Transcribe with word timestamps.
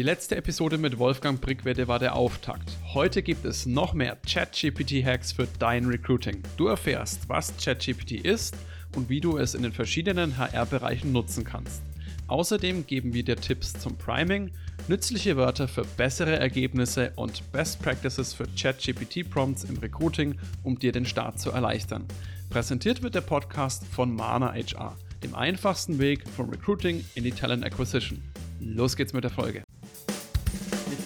Die 0.00 0.06
letzte 0.06 0.34
Episode 0.34 0.78
mit 0.78 0.98
Wolfgang 0.98 1.42
Brickwede 1.42 1.86
war 1.86 1.98
der 1.98 2.16
Auftakt. 2.16 2.70
Heute 2.94 3.22
gibt 3.22 3.44
es 3.44 3.66
noch 3.66 3.92
mehr 3.92 4.16
ChatGPT-Hacks 4.26 5.32
für 5.32 5.46
dein 5.58 5.84
Recruiting. 5.84 6.42
Du 6.56 6.68
erfährst, 6.68 7.28
was 7.28 7.54
ChatGPT 7.62 8.12
ist 8.12 8.56
und 8.96 9.10
wie 9.10 9.20
du 9.20 9.36
es 9.36 9.54
in 9.54 9.62
den 9.62 9.74
verschiedenen 9.74 10.38
HR-Bereichen 10.38 11.12
nutzen 11.12 11.44
kannst. 11.44 11.82
Außerdem 12.28 12.86
geben 12.86 13.12
wir 13.12 13.24
dir 13.24 13.36
Tipps 13.36 13.74
zum 13.74 13.98
Priming, 13.98 14.52
nützliche 14.88 15.36
Wörter 15.36 15.68
für 15.68 15.84
bessere 15.98 16.38
Ergebnisse 16.38 17.12
und 17.16 17.52
Best 17.52 17.82
Practices 17.82 18.32
für 18.32 18.46
ChatGPT-Prompts 18.56 19.64
im 19.64 19.76
Recruiting, 19.76 20.38
um 20.62 20.78
dir 20.78 20.92
den 20.92 21.04
Start 21.04 21.38
zu 21.38 21.50
erleichtern. 21.50 22.06
Präsentiert 22.48 23.02
wird 23.02 23.16
der 23.16 23.20
Podcast 23.20 23.84
von 23.84 24.14
Mana 24.14 24.54
HR, 24.54 24.96
dem 25.22 25.34
einfachsten 25.34 25.98
Weg 25.98 26.26
vom 26.26 26.48
Recruiting 26.48 27.04
in 27.16 27.24
die 27.24 27.32
Talent 27.32 27.66
Acquisition. 27.66 28.22
Los 28.60 28.96
geht's 28.96 29.12
mit 29.12 29.24
der 29.24 29.30
Folge. 29.30 29.62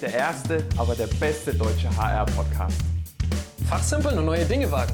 Der 0.05 0.13
erste, 0.13 0.63
aber 0.77 0.95
der 0.95 1.07
beste 1.07 1.55
deutsche 1.55 1.89
HR-Podcast. 1.97 2.79
Fachsimpeln 3.71 4.19
und 4.19 4.27
neue 4.27 4.45
Dinge 4.45 4.71
wagen. 4.71 4.93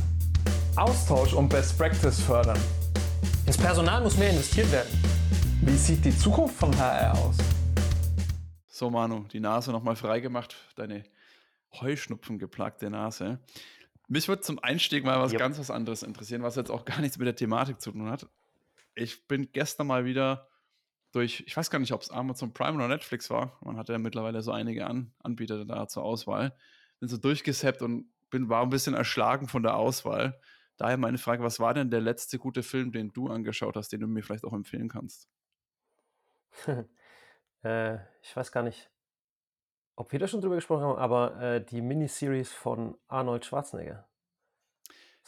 Austausch 0.77 1.33
und 1.33 1.49
Best 1.49 1.77
Practice 1.77 2.21
fördern. 2.21 2.57
Ins 3.45 3.59
Personal 3.59 4.03
muss 4.03 4.17
mehr 4.17 4.31
investiert 4.31 4.71
werden. 4.71 4.89
Wie 5.63 5.77
sieht 5.77 6.05
die 6.05 6.17
Zukunft 6.17 6.55
von 6.55 6.73
HR 6.79 7.19
aus? 7.19 7.39
So, 8.69 8.89
Manu, 8.89 9.25
die 9.33 9.41
Nase 9.41 9.73
nochmal 9.73 9.97
freigemacht, 9.97 10.55
deine 10.77 11.03
Heuschnupfen 11.81 12.39
geplagte 12.39 12.89
Nase. 12.89 13.41
Mich 14.07 14.29
würde 14.29 14.43
zum 14.43 14.61
Einstieg 14.61 15.05
mal 15.05 15.19
was 15.19 15.33
yep. 15.33 15.41
ganz 15.41 15.59
was 15.59 15.73
anderes 15.73 16.05
interessieren, 16.05 16.45
was 16.45 16.55
jetzt 16.55 16.71
auch 16.71 16.85
gar 16.85 17.01
nichts 17.01 17.19
mit 17.19 17.27
der 17.27 17.35
Thematik 17.35 17.81
zu 17.81 17.91
tun 17.91 18.09
hat. 18.09 18.29
Ich 18.95 19.27
bin 19.27 19.51
gestern 19.51 19.89
mal 19.89 20.05
wieder 20.05 20.50
durch, 21.13 21.43
ich 21.47 21.57
weiß 21.57 21.71
gar 21.71 21.79
nicht, 21.79 21.93
ob 21.93 22.03
es 22.03 22.11
Amazon 22.11 22.53
Prime 22.53 22.77
oder 22.77 22.89
Netflix 22.89 23.31
war. 23.31 23.59
Man 23.63 23.77
hat 23.77 23.89
ja 23.89 23.99
mittlerweile 23.99 24.43
so 24.43 24.53
einige 24.53 24.87
An 24.87 25.13
Anbieter 25.19 25.65
da 25.65 25.89
zur 25.89 26.05
Auswahl. 26.05 26.57
Bin 27.01 27.09
so 27.09 27.17
durchgesappt 27.17 27.83
und 27.83 28.11
bin, 28.31 28.49
war 28.49 28.63
ein 28.63 28.71
bisschen 28.71 28.95
erschlagen 28.95 29.49
von 29.49 29.63
der 29.63 29.77
Auswahl. 29.77 30.41
Daher 30.77 30.97
meine 30.97 31.19
Frage, 31.19 31.43
was 31.43 31.59
war 31.59 31.75
denn 31.75 31.91
der 31.91 32.01
letzte 32.01 32.39
gute 32.39 32.63
Film, 32.63 32.93
den 32.93 33.13
du 33.13 33.29
angeschaut 33.29 33.77
hast, 33.77 33.93
den 33.93 34.01
du 34.01 34.07
mir 34.07 34.23
vielleicht 34.23 34.45
auch 34.45 34.53
empfehlen 34.53 34.89
kannst? 34.89 35.29
äh, 37.65 37.97
ich 38.23 38.35
weiß 38.35 38.53
gar 38.53 38.63
nicht, 38.63 38.91
ob 39.97 40.13
wir 40.13 40.19
da 40.19 40.29
schon 40.29 40.41
drüber 40.41 40.55
gesprochen 40.55 40.85
haben, 40.85 40.99
aber 40.99 41.41
äh, 41.41 41.65
die 41.65 41.83
Miniseries 41.83 42.53
von 42.53 42.97
Arnold 43.09 43.45
Schwarzenegger. 43.45 44.09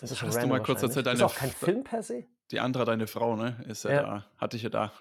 Das, 0.01 0.11
das 0.11 0.23
hast 0.23 0.43
du 0.43 0.47
mal 0.47 0.63
kurz 0.63 0.83
erzählt. 0.83 1.07
Deine 1.07 1.17
ist 1.17 1.23
auch 1.23 1.35
kein 1.35 1.51
Film 1.51 1.85
per 1.85 2.03
se. 2.03 2.27
Die 2.51 2.61
andere, 2.61 2.85
deine 2.85 3.07
Frau, 3.07 3.37
ne? 3.37 3.63
Ist 3.69 3.85
ja, 3.85 3.93
ja. 3.93 4.03
da, 4.03 4.27
hatte 4.39 4.57
ich 4.57 4.63
ja 4.63 4.71
da 4.71 4.93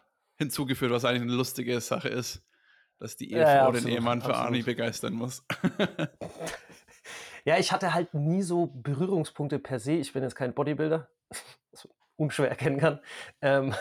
hinzugeführt, 0.42 0.92
was 0.92 1.06
eigentlich 1.06 1.22
eine 1.22 1.34
lustige 1.34 1.80
Sache 1.82 2.10
ist, 2.10 2.44
dass 3.00 3.16
die 3.16 3.32
Ehefrau 3.32 3.48
ja, 3.48 3.66
ja, 3.66 3.72
den 3.72 3.88
Ehemann 3.88 4.22
für 4.22 4.36
Arnie 4.36 4.64
begeistern 4.64 5.14
muss. 5.14 5.46
ja, 7.46 7.58
ich 7.58 7.72
hatte 7.72 7.94
halt 7.94 8.14
nie 8.16 8.42
so 8.42 8.68
Berührungspunkte 8.68 9.60
per 9.60 9.80
se. 9.80 9.94
Ich 9.94 10.14
bin 10.14 10.24
jetzt 10.24 10.36
kein 10.36 10.56
Bodybuilder, 10.56 11.10
was 11.72 11.86
man 11.86 11.94
unschwer 12.16 12.50
erkennen 12.50 12.80
kann. 12.80 13.00
Ähm, 13.42 13.76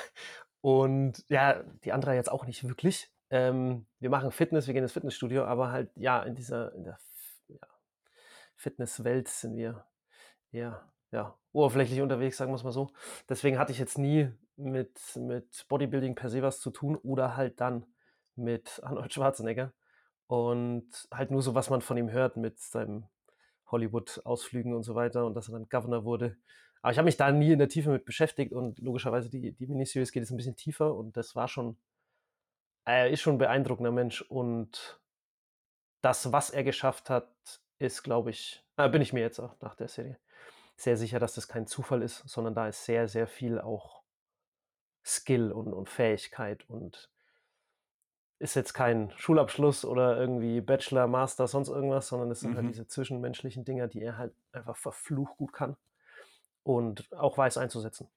und 0.61 1.25
ja, 1.29 1.63
die 1.85 1.93
andere 1.93 2.15
jetzt 2.15 2.31
auch 2.31 2.45
nicht 2.45 2.63
wirklich. 2.69 3.11
Ähm, 3.31 3.87
wir 3.99 4.11
machen 4.11 4.31
Fitness, 4.31 4.67
wir 4.67 4.75
gehen 4.75 4.83
ins 4.83 4.93
Fitnessstudio, 4.93 5.45
aber 5.45 5.73
halt, 5.73 5.91
ja, 5.97 6.23
in 6.23 6.35
dieser 6.35 6.75
in 6.75 6.85
der 6.85 6.99
ja, 7.49 7.67
Fitnesswelt 8.57 9.29
sind 9.29 9.57
wir 9.57 9.87
eher 10.53 10.93
ja, 11.11 11.39
oberflächlich 11.53 12.03
unterwegs, 12.03 12.37
sagen 12.37 12.53
wir 12.53 12.57
es 12.57 12.65
mal 12.65 12.73
so. 12.73 12.91
Deswegen 13.29 13.59
hatte 13.59 13.73
ich 13.73 13.79
jetzt 13.79 13.99
nie 13.99 14.31
mit, 14.61 15.01
mit 15.17 15.67
Bodybuilding 15.69 16.15
per 16.15 16.31
se 16.31 16.43
was 16.43 16.61
zu 16.61 16.71
tun 16.71 16.97
oder 16.97 17.37
halt 17.37 17.61
dann 17.61 17.87
mit 18.37 18.81
Arnold 18.83 19.13
Schwarzenegger. 19.13 19.73
Und 20.27 21.09
halt 21.13 21.31
nur 21.31 21.43
so, 21.43 21.55
was 21.55 21.71
man 21.71 21.81
von 21.81 21.97
ihm 21.97 22.11
hört 22.11 22.37
mit 22.37 22.61
seinem 22.61 23.07
Hollywood-Ausflügen 23.67 24.75
und 24.75 24.85
so 24.85 24.95
weiter 24.95 25.27
und 25.27 25.35
dass 25.35 25.49
er 25.49 25.53
dann 25.53 25.69
Governor 25.69 26.05
wurde. 26.05 26.37
Aber 26.83 26.93
ich 26.93 26.99
habe 26.99 27.07
mich 27.07 27.17
da 27.17 27.33
nie 27.33 27.53
in 27.53 27.59
der 27.59 27.69
Tiefe 27.69 27.91
mit 27.91 28.05
beschäftigt 28.05 28.53
und 28.53 28.79
logischerweise 28.79 29.29
die, 29.29 29.53
die 29.53 29.67
Miniseries 29.67 30.13
geht 30.13 30.23
jetzt 30.23 30.31
ein 30.31 30.37
bisschen 30.37 30.57
tiefer 30.57 30.95
und 30.95 31.17
das 31.17 31.35
war 31.35 31.49
schon, 31.49 31.77
er 32.85 33.11
ist 33.11 33.21
schon 33.21 33.35
ein 33.35 33.39
beeindruckender 33.39 33.91
Mensch 33.91 34.23
und 34.23 35.01
das, 36.01 36.33
was 36.33 36.51
er 36.51 36.65
geschafft 36.65 37.11
hat, 37.11 37.29
ist, 37.79 38.03
glaube 38.03 38.31
ich, 38.31 38.65
äh, 38.77 38.89
bin 38.89 39.03
ich 39.03 39.13
mir 39.13 39.21
jetzt 39.21 39.41
auch 39.41 39.61
nach 39.61 39.75
der 39.75 39.89
Serie 39.89 40.19
sehr 40.81 40.97
sicher, 40.97 41.19
dass 41.19 41.35
das 41.35 41.49
kein 41.49 41.67
Zufall 41.67 42.03
ist, 42.03 42.23
sondern 42.27 42.55
da 42.55 42.69
ist 42.69 42.85
sehr, 42.85 43.07
sehr 43.07 43.27
viel 43.27 43.61
auch 43.61 44.00
Skill 45.05 45.53
und, 45.53 45.73
und 45.73 45.89
Fähigkeit 45.89 46.69
und 46.69 47.11
ist 48.39 48.55
jetzt 48.55 48.73
kein 48.73 49.13
Schulabschluss 49.17 49.85
oder 49.85 50.19
irgendwie 50.19 50.61
Bachelor, 50.61 51.07
Master, 51.07 51.47
sonst 51.47 51.69
irgendwas, 51.69 52.09
sondern 52.09 52.31
es 52.31 52.41
sind 52.41 52.55
halt 52.55 52.63
mhm. 52.63 52.69
halt 52.69 52.75
diese 52.75 52.87
zwischenmenschlichen 52.87 53.65
Dinger, 53.65 53.87
die 53.87 54.03
er 54.03 54.17
halt 54.17 54.35
einfach 54.53 54.77
verflucht 54.77 55.37
gut 55.37 55.53
kann 55.53 55.77
und 56.63 57.13
auch 57.13 57.37
weiß 57.37 57.59
einzusetzen. 57.59 58.09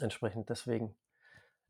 Entsprechend 0.00 0.50
deswegen 0.50 0.94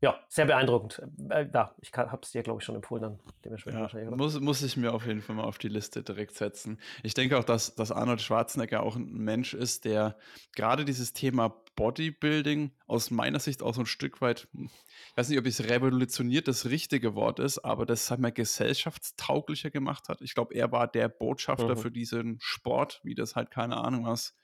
ja, 0.03 0.19
sehr 0.27 0.45
beeindruckend. 0.45 1.01
Äh, 1.29 1.47
ja, 1.53 1.73
ich 1.79 1.93
habe 1.93 2.19
es 2.21 2.31
dir, 2.31 2.43
glaube 2.43 2.59
ich, 2.59 2.65
schon 2.65 2.75
empfohlen, 2.75 3.03
dann 3.03 3.19
dementsprechend 3.45 3.77
ja, 3.77 3.83
wahrscheinlich. 3.83 4.09
Oder? 4.09 4.17
Muss, 4.17 4.37
muss 4.41 4.61
ich 4.61 4.75
mir 4.75 4.93
auf 4.93 5.05
jeden 5.05 5.21
Fall 5.21 5.37
mal 5.37 5.45
auf 5.45 5.57
die 5.57 5.69
Liste 5.69 6.03
direkt 6.03 6.35
setzen. 6.35 6.77
Ich 7.03 7.13
denke 7.13 7.39
auch, 7.39 7.45
dass, 7.45 7.73
dass 7.75 7.93
Arnold 7.93 8.21
Schwarzenegger 8.21 8.83
auch 8.83 8.97
ein 8.97 9.13
Mensch 9.13 9.53
ist, 9.53 9.85
der 9.85 10.17
gerade 10.57 10.83
dieses 10.83 11.13
Thema 11.13 11.55
Bodybuilding 11.75 12.71
aus 12.87 13.11
meiner 13.11 13.39
Sicht 13.39 13.63
auch 13.63 13.73
so 13.73 13.81
ein 13.81 13.85
Stück 13.85 14.21
weit, 14.21 14.47
hm, 14.53 14.69
ich 15.11 15.17
weiß 15.17 15.29
nicht, 15.29 15.39
ob 15.39 15.45
es 15.45 15.63
revolutioniert 15.63 16.47
das 16.47 16.65
richtige 16.65 17.15
Wort 17.15 17.39
ist, 17.39 17.59
aber 17.59 17.85
das 17.85 18.09
halt 18.09 18.19
mal 18.19 18.31
gesellschaftstauglicher 18.31 19.71
gemacht 19.71 20.09
hat. 20.09 20.21
Ich 20.21 20.33
glaube, 20.33 20.53
er 20.55 20.71
war 20.71 20.87
der 20.87 21.09
Botschafter 21.09 21.75
mhm. 21.75 21.77
für 21.77 21.91
diesen 21.91 22.37
Sport, 22.39 23.01
wie 23.03 23.15
das 23.15 23.35
halt 23.35 23.51
keine 23.51 23.77
Ahnung 23.77 24.05
was 24.05 24.35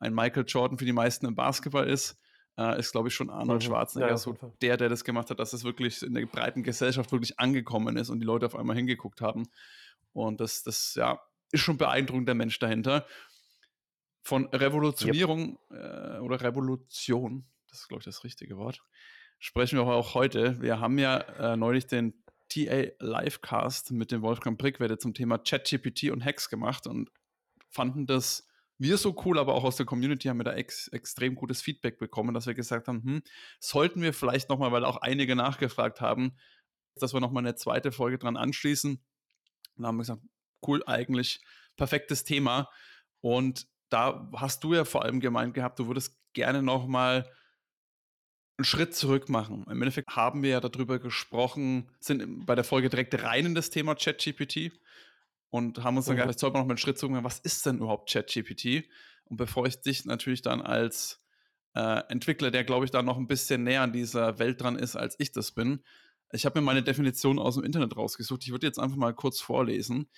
ein 0.00 0.12
Michael 0.12 0.44
Jordan 0.46 0.76
für 0.76 0.84
die 0.84 0.92
meisten 0.92 1.24
im 1.24 1.34
Basketball 1.34 1.88
ist 1.88 2.18
äh, 2.56 2.78
ist, 2.78 2.92
glaube 2.92 3.08
ich, 3.08 3.14
schon 3.14 3.30
Arnold 3.30 3.62
mhm. 3.62 3.66
Schwarzenegger 3.66 4.10
ja, 4.10 4.16
so 4.16 4.36
der, 4.62 4.76
der 4.76 4.88
das 4.88 5.04
gemacht 5.04 5.30
hat, 5.30 5.40
dass 5.40 5.52
es 5.52 5.64
wirklich 5.64 6.02
in 6.02 6.14
der 6.14 6.26
breiten 6.26 6.62
Gesellschaft 6.62 7.10
wirklich 7.12 7.38
angekommen 7.38 7.96
ist 7.96 8.10
und 8.10 8.20
die 8.20 8.26
Leute 8.26 8.46
auf 8.46 8.56
einmal 8.56 8.76
hingeguckt 8.76 9.20
haben. 9.20 9.48
Und 10.12 10.40
das, 10.40 10.62
das 10.62 10.94
ja, 10.94 11.20
ist 11.50 11.60
schon 11.60 11.76
beeindruckend, 11.76 12.28
der 12.28 12.34
Mensch 12.34 12.58
dahinter. 12.58 13.06
Von 14.24 14.46
Revolutionierung 14.46 15.58
yep. 15.70 16.16
äh, 16.16 16.18
oder 16.18 16.40
Revolution, 16.40 17.46
das 17.68 17.80
ist, 17.80 17.88
glaube 17.88 18.00
ich, 18.00 18.06
das 18.06 18.24
richtige 18.24 18.56
Wort, 18.56 18.82
sprechen 19.38 19.78
wir 19.78 19.86
auch 19.86 20.14
heute. 20.14 20.60
Wir 20.62 20.80
haben 20.80 20.98
ja 20.98 21.18
äh, 21.18 21.56
neulich 21.56 21.86
den 21.86 22.24
TA 22.48 22.84
Livecast 23.00 23.90
mit 23.92 24.10
dem 24.10 24.22
Wolfgang 24.22 24.58
Brickwede 24.58 24.98
zum 24.98 25.12
Thema 25.12 25.38
ChatGPT 25.38 26.10
und 26.10 26.24
Hacks 26.24 26.48
gemacht 26.48 26.86
und 26.86 27.10
fanden 27.70 28.06
das 28.06 28.48
wir 28.78 28.98
so 28.98 29.14
cool, 29.24 29.38
aber 29.38 29.54
auch 29.54 29.64
aus 29.64 29.76
der 29.76 29.86
Community 29.86 30.28
haben 30.28 30.38
wir 30.38 30.44
da 30.44 30.54
ex 30.54 30.88
extrem 30.88 31.36
gutes 31.36 31.62
Feedback 31.62 31.98
bekommen, 31.98 32.34
dass 32.34 32.46
wir 32.46 32.54
gesagt 32.54 32.88
haben, 32.88 33.02
hm, 33.04 33.22
sollten 33.60 34.02
wir 34.02 34.12
vielleicht 34.12 34.48
nochmal, 34.48 34.72
weil 34.72 34.84
auch 34.84 34.96
einige 34.96 35.36
nachgefragt 35.36 36.00
haben, 36.00 36.36
dass 36.96 37.14
wir 37.14 37.20
nochmal 37.20 37.44
eine 37.44 37.54
zweite 37.54 37.92
Folge 37.92 38.18
dran 38.18 38.36
anschließen. 38.36 38.92
Und 38.92 39.02
dann 39.76 39.86
haben 39.86 39.96
wir 39.96 40.02
gesagt, 40.02 40.22
cool, 40.66 40.82
eigentlich 40.86 41.40
perfektes 41.76 42.24
Thema. 42.24 42.68
Und 43.20 43.68
da 43.94 44.28
hast 44.34 44.64
du 44.64 44.74
ja 44.74 44.84
vor 44.84 45.04
allem 45.04 45.20
gemeint 45.20 45.54
gehabt, 45.54 45.78
du 45.78 45.86
würdest 45.86 46.18
gerne 46.32 46.62
nochmal 46.62 47.30
einen 48.58 48.64
Schritt 48.64 48.94
zurück 48.94 49.28
machen. 49.28 49.64
Im 49.70 49.82
Endeffekt 49.82 50.16
haben 50.16 50.42
wir 50.42 50.50
ja 50.50 50.60
darüber 50.60 50.98
gesprochen, 50.98 51.88
sind 52.00 52.44
bei 52.44 52.56
der 52.56 52.64
Folge 52.64 52.88
direkt 52.88 53.22
rein 53.22 53.46
in 53.46 53.54
das 53.54 53.70
Thema 53.70 53.94
ChatGPT 53.94 54.72
und 55.50 55.84
haben 55.84 55.96
uns 55.96 56.06
dann 56.06 56.16
mhm. 56.16 56.22
gedacht, 56.22 56.38
sollten 56.40 56.56
wir 56.56 56.60
noch 56.60 56.66
mal 56.66 56.72
einen 56.72 56.78
Schritt 56.78 56.98
zurück 56.98 57.16
was 57.22 57.38
ist 57.38 57.64
denn 57.66 57.78
überhaupt 57.78 58.10
ChatGPT? 58.10 58.88
Und 59.26 59.36
bevor 59.36 59.64
ich 59.66 59.80
dich 59.80 60.04
natürlich 60.06 60.42
dann 60.42 60.60
als 60.60 61.24
äh, 61.74 62.02
Entwickler, 62.08 62.50
der 62.50 62.64
glaube 62.64 62.84
ich 62.84 62.90
da 62.90 63.02
noch 63.02 63.16
ein 63.16 63.28
bisschen 63.28 63.62
näher 63.62 63.82
an 63.82 63.92
dieser 63.92 64.40
Welt 64.40 64.60
dran 64.60 64.76
ist, 64.76 64.96
als 64.96 65.14
ich 65.20 65.30
das 65.30 65.52
bin, 65.52 65.84
ich 66.32 66.46
habe 66.46 66.58
mir 66.58 66.64
meine 66.64 66.82
Definition 66.82 67.38
aus 67.38 67.54
dem 67.54 67.62
Internet 67.62 67.96
rausgesucht. 67.96 68.42
Ich 68.42 68.50
würde 68.50 68.66
jetzt 68.66 68.80
einfach 68.80 68.96
mal 68.96 69.14
kurz 69.14 69.40
vorlesen. 69.40 70.08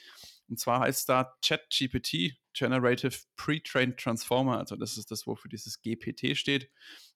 Und 0.49 0.59
zwar 0.59 0.81
heißt 0.81 1.09
da 1.09 1.35
ChatGPT, 1.45 2.37
Generative 2.53 3.17
Pre-Trained 3.37 3.99
Transformer, 3.99 4.59
also 4.59 4.77
das 4.77 4.97
ist 4.97 5.11
das, 5.11 5.27
wofür 5.27 5.49
dieses 5.49 5.83
GPT 5.83 6.37
steht, 6.37 6.71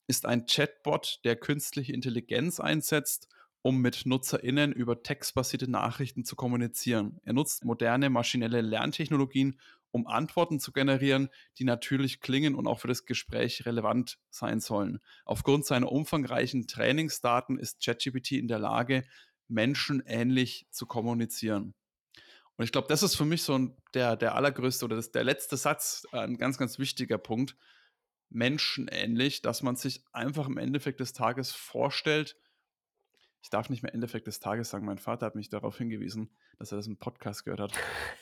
ist 0.06 0.26
ein 0.26 0.46
Chatbot, 0.46 1.20
der 1.24 1.36
künstliche 1.36 1.92
Intelligenz 1.92 2.60
einsetzt, 2.60 3.28
um 3.62 3.80
mit 3.80 4.06
NutzerInnen 4.06 4.72
über 4.72 5.02
textbasierte 5.02 5.70
Nachrichten 5.70 6.24
zu 6.24 6.34
kommunizieren. 6.34 7.20
Er 7.24 7.34
nutzt 7.34 7.64
moderne 7.64 8.10
maschinelle 8.10 8.60
Lerntechnologien, 8.60 9.60
um 9.92 10.06
Antworten 10.06 10.60
zu 10.60 10.72
generieren, 10.72 11.28
die 11.58 11.64
natürlich 11.64 12.20
klingen 12.20 12.54
und 12.54 12.66
auch 12.66 12.80
für 12.80 12.88
das 12.88 13.04
Gespräch 13.04 13.66
relevant 13.66 14.18
sein 14.30 14.60
sollen. 14.60 15.00
Aufgrund 15.24 15.66
seiner 15.66 15.90
umfangreichen 15.90 16.66
Trainingsdaten 16.66 17.58
ist 17.58 17.84
ChatGPT 17.84 18.32
in 18.32 18.48
der 18.48 18.58
Lage, 18.58 19.04
menschenähnlich 19.48 20.66
zu 20.70 20.86
kommunizieren. 20.86 21.74
Und 22.60 22.64
ich 22.64 22.72
glaube, 22.72 22.88
das 22.88 23.02
ist 23.02 23.16
für 23.16 23.24
mich 23.24 23.42
so 23.42 23.56
ein, 23.56 23.74
der, 23.94 24.16
der 24.16 24.34
allergrößte 24.34 24.84
oder 24.84 24.94
das, 24.94 25.10
der 25.12 25.24
letzte 25.24 25.56
Satz, 25.56 26.06
äh, 26.12 26.18
ein 26.18 26.36
ganz, 26.36 26.58
ganz 26.58 26.78
wichtiger 26.78 27.16
Punkt. 27.16 27.56
Menschenähnlich, 28.28 29.40
dass 29.40 29.62
man 29.62 29.76
sich 29.76 30.04
einfach 30.12 30.46
im 30.46 30.58
Endeffekt 30.58 31.00
des 31.00 31.14
Tages 31.14 31.52
vorstellt, 31.52 32.36
ich 33.42 33.48
darf 33.48 33.70
nicht 33.70 33.82
mehr 33.82 33.94
Endeffekt 33.94 34.26
des 34.26 34.40
Tages 34.40 34.68
sagen. 34.68 34.84
Mein 34.84 34.98
Vater 34.98 35.24
hat 35.24 35.36
mich 35.36 35.48
darauf 35.48 35.78
hingewiesen, 35.78 36.36
dass 36.58 36.70
er 36.70 36.76
das 36.76 36.86
im 36.86 36.98
Podcast 36.98 37.46
gehört 37.46 37.60
hat. 37.60 37.72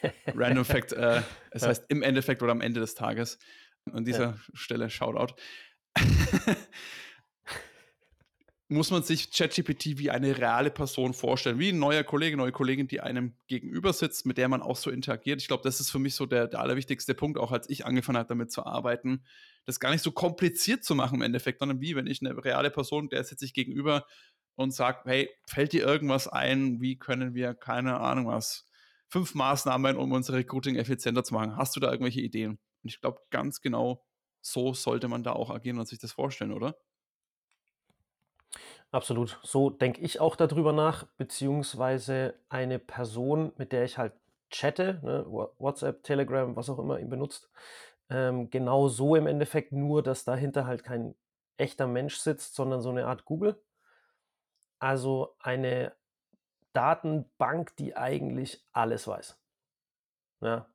Random 0.29 0.65
Fact, 0.65 0.93
äh, 0.93 1.21
es 1.51 1.67
heißt 1.67 1.87
im 1.89 2.05
Endeffekt 2.05 2.41
oder 2.41 2.53
am 2.53 2.61
Ende 2.61 2.79
des 2.79 2.95
Tages. 2.95 3.41
An 3.91 4.05
dieser 4.05 4.25
ja. 4.25 4.39
Stelle 4.55 4.89
Shoutout. 4.89 5.35
muss 8.71 8.91
man 8.91 9.03
sich 9.03 9.31
ChatGPT 9.31 9.99
wie 9.99 10.11
eine 10.11 10.37
reale 10.37 10.71
Person 10.71 11.15
vorstellen, 11.15 11.59
wie 11.59 11.71
ein 11.71 11.79
neuer 11.79 12.05
Kollege, 12.05 12.37
neue 12.37 12.53
Kollegin, 12.53 12.87
die 12.87 13.01
einem 13.01 13.35
gegenüber 13.47 13.95
sitzt, 13.95 14.27
mit 14.27 14.37
der 14.37 14.49
man 14.49 14.61
auch 14.61 14.77
so 14.77 14.91
interagiert. 14.91 15.41
Ich 15.41 15.49
glaube, 15.49 15.63
das 15.63 15.81
ist 15.81 15.91
für 15.91 15.99
mich 15.99 16.15
so 16.15 16.27
der, 16.27 16.49
der 16.49 16.61
allerwichtigste 16.61 17.15
Punkt, 17.15 17.39
auch 17.39 17.51
als 17.51 17.71
ich 17.71 17.87
angefangen 17.87 18.19
habe, 18.19 18.29
damit 18.29 18.53
zu 18.53 18.67
arbeiten, 18.67 19.25
das 19.65 19.81
gar 19.81 19.91
nicht 19.91 20.03
so 20.03 20.13
kompliziert 20.13 20.85
zu 20.85 20.95
machen 20.95 21.17
im 21.17 21.23
Endeffekt, 21.23 21.61
sondern 21.61 21.81
wie, 21.81 21.97
wenn 21.97 22.07
ich 22.07 22.21
eine 22.21 22.45
reale 22.45 22.71
Person, 22.71 23.09
der 23.09 23.25
sitze 23.25 23.47
ich 23.47 23.55
gegenüber 23.55 24.07
und 24.55 24.75
sagt, 24.75 25.07
hey, 25.07 25.31
fällt 25.47 25.73
dir 25.73 25.87
irgendwas 25.87 26.29
ein, 26.29 26.81
wie 26.83 26.99
können 26.99 27.35
wir, 27.35 27.55
keine 27.55 28.01
Ahnung 28.01 28.27
was, 28.27 28.69
fünf 29.09 29.35
Maßnahmen, 29.35 29.97
um 29.97 30.13
unser 30.13 30.35
Recruiting 30.35 30.77
effizienter 30.77 31.25
zu 31.25 31.33
machen. 31.33 31.57
Hast 31.57 31.75
du 31.75 31.81
da 31.81 31.91
irgendwelche 31.91 32.21
Ideen? 32.21 32.59
Und 32.83 32.91
ich 32.91 33.01
glaube, 33.01 33.21
ganz 33.31 33.63
genau 33.63 34.05
so 34.43 34.75
sollte 34.75 35.09
man 35.09 35.23
da 35.23 35.33
auch 35.33 35.51
agieren 35.51 35.79
und 35.79 35.89
sich 35.89 35.99
das 35.99 36.13
vorstellen, 36.13 36.53
oder? 36.53 36.77
Absolut. 38.91 39.39
So 39.43 39.69
denke 39.71 40.01
ich 40.01 40.19
auch 40.21 40.35
darüber 40.37 40.73
nach, 40.73 41.05
beziehungsweise 41.19 42.35
eine 42.49 42.79
Person, 42.79 43.53
mit 43.59 43.73
der 43.73 43.85
ich 43.85 43.99
halt 43.99 44.15
chatte, 44.51 44.99
ne, 45.03 45.27
WhatsApp, 45.59 46.03
Telegram, 46.05 46.57
was 46.57 46.71
auch 46.71 46.79
immer 46.79 46.99
ihn 46.99 47.11
benutzt, 47.11 47.51
ähm, 48.09 48.49
genau 48.51 48.89
so 48.89 49.15
im 49.15 49.27
Endeffekt 49.27 49.73
nur, 49.73 50.03
dass 50.03 50.25
dahinter 50.25 50.67
halt 50.67 50.85
kein 50.85 51.15
echter 51.59 51.87
Mensch 51.87 52.17
sitzt, 52.17 52.55
sondern 52.55 52.81
so 52.81 52.89
eine 52.91 53.07
Art 53.07 53.25
Google. 53.27 53.61
Also 54.81 55.35
eine 55.41 55.93
Datenbank, 56.73 57.77
die 57.77 57.97
eigentlich 57.97 58.65
alles 58.73 59.07
weiß. 59.09 59.39
Ja 60.41 60.67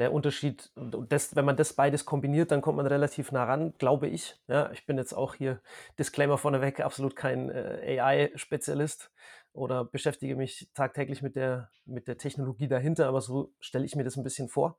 der 0.00 0.12
Unterschied, 0.12 0.72
das, 0.74 1.36
wenn 1.36 1.44
man 1.44 1.56
das 1.56 1.74
beides 1.74 2.04
kombiniert, 2.04 2.50
dann 2.50 2.62
kommt 2.62 2.78
man 2.78 2.86
relativ 2.86 3.32
nah 3.32 3.44
ran, 3.44 3.74
glaube 3.78 4.08
ich. 4.08 4.36
Ja, 4.48 4.70
ich 4.72 4.86
bin 4.86 4.96
jetzt 4.98 5.12
auch 5.12 5.34
hier, 5.34 5.60
Disclaimer 5.98 6.38
vorneweg, 6.38 6.80
absolut 6.80 7.14
kein 7.14 7.50
äh, 7.50 8.00
AI-Spezialist 8.00 9.12
oder 9.52 9.84
beschäftige 9.84 10.36
mich 10.36 10.70
tagtäglich 10.74 11.22
mit 11.22 11.36
der, 11.36 11.70
mit 11.84 12.08
der 12.08 12.18
Technologie 12.18 12.68
dahinter, 12.68 13.08
aber 13.08 13.20
so 13.20 13.52
stelle 13.60 13.84
ich 13.84 13.94
mir 13.94 14.04
das 14.04 14.16
ein 14.16 14.24
bisschen 14.24 14.48
vor. 14.48 14.78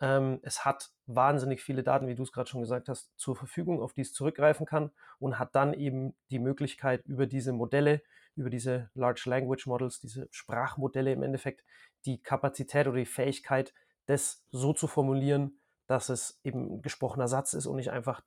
Ähm, 0.00 0.40
es 0.42 0.64
hat 0.64 0.90
wahnsinnig 1.06 1.62
viele 1.62 1.82
Daten, 1.82 2.08
wie 2.08 2.14
du 2.14 2.22
es 2.22 2.32
gerade 2.32 2.50
schon 2.50 2.60
gesagt 2.60 2.88
hast, 2.88 3.12
zur 3.16 3.36
Verfügung, 3.36 3.80
auf 3.80 3.92
die 3.92 4.02
es 4.02 4.12
zurückgreifen 4.12 4.66
kann 4.66 4.90
und 5.18 5.38
hat 5.38 5.54
dann 5.54 5.74
eben 5.74 6.14
die 6.30 6.38
Möglichkeit, 6.38 7.04
über 7.06 7.26
diese 7.26 7.52
Modelle, 7.52 8.02
über 8.34 8.50
diese 8.50 8.90
Large 8.94 9.22
Language 9.26 9.66
Models, 9.66 10.00
diese 10.00 10.28
Sprachmodelle 10.30 11.12
im 11.12 11.22
Endeffekt, 11.22 11.64
die 12.04 12.20
Kapazität 12.20 12.86
oder 12.86 12.98
die 12.98 13.06
Fähigkeit, 13.06 13.72
das 14.06 14.44
so 14.50 14.72
zu 14.72 14.86
formulieren, 14.86 15.60
dass 15.86 16.08
es 16.08 16.40
eben 16.42 16.76
ein 16.76 16.82
gesprochener 16.82 17.28
Satz 17.28 17.52
ist 17.52 17.66
und 17.66 17.76
nicht 17.76 17.90
einfach 17.90 18.22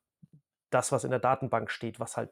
das, 0.70 0.92
was 0.92 1.04
in 1.04 1.10
der 1.10 1.20
Datenbank 1.20 1.70
steht, 1.70 2.00
was 2.00 2.16
halt 2.16 2.30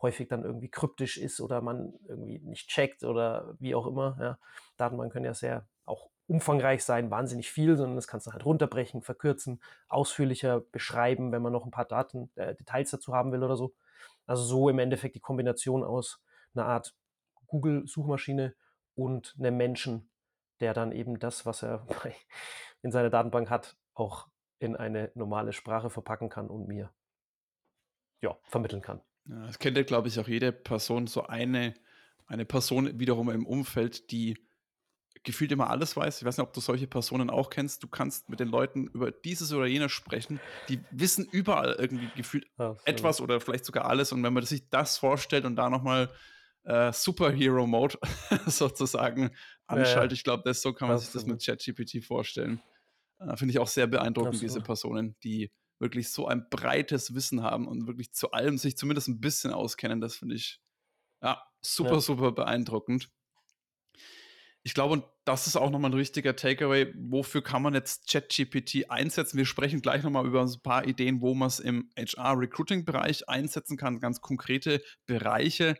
häufig 0.00 0.28
dann 0.28 0.44
irgendwie 0.44 0.68
kryptisch 0.68 1.16
ist 1.16 1.40
oder 1.40 1.60
man 1.60 1.94
irgendwie 2.08 2.40
nicht 2.40 2.68
checkt 2.68 3.04
oder 3.04 3.54
wie 3.58 3.74
auch 3.74 3.86
immer. 3.86 4.16
Ja. 4.20 4.38
Datenbanken 4.76 5.12
können 5.12 5.24
ja 5.24 5.34
sehr 5.34 5.66
auch 5.84 6.10
umfangreich 6.26 6.84
sein, 6.84 7.10
wahnsinnig 7.10 7.50
viel, 7.50 7.76
sondern 7.76 7.96
das 7.96 8.08
kannst 8.08 8.26
du 8.26 8.32
halt 8.32 8.44
runterbrechen, 8.44 9.02
verkürzen, 9.02 9.62
ausführlicher 9.88 10.60
beschreiben, 10.60 11.32
wenn 11.32 11.42
man 11.42 11.52
noch 11.52 11.64
ein 11.64 11.70
paar 11.70 11.84
Daten, 11.84 12.30
äh, 12.34 12.54
Details 12.54 12.90
dazu 12.90 13.14
haben 13.14 13.32
will 13.32 13.42
oder 13.42 13.56
so. 13.56 13.74
Also 14.26 14.42
so 14.42 14.68
im 14.68 14.78
Endeffekt 14.78 15.14
die 15.14 15.20
Kombination 15.20 15.84
aus 15.84 16.22
einer 16.54 16.66
Art 16.66 16.94
Google-Suchmaschine 17.46 18.54
und 18.94 19.34
einem 19.38 19.56
Menschen, 19.56 20.10
der 20.60 20.74
dann 20.74 20.92
eben 20.92 21.18
das, 21.18 21.46
was 21.46 21.62
er 21.62 21.86
in 22.82 22.90
seiner 22.90 23.10
Datenbank 23.10 23.50
hat, 23.50 23.76
auch 23.94 24.28
in 24.58 24.76
eine 24.76 25.10
normale 25.14 25.52
Sprache 25.52 25.90
verpacken 25.90 26.28
kann 26.28 26.48
und 26.48 26.68
mir 26.68 26.92
ja, 28.20 28.38
vermitteln 28.44 28.82
kann. 28.82 29.00
Ja, 29.28 29.46
das 29.46 29.58
kennt 29.58 29.76
ja, 29.76 29.82
glaube 29.82 30.08
ich, 30.08 30.18
auch 30.18 30.28
jede 30.28 30.52
Person, 30.52 31.06
so 31.06 31.24
eine, 31.24 31.74
eine 32.26 32.44
Person 32.44 32.98
wiederum 32.98 33.30
im 33.30 33.46
Umfeld, 33.46 34.10
die 34.10 34.36
gefühlt 35.24 35.52
immer 35.52 35.70
alles 35.70 35.96
weiß. 35.96 36.18
Ich 36.18 36.24
weiß 36.24 36.38
nicht, 36.38 36.46
ob 36.46 36.52
du 36.52 36.60
solche 36.60 36.86
Personen 36.86 37.30
auch 37.30 37.50
kennst. 37.50 37.82
Du 37.82 37.88
kannst 37.88 38.28
mit 38.28 38.40
den 38.40 38.48
Leuten 38.48 38.88
über 38.88 39.12
dieses 39.12 39.52
oder 39.52 39.66
jenes 39.66 39.92
sprechen. 39.92 40.40
Die 40.68 40.80
wissen 40.90 41.28
überall 41.30 41.76
irgendwie 41.78 42.08
gefühlt 42.16 42.46
Absolut. 42.56 42.88
etwas 42.88 43.20
oder 43.20 43.40
vielleicht 43.40 43.64
sogar 43.64 43.84
alles. 43.84 44.10
Und 44.12 44.22
wenn 44.24 44.32
man 44.32 44.44
sich 44.44 44.68
das 44.68 44.98
vorstellt 44.98 45.44
und 45.44 45.54
da 45.54 45.70
nochmal 45.70 46.10
äh, 46.64 46.92
Superhero-Mode 46.92 47.98
sozusagen 48.46 49.30
anschaltet. 49.66 50.12
Ja, 50.12 50.14
ich 50.14 50.24
glaube, 50.24 50.54
so 50.54 50.72
kann 50.72 50.88
man 50.88 50.98
sich 50.98 51.10
das 51.12 51.26
mit 51.26 51.44
ChatGPT 51.44 52.04
vorstellen. 52.04 52.60
Äh, 53.28 53.36
Finde 53.36 53.52
ich 53.52 53.58
auch 53.58 53.68
sehr 53.68 53.86
beeindruckend, 53.86 54.34
Absolut. 54.34 54.50
diese 54.50 54.60
Personen, 54.60 55.16
die 55.22 55.50
wirklich 55.78 56.10
so 56.10 56.26
ein 56.26 56.48
breites 56.48 57.14
Wissen 57.14 57.42
haben 57.42 57.66
und 57.66 57.86
wirklich 57.86 58.12
zu 58.12 58.30
allem 58.30 58.56
sich 58.56 58.76
zumindest 58.76 59.08
ein 59.08 59.20
bisschen 59.20 59.52
auskennen. 59.52 60.00
Das 60.00 60.14
finde 60.14 60.36
ich 60.36 60.60
ja 61.22 61.42
super, 61.60 61.94
ja. 61.94 62.00
super 62.00 62.32
beeindruckend. 62.32 63.10
Ich 64.64 64.74
glaube, 64.74 64.92
und 64.92 65.04
das 65.24 65.48
ist 65.48 65.56
auch 65.56 65.70
nochmal 65.70 65.90
ein 65.90 65.96
richtiger 65.96 66.36
Takeaway. 66.36 66.94
Wofür 66.96 67.42
kann 67.42 67.62
man 67.62 67.74
jetzt 67.74 68.08
ChatGPT 68.08 68.90
einsetzen? 68.90 69.36
Wir 69.36 69.44
sprechen 69.44 69.82
gleich 69.82 70.04
nochmal 70.04 70.24
über 70.24 70.40
ein 70.40 70.62
paar 70.62 70.86
Ideen, 70.86 71.20
wo 71.20 71.34
man 71.34 71.48
es 71.48 71.58
im 71.58 71.90
HR-Recruiting-Bereich 71.98 73.28
einsetzen 73.28 73.76
kann, 73.76 73.98
ganz 73.98 74.20
konkrete 74.20 74.80
Bereiche. 75.06 75.76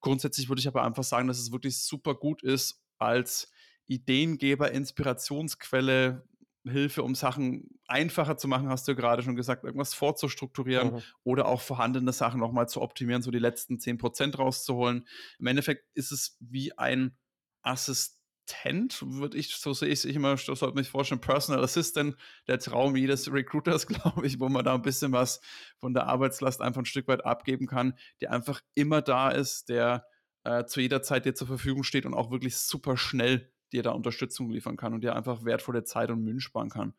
Grundsätzlich 0.00 0.48
würde 0.48 0.60
ich 0.60 0.66
aber 0.68 0.82
einfach 0.82 1.04
sagen, 1.04 1.28
dass 1.28 1.38
es 1.38 1.52
wirklich 1.52 1.78
super 1.78 2.16
gut 2.16 2.42
ist 2.42 2.82
als 2.98 3.52
Ideengeber, 3.86 4.72
Inspirationsquelle, 4.72 6.26
Hilfe, 6.64 7.02
um 7.02 7.14
Sachen 7.14 7.78
einfacher 7.86 8.36
zu 8.36 8.48
machen, 8.48 8.68
hast 8.68 8.88
du 8.88 8.94
gerade 8.94 9.22
schon 9.22 9.36
gesagt, 9.36 9.64
irgendwas 9.64 9.94
vorzustrukturieren 9.94 10.94
mhm. 10.94 11.02
oder 11.22 11.46
auch 11.46 11.60
vorhandene 11.60 12.12
Sachen 12.12 12.40
nochmal 12.40 12.68
zu 12.68 12.80
optimieren, 12.80 13.22
so 13.22 13.30
die 13.30 13.38
letzten 13.38 13.76
10% 13.76 14.36
rauszuholen. 14.36 15.06
Im 15.38 15.46
Endeffekt 15.46 15.84
ist 15.94 16.12
es 16.12 16.36
wie 16.40 16.76
ein 16.78 17.16
Assistent 17.62 18.24
Assistent, 18.44 19.02
würde 19.06 19.38
ich, 19.38 19.54
so 19.56 19.72
sehe 19.72 19.88
ich 19.88 20.00
es 20.00 20.04
immer, 20.04 20.36
das 20.36 20.44
sollte 20.44 20.74
mich 20.74 20.88
vorstellen, 20.88 21.20
Personal 21.20 21.62
Assistant, 21.64 22.16
der 22.46 22.58
Traum 22.58 22.94
jedes 22.96 23.32
Recruiters, 23.32 23.86
glaube 23.86 24.26
ich, 24.26 24.38
wo 24.40 24.48
man 24.48 24.64
da 24.64 24.74
ein 24.74 24.82
bisschen 24.82 25.12
was 25.12 25.40
von 25.78 25.94
der 25.94 26.06
Arbeitslast 26.06 26.60
einfach 26.60 26.82
ein 26.82 26.86
Stück 26.86 27.08
weit 27.08 27.24
abgeben 27.24 27.66
kann, 27.66 27.94
der 28.20 28.32
einfach 28.32 28.60
immer 28.74 29.02
da 29.02 29.30
ist, 29.30 29.68
der 29.68 30.06
äh, 30.44 30.64
zu 30.66 30.80
jeder 30.80 31.02
Zeit 31.02 31.24
dir 31.24 31.34
zur 31.34 31.46
Verfügung 31.46 31.84
steht 31.84 32.04
und 32.04 32.14
auch 32.14 32.30
wirklich 32.30 32.56
super 32.56 32.96
schnell 32.96 33.50
dir 33.74 33.82
da 33.82 33.90
Unterstützung 33.90 34.50
liefern 34.50 34.76
kann 34.76 34.94
und 34.94 35.02
dir 35.02 35.14
einfach 35.14 35.44
wertvolle 35.44 35.84
Zeit 35.84 36.10
und 36.10 36.22
Mühen 36.22 36.40
sparen 36.40 36.70
kann. 36.70 36.94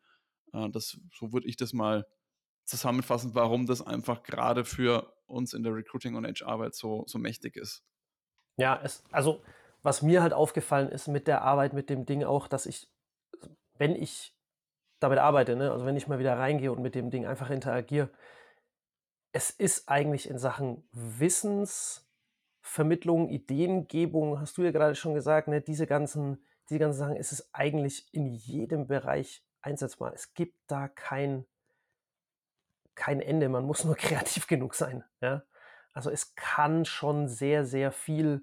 Äh, 0.52 0.70
das, 0.70 1.00
so 1.12 1.32
würde 1.32 1.48
ich 1.48 1.56
das 1.56 1.72
mal 1.72 2.06
zusammenfassen, 2.64 3.34
warum 3.34 3.66
das 3.66 3.86
einfach 3.86 4.22
gerade 4.22 4.64
für 4.64 5.12
uns 5.26 5.52
in 5.52 5.62
der 5.62 5.74
Recruiting- 5.74 6.14
und 6.14 6.26
HR-Arbeit 6.26 6.74
so, 6.74 7.04
so 7.06 7.18
mächtig 7.18 7.56
ist. 7.56 7.84
Ja, 8.56 8.80
es, 8.82 9.04
also 9.10 9.42
was 9.82 10.02
mir 10.02 10.22
halt 10.22 10.32
aufgefallen 10.32 10.88
ist 10.88 11.08
mit 11.08 11.26
der 11.26 11.42
Arbeit 11.42 11.72
mit 11.72 11.90
dem 11.90 12.06
Ding 12.06 12.24
auch, 12.24 12.48
dass 12.48 12.66
ich, 12.66 12.88
wenn 13.78 13.94
ich 13.94 14.34
damit 14.98 15.18
arbeite, 15.18 15.56
ne, 15.56 15.70
also 15.70 15.86
wenn 15.86 15.96
ich 15.96 16.08
mal 16.08 16.18
wieder 16.18 16.38
reingehe 16.38 16.72
und 16.72 16.82
mit 16.82 16.94
dem 16.94 17.10
Ding 17.10 17.26
einfach 17.26 17.50
interagiere, 17.50 18.10
es 19.32 19.50
ist 19.50 19.88
eigentlich 19.88 20.30
in 20.30 20.38
Sachen 20.38 20.88
Wissensvermittlung, 20.92 23.28
Ideengebung, 23.28 24.40
hast 24.40 24.56
du 24.56 24.62
ja 24.62 24.70
gerade 24.70 24.94
schon 24.94 25.14
gesagt, 25.14 25.48
ne, 25.48 25.60
diese 25.60 25.86
ganzen, 25.86 26.42
diese 26.68 26.80
ganzen 26.80 26.98
Sachen, 26.98 27.16
ist 27.16 27.32
es 27.32 27.52
eigentlich 27.54 28.12
in 28.12 28.26
jedem 28.26 28.86
Bereich 28.86 29.44
einsetzbar. 29.60 30.12
Es 30.14 30.34
gibt 30.34 30.56
da 30.66 30.88
kein, 30.88 31.46
kein 32.94 33.20
Ende, 33.20 33.48
man 33.48 33.64
muss 33.64 33.84
nur 33.84 33.96
kreativ 33.96 34.46
genug 34.46 34.74
sein. 34.74 35.04
Ja? 35.20 35.42
Also 35.92 36.10
es 36.10 36.34
kann 36.34 36.84
schon 36.84 37.28
sehr, 37.28 37.64
sehr 37.64 37.92
viel 37.92 38.42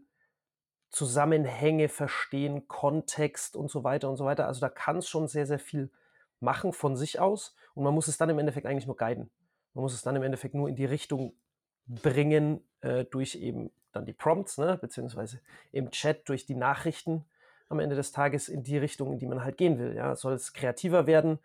Zusammenhänge 0.89 1.89
verstehen, 1.89 2.68
Kontext 2.68 3.56
und 3.56 3.70
so 3.70 3.84
weiter 3.84 4.10
und 4.10 4.15
so 4.15 4.25
weiter. 4.25 4.48
Also 4.48 4.62
da 4.62 4.70
kann 4.70 4.98
es 4.98 5.10
schon 5.10 5.27
sehr, 5.27 5.48
sehr 5.48 5.60
viel 5.60 5.92
machen 6.39 6.74
von 6.74 6.96
sich 6.96 7.20
aus 7.20 7.56
und 7.74 7.84
man 7.84 7.94
muss 7.94 8.08
es 8.08 8.18
dann 8.18 8.30
im 8.30 8.38
Endeffekt 8.38 8.68
eigentlich 8.68 8.86
nur 8.86 8.98
guiden. 8.98 9.32
Man 9.74 9.82
muss 9.82 9.94
es 9.94 10.03
dann 10.03 10.15
im 10.15 10.24
Endeffekt 10.24 10.53
nur 10.53 10.70
in 10.70 10.75
die 10.75 10.86
Richtung 10.86 11.34
bringen 11.88 12.63
äh, 12.82 13.06
durch 13.06 13.36
eben 13.36 13.72
dann 13.92 14.06
die 14.06 14.13
Prompts, 14.13 14.58
ne, 14.58 14.77
beziehungsweise 14.77 15.39
im 15.72 15.92
Chat 15.92 16.27
durch 16.30 16.46
die 16.46 16.56
Nachrichten 16.56 17.25
am 17.74 17.80
Ende 17.80 17.96
des 17.96 18.12
Tages 18.12 18.48
in 18.48 18.63
die 18.63 18.77
Richtung, 18.77 19.13
in 19.13 19.20
die 19.20 19.25
man 19.25 19.44
halt 19.44 19.58
gehen 19.58 19.77
will. 19.77 19.96
Ja. 19.96 20.15
Soll 20.15 20.34
es 20.34 20.53
kreativer 20.53 21.08
werden? 21.08 21.39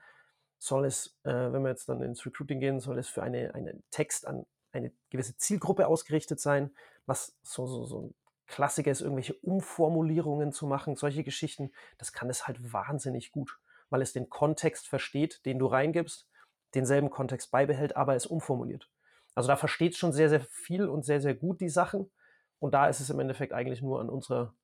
Soll 0.59 0.85
es, 0.87 1.19
äh, 1.25 1.31
wenn 1.31 1.63
wir 1.63 1.71
jetzt 1.71 1.89
dann 1.89 2.03
ins 2.03 2.25
Recruiting 2.25 2.61
gehen, 2.61 2.81
soll 2.81 2.99
es 2.99 3.09
für 3.09 3.23
eine, 3.23 3.55
einen 3.55 3.83
Text 3.91 4.27
an 4.27 4.47
eine 4.73 4.93
gewisse 5.11 5.37
Zielgruppe 5.37 5.87
ausgerichtet 5.87 6.41
sein, 6.41 6.71
was 7.07 7.37
so, 7.43 7.67
so, 7.67 7.85
so 7.85 8.01
ein 8.03 8.15
Klassiker 8.47 8.91
ist, 8.91 9.01
irgendwelche 9.01 9.35
Umformulierungen 9.35 10.53
zu 10.53 10.67
machen, 10.67 10.97
solche 10.97 11.23
Geschichten, 11.23 11.71
das 11.99 12.13
kann 12.13 12.31
es 12.31 12.47
halt 12.47 12.73
wahnsinnig 12.73 13.31
gut, 13.31 13.59
weil 13.91 14.03
es 14.03 14.13
den 14.13 14.31
Kontext 14.31 14.89
versteht, 14.89 15.45
den 15.45 15.59
du 15.59 15.67
reingibst, 15.67 16.29
denselben 16.75 17.11
Kontext 17.11 17.51
beibehält, 17.51 17.97
aber 17.97 18.15
es 18.15 18.27
umformuliert. 18.27 18.91
Also 19.35 19.49
da 19.49 19.57
versteht 19.57 19.93
es 19.93 19.99
schon 19.99 20.13
sehr, 20.13 20.29
sehr 20.29 20.41
viel 20.41 20.89
und 20.89 21.05
sehr, 21.05 21.21
sehr 21.21 21.35
gut 21.35 21.61
die 21.61 21.69
Sachen. 21.69 22.11
Und 22.59 22.75
da 22.75 22.89
ist 22.89 23.01
es 23.01 23.11
im 23.11 23.21
Endeffekt 23.21 23.53
eigentlich 23.53 23.83
nur 23.83 24.01
an 24.01 24.09
unserer 24.09 24.55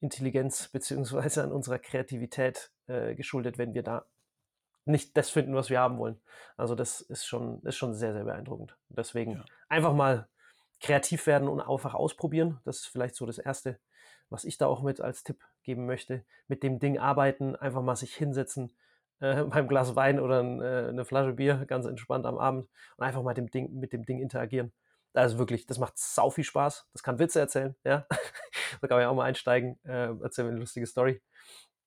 Intelligenz 0.00 0.68
beziehungsweise 0.72 1.42
an 1.42 1.52
unserer 1.52 1.78
Kreativität 1.78 2.70
äh, 2.86 3.14
geschuldet, 3.14 3.58
wenn 3.58 3.74
wir 3.74 3.82
da 3.82 4.06
nicht 4.84 5.16
das 5.16 5.30
finden, 5.30 5.54
was 5.54 5.68
wir 5.68 5.80
haben 5.80 5.98
wollen. 5.98 6.20
Also 6.56 6.74
das 6.74 7.00
ist 7.00 7.26
schon, 7.26 7.60
ist 7.62 7.76
schon 7.76 7.94
sehr, 7.94 8.12
sehr 8.12 8.24
beeindruckend. 8.24 8.76
Deswegen 8.88 9.32
ja. 9.32 9.44
einfach 9.68 9.92
mal 9.92 10.28
kreativ 10.80 11.26
werden 11.26 11.48
und 11.48 11.60
einfach 11.60 11.94
ausprobieren. 11.94 12.60
Das 12.64 12.78
ist 12.78 12.86
vielleicht 12.86 13.16
so 13.16 13.26
das 13.26 13.38
Erste, 13.38 13.78
was 14.30 14.44
ich 14.44 14.58
da 14.58 14.66
auch 14.66 14.82
mit 14.82 15.00
als 15.00 15.24
Tipp 15.24 15.42
geben 15.62 15.86
möchte. 15.86 16.24
Mit 16.46 16.62
dem 16.62 16.78
Ding 16.78 16.98
arbeiten, 16.98 17.56
einfach 17.56 17.82
mal 17.82 17.96
sich 17.96 18.14
hinsetzen, 18.14 18.76
äh, 19.20 19.42
beim 19.44 19.66
Glas 19.66 19.96
Wein 19.96 20.20
oder 20.20 20.40
ein, 20.40 20.60
äh, 20.60 20.86
eine 20.88 21.04
Flasche 21.04 21.32
Bier, 21.32 21.64
ganz 21.66 21.86
entspannt 21.86 22.26
am 22.26 22.38
Abend 22.38 22.68
und 22.96 23.04
einfach 23.04 23.22
mal 23.22 23.34
dem 23.34 23.50
Ding, 23.50 23.72
mit 23.78 23.92
dem 23.92 24.04
Ding 24.04 24.20
interagieren. 24.20 24.72
Ist 25.14 25.38
wirklich, 25.38 25.66
das 25.66 25.78
macht 25.78 25.96
sau 25.96 26.28
viel 26.28 26.44
Spaß. 26.44 26.88
Das 26.92 27.02
kann 27.02 27.18
Witze 27.18 27.40
erzählen, 27.40 27.74
ja. 27.84 28.06
da 28.80 28.88
kann 28.88 28.96
man 28.96 29.02
ja 29.02 29.08
auch 29.08 29.14
mal 29.14 29.24
einsteigen, 29.24 29.78
äh, 29.84 30.12
erzählen 30.22 30.48
eine 30.48 30.58
lustige 30.58 30.86
Story. 30.86 31.20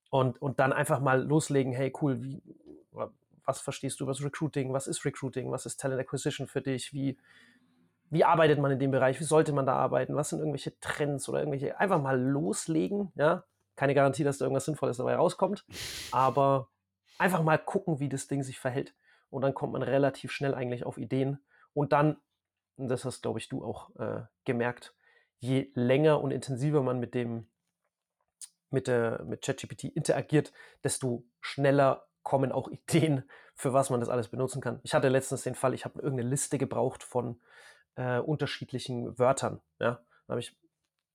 Und, 0.10 0.42
und 0.42 0.60
dann 0.60 0.74
einfach 0.74 1.00
mal 1.00 1.22
loslegen, 1.22 1.72
hey 1.72 1.94
cool, 2.02 2.22
wie, 2.24 2.42
was 3.46 3.62
verstehst 3.62 4.00
du 4.00 4.04
über 4.06 4.20
Recruiting, 4.20 4.74
was 4.74 4.88
ist 4.88 5.06
Recruiting, 5.06 5.52
was 5.52 5.66
ist 5.66 5.80
Talent 5.80 6.00
Acquisition 6.00 6.48
für 6.48 6.62
dich, 6.62 6.94
wie, 6.94 7.18
wie 8.10 8.24
arbeitet 8.24 8.60
man 8.60 8.72
in 8.72 8.80
dem 8.80 8.92
Bereich, 8.92 9.20
wie 9.20 9.24
sollte 9.26 9.54
man 9.54 9.66
da 9.66 9.74
arbeiten, 9.74 10.16
was 10.16 10.30
sind 10.30 10.40
irgendwelche 10.40 10.80
Trends 10.80 11.28
oder 11.30 11.40
irgendwelche, 11.40 11.80
einfach 11.80 12.02
mal 12.02 12.20
loslegen, 12.20 13.12
ja. 13.16 13.44
Keine 13.76 13.96
Garantie, 13.96 14.26
dass 14.26 14.38
da 14.38 14.46
irgendwas 14.46 14.66
Sinnvolles 14.66 14.98
dabei 14.98 15.16
rauskommt, 15.16 15.66
aber 16.12 16.68
einfach 17.18 17.42
mal 17.44 17.58
gucken, 17.58 18.02
wie 18.02 18.10
das 18.10 18.28
Ding 18.28 18.44
sich 18.44 18.60
verhält. 18.60 18.94
Und 19.30 19.42
dann 19.42 19.54
kommt 19.54 19.72
man 19.72 19.84
relativ 19.84 20.32
schnell 20.32 20.54
eigentlich 20.54 20.86
auf 20.86 20.98
Ideen. 20.98 21.40
Und 21.74 21.94
dann, 21.94 22.18
und 22.76 22.90
das 22.90 23.06
hast, 23.06 23.22
glaube 23.22 23.40
ich, 23.40 23.48
du 23.48 23.64
auch 23.64 23.96
äh, 23.96 24.24
gemerkt, 24.44 24.94
je 25.40 25.72
länger 25.74 26.22
und 26.22 26.32
intensiver 26.32 26.84
man 26.84 27.00
mit 27.00 27.14
dem 27.14 27.48
mit, 28.70 28.88
der, 28.88 29.24
mit 29.24 29.42
ChatGPT 29.42 29.86
interagiert, 29.86 30.54
desto 30.84 31.26
schneller 31.42 32.08
kommen 32.24 32.52
auch 32.52 32.68
Ideen, 32.70 33.24
für 33.56 33.74
was 33.74 33.90
man 33.90 34.00
das 34.00 34.10
alles 34.10 34.30
benutzen 34.30 34.62
kann. 34.62 34.80
Ich 34.84 34.94
hatte 34.94 35.10
letztens 35.10 35.44
den 35.44 35.56
Fall, 35.56 35.74
ich 35.74 35.86
habe 35.86 36.00
irgendeine 36.02 36.30
Liste 36.30 36.58
gebraucht 36.58 37.04
von 37.04 37.42
äh, 37.96 38.20
unterschiedlichen 38.20 39.18
Wörtern. 39.18 39.62
Ja? 39.80 40.02
Da 40.28 40.32
habe 40.34 40.40
ich 40.40 40.56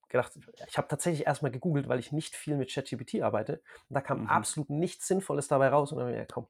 gedacht, 0.08 0.32
ich 0.68 0.76
habe 0.76 0.88
tatsächlich 0.88 1.26
erstmal 1.26 1.50
gegoogelt, 1.50 1.88
weil 1.88 1.98
ich 1.98 2.12
nicht 2.12 2.36
viel 2.36 2.56
mit 2.56 2.72
ChatGPT 2.72 3.22
arbeite. 3.22 3.62
Und 3.88 3.94
da 3.94 4.00
kam 4.00 4.22
mhm. 4.22 4.26
absolut 4.28 4.70
nichts 4.70 5.06
Sinnvolles 5.06 5.48
dabei 5.48 5.68
raus. 5.68 5.92
Und 5.92 5.98
dann 5.98 6.08
habe 6.08 6.16
ich 6.16 6.20
gedacht, 6.20 6.34
komm, 6.34 6.48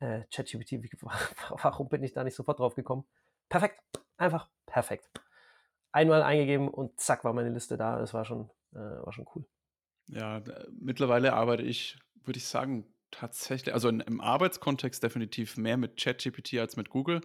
äh, 0.00 0.24
ChatGPT, 0.32 0.72
warum 1.62 1.88
bin 1.88 2.02
ich 2.02 2.12
da 2.12 2.24
nicht 2.24 2.34
sofort 2.34 2.58
drauf 2.58 2.74
gekommen? 2.74 3.04
Perfekt, 3.48 3.80
einfach 4.16 4.48
perfekt. 4.66 5.08
Einmal 5.94 6.24
eingegeben 6.24 6.66
und 6.66 6.98
zack 7.00 7.22
war 7.22 7.32
meine 7.32 7.50
Liste 7.50 7.76
da. 7.76 8.00
Das 8.00 8.12
war 8.12 8.24
schon, 8.24 8.50
äh, 8.72 8.78
war 8.78 9.12
schon 9.12 9.26
cool. 9.36 9.44
Ja, 10.08 10.42
mittlerweile 10.76 11.34
arbeite 11.34 11.62
ich, 11.62 11.96
würde 12.24 12.38
ich 12.38 12.48
sagen, 12.48 12.92
tatsächlich, 13.12 13.72
also 13.72 13.88
in, 13.88 14.00
im 14.00 14.20
Arbeitskontext 14.20 15.04
definitiv 15.04 15.56
mehr 15.56 15.76
mit 15.76 15.96
ChatGPT 15.96 16.54
als 16.54 16.76
mit 16.76 16.90
Google. 16.90 17.20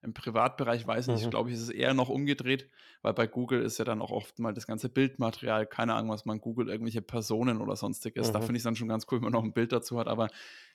Im 0.00 0.14
Privatbereich 0.14 0.86
weiß 0.86 1.08
ich 1.08 1.14
nicht, 1.14 1.26
mhm. 1.26 1.30
glaube 1.30 1.50
ich, 1.50 1.56
ist 1.56 1.64
es 1.64 1.68
eher 1.68 1.92
noch 1.92 2.08
umgedreht, 2.08 2.70
weil 3.02 3.12
bei 3.12 3.26
Google 3.26 3.60
ist 3.60 3.76
ja 3.76 3.84
dann 3.84 4.00
auch 4.00 4.10
oft 4.10 4.38
mal 4.38 4.54
das 4.54 4.66
ganze 4.66 4.88
Bildmaterial, 4.88 5.66
keine 5.66 5.92
Ahnung, 5.92 6.10
was 6.10 6.24
man 6.24 6.40
Google, 6.40 6.70
irgendwelche 6.70 7.02
Personen 7.02 7.60
oder 7.60 7.76
sonstiges. 7.76 8.28
Mhm. 8.28 8.32
Da 8.32 8.40
finde 8.40 8.54
ich 8.54 8.60
es 8.60 8.64
dann 8.64 8.76
schon 8.76 8.88
ganz 8.88 9.06
cool, 9.10 9.18
wenn 9.18 9.24
man 9.24 9.32
noch 9.32 9.44
ein 9.44 9.52
Bild 9.52 9.70
dazu 9.70 9.98
hat. 9.98 10.08
Aber 10.08 10.28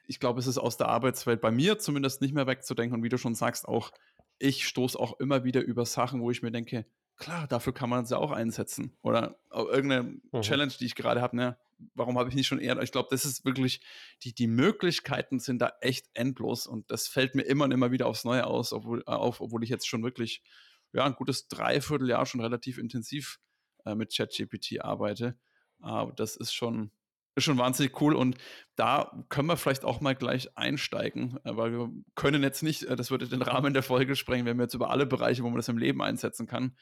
ich 0.05 0.19
glaube, 0.19 0.39
es 0.39 0.45
ist 0.45 0.59
aus 0.59 0.77
der 0.77 0.89
Arbeitswelt 0.89 1.41
bei 1.41 1.49
mir 1.49 1.79
zumindest 1.79 2.21
nicht 2.21 2.35
mehr 2.35 2.45
wegzudenken. 2.45 2.99
Und 2.99 3.03
wie 3.03 3.09
du 3.09 3.17
schon 3.17 3.33
sagst, 3.33 3.67
auch 3.67 3.91
ich 4.37 4.67
stoße 4.67 4.99
auch 4.99 5.19
immer 5.19 5.43
wieder 5.43 5.61
über 5.61 5.85
Sachen, 5.85 6.21
wo 6.21 6.29
ich 6.29 6.43
mir 6.43 6.51
denke, 6.51 6.85
klar, 7.19 7.47
dafür 7.47 7.73
kann 7.73 7.89
man 7.89 8.03
es 8.03 8.09
ja 8.09 8.17
auch 8.17 8.31
einsetzen. 8.31 8.97
Oder 9.01 9.39
irgendeine 9.51 10.19
mhm. 10.31 10.41
Challenge, 10.41 10.73
die 10.79 10.85
ich 10.85 10.95
gerade 10.95 11.21
habe, 11.21 11.35
ne? 11.35 11.57
warum 11.93 12.17
habe 12.17 12.29
ich 12.29 12.35
nicht 12.35 12.47
schon 12.47 12.59
eher? 12.59 12.81
Ich 12.81 12.91
glaube, 12.91 13.09
das 13.11 13.25
ist 13.25 13.45
wirklich, 13.45 13.81
die, 14.23 14.33
die 14.33 14.47
Möglichkeiten 14.47 15.39
sind 15.39 15.59
da 15.59 15.73
echt 15.81 16.07
endlos 16.13 16.67
und 16.67 16.89
das 16.91 17.07
fällt 17.07 17.35
mir 17.35 17.43
immer 17.43 17.65
und 17.65 17.71
immer 17.71 17.91
wieder 17.91 18.07
aufs 18.07 18.25
Neue 18.25 18.45
aus, 18.45 18.73
obwohl, 18.73 19.01
äh, 19.01 19.11
auf, 19.11 19.41
obwohl 19.41 19.63
ich 19.63 19.69
jetzt 19.69 19.87
schon 19.87 20.03
wirklich 20.03 20.43
ja, 20.91 21.05
ein 21.05 21.13
gutes 21.13 21.47
Dreivierteljahr 21.47 22.25
schon 22.25 22.41
relativ 22.41 22.77
intensiv 22.77 23.39
äh, 23.85 23.95
mit 23.95 24.15
ChatGPT 24.15 24.81
arbeite. 24.81 25.37
Aber 25.79 26.11
das 26.11 26.35
ist 26.35 26.53
schon, 26.53 26.91
ist 27.35 27.43
schon 27.43 27.57
wahnsinnig 27.57 27.99
cool 28.01 28.15
und 28.15 28.37
da 28.75 29.25
können 29.29 29.47
wir 29.47 29.57
vielleicht 29.57 29.85
auch 29.85 30.01
mal 30.01 30.15
gleich 30.15 30.57
einsteigen, 30.57 31.37
äh, 31.43 31.55
weil 31.55 31.71
wir 31.71 31.91
können 32.15 32.43
jetzt 32.43 32.63
nicht, 32.63 32.83
äh, 32.83 32.95
das 32.95 33.11
würde 33.11 33.27
den 33.27 33.41
Rahmen 33.41 33.73
der 33.73 33.83
Folge 33.83 34.15
sprengen, 34.15 34.45
wenn 34.45 34.57
wir 34.57 34.63
jetzt 34.63 34.73
über 34.73 34.89
alle 34.89 35.05
Bereiche, 35.05 35.43
wo 35.43 35.49
man 35.49 35.57
das 35.57 35.69
im 35.69 35.77
Leben 35.77 36.01
einsetzen 36.01 36.47
kann, 36.47 36.75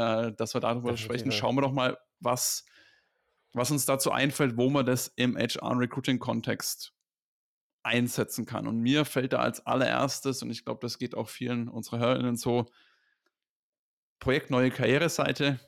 äh, 0.00 0.32
dass 0.32 0.54
wir 0.54 0.60
darüber 0.60 0.96
sprechen. 0.96 1.32
Schauen 1.32 1.56
wir 1.56 1.62
doch 1.62 1.72
mal, 1.72 1.98
was 2.20 2.64
was 3.52 3.70
uns 3.70 3.84
dazu 3.84 4.12
einfällt, 4.12 4.56
wo 4.56 4.70
man 4.70 4.86
das 4.86 5.08
im 5.16 5.36
HR-Recruiting-Kontext 5.36 6.92
einsetzen 7.82 8.46
kann. 8.46 8.66
Und 8.66 8.78
mir 8.78 9.04
fällt 9.04 9.32
da 9.32 9.38
als 9.38 9.66
allererstes, 9.66 10.42
und 10.42 10.50
ich 10.50 10.64
glaube, 10.64 10.80
das 10.82 10.98
geht 10.98 11.14
auch 11.14 11.28
vielen 11.28 11.68
unserer 11.68 11.98
Hörerinnen 11.98 12.36
so, 12.36 12.66
Projekt 14.18 14.50
Neue 14.50 14.70
Karriereseite. 14.70 15.58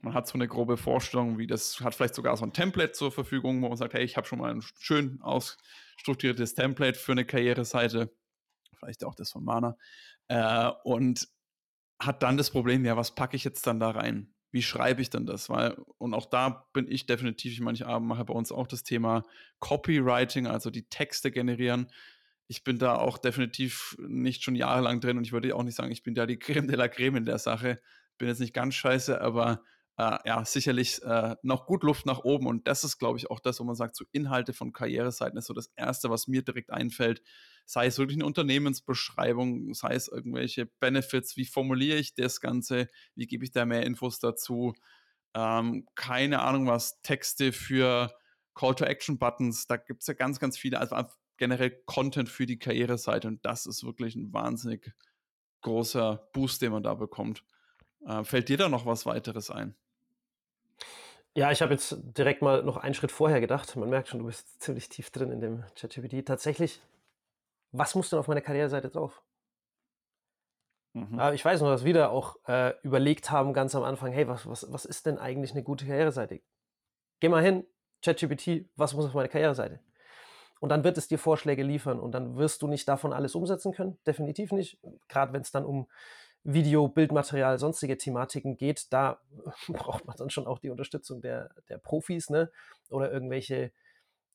Man 0.00 0.14
hat 0.14 0.26
so 0.26 0.34
eine 0.34 0.48
grobe 0.48 0.76
Vorstellung, 0.76 1.38
wie 1.38 1.46
das 1.46 1.80
hat 1.80 1.94
vielleicht 1.94 2.16
sogar 2.16 2.36
so 2.36 2.44
ein 2.44 2.52
Template 2.52 2.92
zur 2.92 3.12
Verfügung, 3.12 3.62
wo 3.62 3.68
man 3.68 3.76
sagt, 3.76 3.94
hey, 3.94 4.02
ich 4.02 4.16
habe 4.16 4.26
schon 4.26 4.40
mal 4.40 4.50
ein 4.50 4.62
schön 4.78 5.22
ausstrukturiertes 5.22 6.54
Template 6.54 6.98
für 6.98 7.12
eine 7.12 7.24
Karriereseite, 7.24 8.12
vielleicht 8.76 9.04
auch 9.04 9.14
das 9.14 9.30
von 9.30 9.44
Mana, 9.44 9.78
äh, 10.26 10.70
und 10.82 11.28
hat 12.00 12.22
dann 12.22 12.36
das 12.36 12.50
Problem, 12.50 12.84
ja, 12.84 12.96
was 12.96 13.14
packe 13.14 13.36
ich 13.36 13.44
jetzt 13.44 13.66
dann 13.66 13.80
da 13.80 13.90
rein? 13.90 14.34
wie 14.54 14.62
schreibe 14.62 15.02
ich 15.02 15.10
denn 15.10 15.26
das? 15.26 15.50
Weil, 15.50 15.76
und 15.98 16.14
auch 16.14 16.26
da 16.26 16.68
bin 16.72 16.86
ich 16.88 17.06
definitiv, 17.06 17.52
ich 17.52 17.60
meine, 17.60 17.76
ich 17.76 17.84
mache 17.84 18.24
bei 18.24 18.32
uns 18.32 18.52
auch 18.52 18.68
das 18.68 18.84
Thema 18.84 19.24
Copywriting, 19.58 20.46
also 20.46 20.70
die 20.70 20.88
Texte 20.88 21.32
generieren. 21.32 21.90
Ich 22.46 22.62
bin 22.62 22.78
da 22.78 22.94
auch 22.94 23.18
definitiv 23.18 23.96
nicht 23.98 24.44
schon 24.44 24.54
jahrelang 24.54 25.00
drin 25.00 25.18
und 25.18 25.24
ich 25.24 25.32
würde 25.32 25.56
auch 25.56 25.64
nicht 25.64 25.74
sagen, 25.74 25.90
ich 25.90 26.04
bin 26.04 26.14
da 26.14 26.24
die 26.24 26.38
Creme 26.38 26.68
de 26.68 26.76
la 26.76 26.86
Creme 26.86 27.16
in 27.16 27.24
der 27.24 27.38
Sache. 27.38 27.80
Bin 28.16 28.28
jetzt 28.28 28.38
nicht 28.38 28.54
ganz 28.54 28.76
scheiße, 28.76 29.20
aber 29.20 29.60
äh, 29.98 30.18
ja, 30.24 30.44
sicherlich 30.44 31.02
äh, 31.02 31.34
noch 31.42 31.66
gut 31.66 31.82
Luft 31.82 32.06
nach 32.06 32.20
oben. 32.20 32.46
Und 32.46 32.68
das 32.68 32.84
ist, 32.84 32.98
glaube 32.98 33.18
ich, 33.18 33.32
auch 33.32 33.40
das, 33.40 33.58
wo 33.58 33.64
man 33.64 33.74
sagt, 33.74 33.96
so 33.96 34.04
Inhalte 34.12 34.52
von 34.52 34.72
Karriereseiten 34.72 35.36
ist 35.36 35.46
so 35.46 35.54
das 35.54 35.72
Erste, 35.74 36.10
was 36.10 36.28
mir 36.28 36.42
direkt 36.42 36.70
einfällt. 36.70 37.22
Sei 37.66 37.86
es 37.86 37.98
wirklich 37.98 38.16
eine 38.16 38.26
Unternehmensbeschreibung, 38.26 39.74
sei 39.74 39.94
es 39.94 40.08
irgendwelche 40.08 40.66
Benefits, 40.66 41.36
wie 41.36 41.46
formuliere 41.46 41.98
ich 41.98 42.14
das 42.14 42.40
Ganze, 42.40 42.88
wie 43.14 43.26
gebe 43.26 43.44
ich 43.44 43.52
da 43.52 43.64
mehr 43.64 43.84
Infos 43.84 44.18
dazu. 44.18 44.74
Ähm, 45.34 45.86
keine 45.94 46.42
Ahnung 46.42 46.66
was, 46.66 47.00
Texte 47.02 47.52
für 47.52 48.14
Call-to-Action-Buttons, 48.54 49.66
da 49.66 49.76
gibt 49.76 50.02
es 50.02 50.06
ja 50.06 50.14
ganz, 50.14 50.38
ganz 50.38 50.56
viele, 50.58 50.78
also 50.78 50.96
generell 51.36 51.70
Content 51.86 52.28
für 52.28 52.46
die 52.46 52.58
Karriereseite. 52.58 53.28
Und 53.28 53.44
das 53.44 53.66
ist 53.66 53.84
wirklich 53.84 54.14
ein 54.14 54.32
wahnsinnig 54.32 54.92
großer 55.62 56.28
Boost, 56.32 56.62
den 56.62 56.72
man 56.72 56.82
da 56.82 56.94
bekommt. 56.94 57.44
Äh, 58.06 58.24
fällt 58.24 58.48
dir 58.48 58.58
da 58.58 58.68
noch 58.68 58.86
was 58.86 59.06
weiteres 59.06 59.50
ein? 59.50 59.74
Ja, 61.36 61.50
ich 61.50 61.62
habe 61.62 61.72
jetzt 61.72 61.96
direkt 62.16 62.42
mal 62.42 62.62
noch 62.62 62.76
einen 62.76 62.94
Schritt 62.94 63.10
vorher 63.10 63.40
gedacht. 63.40 63.74
Man 63.74 63.90
merkt 63.90 64.08
schon, 64.08 64.20
du 64.20 64.26
bist 64.26 64.62
ziemlich 64.62 64.88
tief 64.88 65.10
drin 65.10 65.32
in 65.32 65.40
dem 65.40 65.64
ChatGPT. 65.74 66.24
Tatsächlich, 66.24 66.80
was 67.76 67.94
muss 67.94 68.10
denn 68.10 68.18
auf 68.18 68.28
meiner 68.28 68.40
Karriereseite 68.40 68.88
drauf? 68.88 69.22
Mhm. 70.92 71.18
Ah, 71.18 71.32
ich 71.32 71.44
weiß 71.44 71.60
noch, 71.60 71.68
dass 71.68 71.84
wir 71.84 71.92
da 71.92 72.08
auch 72.08 72.36
äh, 72.46 72.72
überlegt 72.82 73.30
haben, 73.32 73.52
ganz 73.52 73.74
am 73.74 73.82
Anfang, 73.82 74.12
hey, 74.12 74.28
was, 74.28 74.48
was, 74.48 74.72
was 74.72 74.84
ist 74.84 75.06
denn 75.06 75.18
eigentlich 75.18 75.50
eine 75.50 75.64
gute 75.64 75.84
Karriereseite? 75.84 76.40
Geh 77.18 77.28
mal 77.28 77.42
hin, 77.42 77.66
ChatGPT, 78.02 78.70
was 78.76 78.94
muss 78.94 79.06
auf 79.06 79.14
meiner 79.14 79.28
Karriereseite? 79.28 79.80
Und 80.60 80.68
dann 80.68 80.84
wird 80.84 80.96
es 80.96 81.08
dir 81.08 81.18
Vorschläge 81.18 81.64
liefern 81.64 81.98
und 81.98 82.12
dann 82.12 82.36
wirst 82.36 82.62
du 82.62 82.68
nicht 82.68 82.86
davon 82.86 83.12
alles 83.12 83.34
umsetzen 83.34 83.72
können, 83.72 83.98
definitiv 84.06 84.52
nicht. 84.52 84.78
Gerade 85.08 85.32
wenn 85.32 85.42
es 85.42 85.50
dann 85.50 85.64
um 85.64 85.88
Video, 86.44 86.86
Bildmaterial, 86.86 87.58
sonstige 87.58 87.98
Thematiken 87.98 88.56
geht, 88.56 88.92
da 88.92 89.20
braucht 89.68 90.06
man 90.06 90.16
dann 90.16 90.30
schon 90.30 90.46
auch 90.46 90.60
die 90.60 90.70
Unterstützung 90.70 91.20
der, 91.20 91.50
der 91.68 91.78
Profis, 91.78 92.30
ne? 92.30 92.52
Oder 92.88 93.10
irgendwelche 93.10 93.72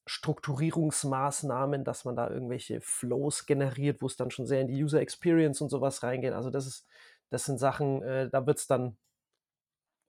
Strukturierungsmaßnahmen, 0.06 1.84
dass 1.84 2.06
man 2.06 2.16
da 2.16 2.30
irgendwelche 2.30 2.82
Flows 2.82 3.46
generiert, 3.46 4.02
wo 4.02 4.08
es 4.08 4.16
dann 4.16 4.32
schon 4.32 4.46
sehr 4.48 4.62
in 4.62 4.68
die 4.68 4.84
User 4.84 5.02
Experience 5.02 5.62
und 5.62 5.70
sowas 5.70 6.04
reingeht. 6.04 6.34
Also 6.34 6.50
das 6.50 6.66
ist, 6.66 6.88
das 7.30 7.46
sind 7.46 7.60
Sachen, 7.60 8.02
äh, 8.02 8.30
da 8.30 8.46
wird 8.46 8.58
es 8.58 8.68
dann 8.68 8.98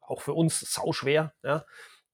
auch 0.01 0.21
für 0.23 0.35
uns 0.35 0.61
sau 0.61 0.93
schwer, 0.93 1.35
ja 1.43 1.65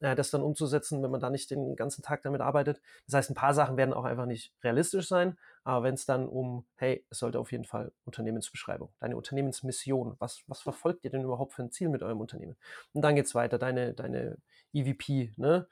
äh, 0.00 0.14
das 0.14 0.30
dann 0.30 0.42
umzusetzen, 0.42 1.02
wenn 1.02 1.10
man 1.10 1.20
da 1.20 1.30
nicht 1.30 1.50
den 1.50 1.76
ganzen 1.76 2.02
Tag 2.02 2.22
damit 2.22 2.40
arbeitet. 2.40 2.80
Das 3.06 3.14
heißt, 3.14 3.30
ein 3.30 3.34
paar 3.34 3.54
Sachen 3.54 3.76
werden 3.76 3.94
auch 3.94 4.04
einfach 4.04 4.26
nicht 4.26 4.52
realistisch 4.62 5.08
sein, 5.08 5.38
aber 5.64 5.84
wenn 5.84 5.94
es 5.94 6.06
dann 6.06 6.28
um, 6.28 6.66
hey, 6.76 7.04
es 7.10 7.18
sollte 7.18 7.38
auf 7.38 7.52
jeden 7.52 7.64
Fall 7.64 7.92
Unternehmensbeschreibung, 8.04 8.92
deine 9.00 9.16
Unternehmensmission, 9.16 10.16
was, 10.18 10.42
was 10.46 10.60
verfolgt 10.60 11.04
ihr 11.04 11.10
denn 11.10 11.22
überhaupt 11.22 11.52
für 11.54 11.62
ein 11.62 11.70
Ziel 11.70 11.88
mit 11.88 12.02
eurem 12.02 12.20
Unternehmen? 12.20 12.56
Und 12.92 13.02
dann 13.02 13.16
geht 13.16 13.26
es 13.26 13.34
weiter, 13.34 13.58
deine, 13.58 13.94
deine 13.94 14.38
EVP, 14.72 15.32
ne? 15.36 15.66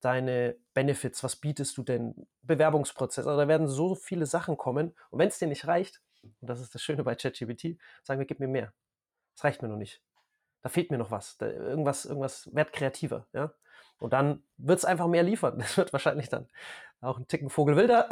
Deine 0.00 0.56
Benefits, 0.74 1.22
was 1.22 1.36
bietest 1.36 1.76
du 1.76 1.82
denn, 1.82 2.26
Bewerbungsprozess, 2.42 3.26
also 3.26 3.40
da 3.40 3.48
werden 3.48 3.68
so 3.68 3.94
viele 3.94 4.26
Sachen 4.26 4.56
kommen 4.56 4.94
und 5.10 5.18
wenn 5.18 5.28
es 5.28 5.38
dir 5.38 5.48
nicht 5.48 5.66
reicht, 5.66 6.02
und 6.22 6.48
das 6.48 6.60
ist 6.60 6.74
das 6.74 6.82
Schöne 6.82 7.04
bei 7.04 7.14
ChatGPT, 7.14 7.78
sagen 8.02 8.18
wir, 8.20 8.26
gib 8.26 8.40
mir 8.40 8.48
mehr. 8.48 8.72
Das 9.36 9.44
reicht 9.44 9.62
mir 9.62 9.68
noch 9.68 9.76
nicht. 9.76 10.02
da 10.62 10.68
fehlt 10.68 10.90
mir 10.90 10.98
noch 10.98 11.10
was, 11.10 11.38
da, 11.38 11.46
irgendwas, 11.46 12.04
irgendwas 12.04 12.54
werd 12.54 12.72
kreativer, 12.72 13.26
ja. 13.32 13.54
Und 13.98 14.14
dann 14.14 14.42
wird 14.56 14.78
es 14.78 14.84
einfach 14.84 15.06
mehr 15.08 15.22
liefern. 15.22 15.58
Das 15.58 15.76
wird 15.76 15.92
wahrscheinlich 15.92 16.28
dann 16.28 16.48
auch 17.00 17.18
ein 17.18 17.28
Ticken 17.28 17.50
Vogelwilder, 17.50 18.08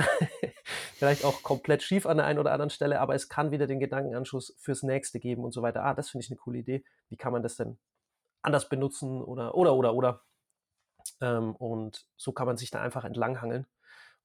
vielleicht 0.95 1.25
auch 1.25 1.42
komplett 1.42 1.83
schief 1.83 2.07
an 2.07 2.18
der 2.18 2.26
einen 2.26 2.38
oder 2.38 2.52
anderen 2.52 2.71
Stelle, 2.71 3.00
aber 3.00 3.14
es 3.14 3.28
kann 3.28 3.50
wieder 3.50 3.66
den 3.66 3.80
Gedankenanschluss 3.80 4.54
fürs 4.59 4.83
nächste 4.83 5.21
geben 5.21 5.45
und 5.45 5.52
so 5.52 5.62
weiter. 5.62 5.85
Ah, 5.85 5.95
das 5.95 6.11
finde 6.11 6.25
ich 6.25 6.30
eine 6.30 6.38
coole 6.38 6.59
Idee. 6.59 6.85
Wie 7.09 7.16
kann 7.16 7.33
man 7.33 7.42
das 7.42 7.57
denn 7.57 7.78
anders 8.42 8.68
benutzen 8.68 9.23
oder, 9.23 9.54
oder, 9.54 9.75
oder, 9.75 9.95
oder. 9.95 10.23
Ähm, 11.21 11.55
und 11.57 12.07
so 12.17 12.33
kann 12.33 12.47
man 12.47 12.57
sich 12.57 12.71
da 12.71 12.81
einfach 12.81 13.05
entlanghangeln. 13.05 13.67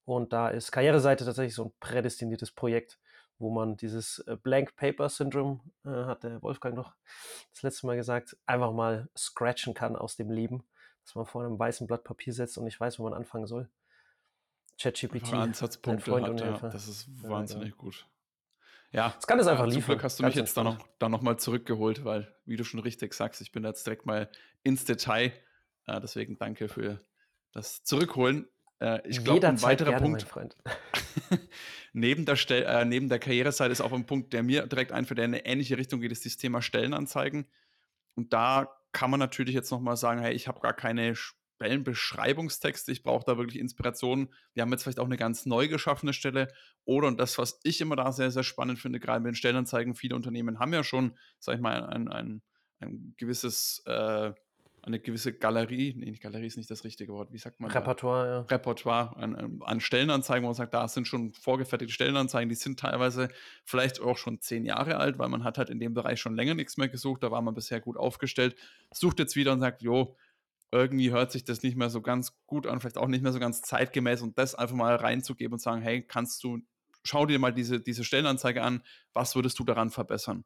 Und 0.04 0.32
da 0.32 0.48
ist 0.48 0.72
Karriereseite 0.72 1.24
tatsächlich 1.24 1.54
so 1.54 1.64
ein 1.64 1.72
prädestiniertes 1.80 2.50
Projekt, 2.50 2.98
wo 3.38 3.50
man 3.50 3.76
dieses 3.76 4.18
äh, 4.20 4.36
Blank 4.36 4.76
Paper 4.76 5.08
Syndrome, 5.08 5.60
äh, 5.84 5.88
hat 5.88 6.24
der 6.24 6.42
Wolfgang 6.42 6.74
noch 6.74 6.94
das 7.52 7.62
letzte 7.62 7.86
Mal 7.86 7.96
gesagt, 7.96 8.36
einfach 8.46 8.72
mal 8.72 9.08
scratchen 9.16 9.74
kann 9.74 9.96
aus 9.96 10.16
dem 10.16 10.30
Leben, 10.30 10.64
dass 11.04 11.14
man 11.14 11.26
vor 11.26 11.44
einem 11.44 11.58
weißen 11.58 11.86
Blatt 11.86 12.04
Papier 12.04 12.32
setzt 12.32 12.58
und 12.58 12.64
nicht 12.64 12.78
weiß, 12.78 12.98
wo 12.98 13.04
man 13.04 13.14
anfangen 13.14 13.46
soll. 13.46 13.68
ChatGPT. 14.78 15.32
Ansatzpunkte 15.32 16.12
hat, 16.20 16.40
ja, 16.40 16.68
das 16.68 16.88
ist 16.88 17.08
wahnsinnig 17.22 17.70
ja, 17.70 17.74
gut. 17.76 18.06
Ja, 18.90 19.12
das 19.16 19.26
kann 19.26 19.38
es 19.38 19.46
einfach 19.46 19.66
liefern. 19.66 19.82
Zum 19.82 19.86
Glück 19.86 20.04
hast 20.04 20.18
du 20.20 20.24
mich 20.24 20.34
jetzt 20.34 20.56
da 20.56 20.62
noch, 20.62 20.78
da 20.98 21.08
noch 21.08 21.20
mal 21.20 21.36
zurückgeholt, 21.36 22.04
weil, 22.04 22.32
wie 22.44 22.56
du 22.56 22.64
schon 22.64 22.80
richtig 22.80 23.12
sagst, 23.14 23.40
ich 23.40 23.50
bin 23.50 23.64
jetzt 23.64 23.86
direkt 23.86 24.06
mal 24.06 24.30
ins 24.62 24.84
Detail. 24.84 25.32
Äh, 25.86 26.00
deswegen 26.00 26.36
danke 26.38 26.68
für 26.68 27.00
das 27.52 27.82
Zurückholen. 27.84 28.48
Äh, 28.80 29.06
ich 29.08 29.22
glaube, 29.22 29.46
ein 29.46 29.62
weiterer 29.62 29.90
gerne, 29.98 30.18
Punkt. 30.24 30.56
neben, 31.92 32.24
der 32.26 32.36
Stel 32.36 32.64
äh, 32.64 32.84
neben 32.84 33.08
der 33.08 33.18
Karriereseite 33.18 33.72
ist 33.72 33.80
auch 33.80 33.92
ein 33.92 34.06
Punkt, 34.06 34.32
der 34.32 34.42
mir 34.42 34.66
direkt 34.66 34.92
einfällt, 34.92 35.18
der 35.18 35.24
in 35.26 35.34
eine 35.34 35.46
ähnliche 35.46 35.78
Richtung 35.78 36.00
geht, 36.00 36.12
ist 36.12 36.26
das 36.26 36.36
Thema 36.36 36.62
Stellenanzeigen. 36.62 37.46
Und 38.14 38.32
da 38.32 38.68
kann 38.92 39.10
man 39.10 39.20
natürlich 39.20 39.54
jetzt 39.54 39.70
nochmal 39.70 39.96
sagen, 39.96 40.20
hey, 40.20 40.34
ich 40.34 40.48
habe 40.48 40.60
gar 40.60 40.74
keine 40.74 41.14
Stellenbeschreibungstexte, 41.14 42.92
ich 42.92 43.02
brauche 43.02 43.24
da 43.26 43.38
wirklich 43.38 43.58
Inspiration. 43.60 44.32
Wir 44.54 44.62
haben 44.62 44.72
jetzt 44.72 44.82
vielleicht 44.82 45.00
auch 45.00 45.06
eine 45.06 45.16
ganz 45.16 45.46
neu 45.46 45.68
geschaffene 45.68 46.12
Stelle. 46.12 46.48
Oder, 46.84 47.08
und 47.08 47.18
das, 47.18 47.38
was 47.38 47.60
ich 47.62 47.80
immer 47.80 47.96
da 47.96 48.12
sehr, 48.12 48.30
sehr 48.30 48.42
spannend 48.42 48.78
finde, 48.78 49.00
gerade 49.00 49.20
mit 49.20 49.32
den 49.32 49.36
Stellenanzeigen, 49.36 49.94
viele 49.94 50.16
Unternehmen 50.16 50.58
haben 50.58 50.72
ja 50.72 50.84
schon, 50.84 51.16
sag 51.38 51.56
ich 51.56 51.60
mal, 51.60 51.84
ein, 51.86 52.08
ein, 52.08 52.42
ein 52.80 53.14
gewisses 53.16 53.82
äh, 53.86 54.32
eine 54.86 55.00
gewisse 55.00 55.32
Galerie, 55.32 55.94
nee, 55.96 56.12
Galerie 56.12 56.46
ist 56.46 56.56
nicht 56.56 56.70
das 56.70 56.84
richtige 56.84 57.12
Wort, 57.12 57.32
wie 57.32 57.38
sagt 57.38 57.60
man? 57.60 57.70
Repertoire, 57.70 58.26
da? 58.26 58.32
ja. 58.32 58.40
Repertoire 58.42 59.16
an, 59.16 59.60
an, 59.62 59.80
Stellenanzeigen, 59.80 60.42
wo 60.44 60.48
man 60.48 60.54
sagt, 60.54 60.74
da 60.74 60.86
sind 60.88 61.08
schon 61.08 61.32
vorgefertigte 61.32 61.92
Stellenanzeigen, 61.92 62.48
die 62.48 62.54
sind 62.54 62.78
teilweise 62.78 63.28
vielleicht 63.64 64.00
auch 64.00 64.18
schon 64.18 64.40
zehn 64.40 64.64
Jahre 64.64 64.96
alt, 64.96 65.18
weil 65.18 65.28
man 65.28 65.44
hat 65.44 65.58
halt 65.58 65.70
in 65.70 65.80
dem 65.80 65.94
Bereich 65.94 66.20
schon 66.20 66.36
länger 66.36 66.54
nichts 66.54 66.76
mehr 66.76 66.88
gesucht, 66.88 67.22
da 67.22 67.30
war 67.30 67.40
man 67.40 67.54
bisher 67.54 67.80
gut 67.80 67.96
aufgestellt, 67.96 68.56
sucht 68.92 69.18
jetzt 69.18 69.36
wieder 69.36 69.52
und 69.52 69.60
sagt, 69.60 69.82
jo, 69.82 70.16
irgendwie 70.70 71.12
hört 71.12 71.32
sich 71.32 71.44
das 71.44 71.62
nicht 71.62 71.76
mehr 71.76 71.88
so 71.88 72.02
ganz 72.02 72.36
gut 72.46 72.66
an, 72.66 72.80
vielleicht 72.80 72.98
auch 72.98 73.08
nicht 73.08 73.22
mehr 73.22 73.32
so 73.32 73.38
ganz 73.38 73.62
zeitgemäß 73.62 74.22
und 74.22 74.38
das 74.38 74.54
einfach 74.54 74.76
mal 74.76 74.96
reinzugeben 74.96 75.54
und 75.54 75.60
sagen, 75.60 75.82
hey, 75.82 76.02
kannst 76.02 76.44
du, 76.44 76.58
schau 77.04 77.26
dir 77.26 77.38
mal 77.38 77.52
diese, 77.52 77.80
diese 77.80 78.04
Stellenanzeige 78.04 78.62
an, 78.62 78.82
was 79.12 79.34
würdest 79.34 79.58
du 79.58 79.64
daran 79.64 79.90
verbessern? 79.90 80.44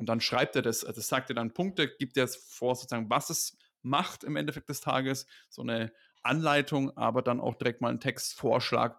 Und 0.00 0.08
dann 0.08 0.22
schreibt 0.22 0.56
er 0.56 0.62
das, 0.62 0.82
also 0.82 0.98
sagt 1.02 1.28
er 1.28 1.34
dann 1.34 1.52
Punkte, 1.52 1.86
gibt 1.86 2.16
er 2.16 2.26
vor, 2.26 2.74
sozusagen, 2.74 3.10
was 3.10 3.28
es 3.28 3.58
macht 3.82 4.24
im 4.24 4.34
Endeffekt 4.34 4.70
des 4.70 4.80
Tages, 4.80 5.26
so 5.50 5.60
eine 5.60 5.92
Anleitung, 6.22 6.96
aber 6.96 7.20
dann 7.20 7.38
auch 7.38 7.54
direkt 7.54 7.82
mal 7.82 7.90
einen 7.90 8.00
Textvorschlag. 8.00 8.98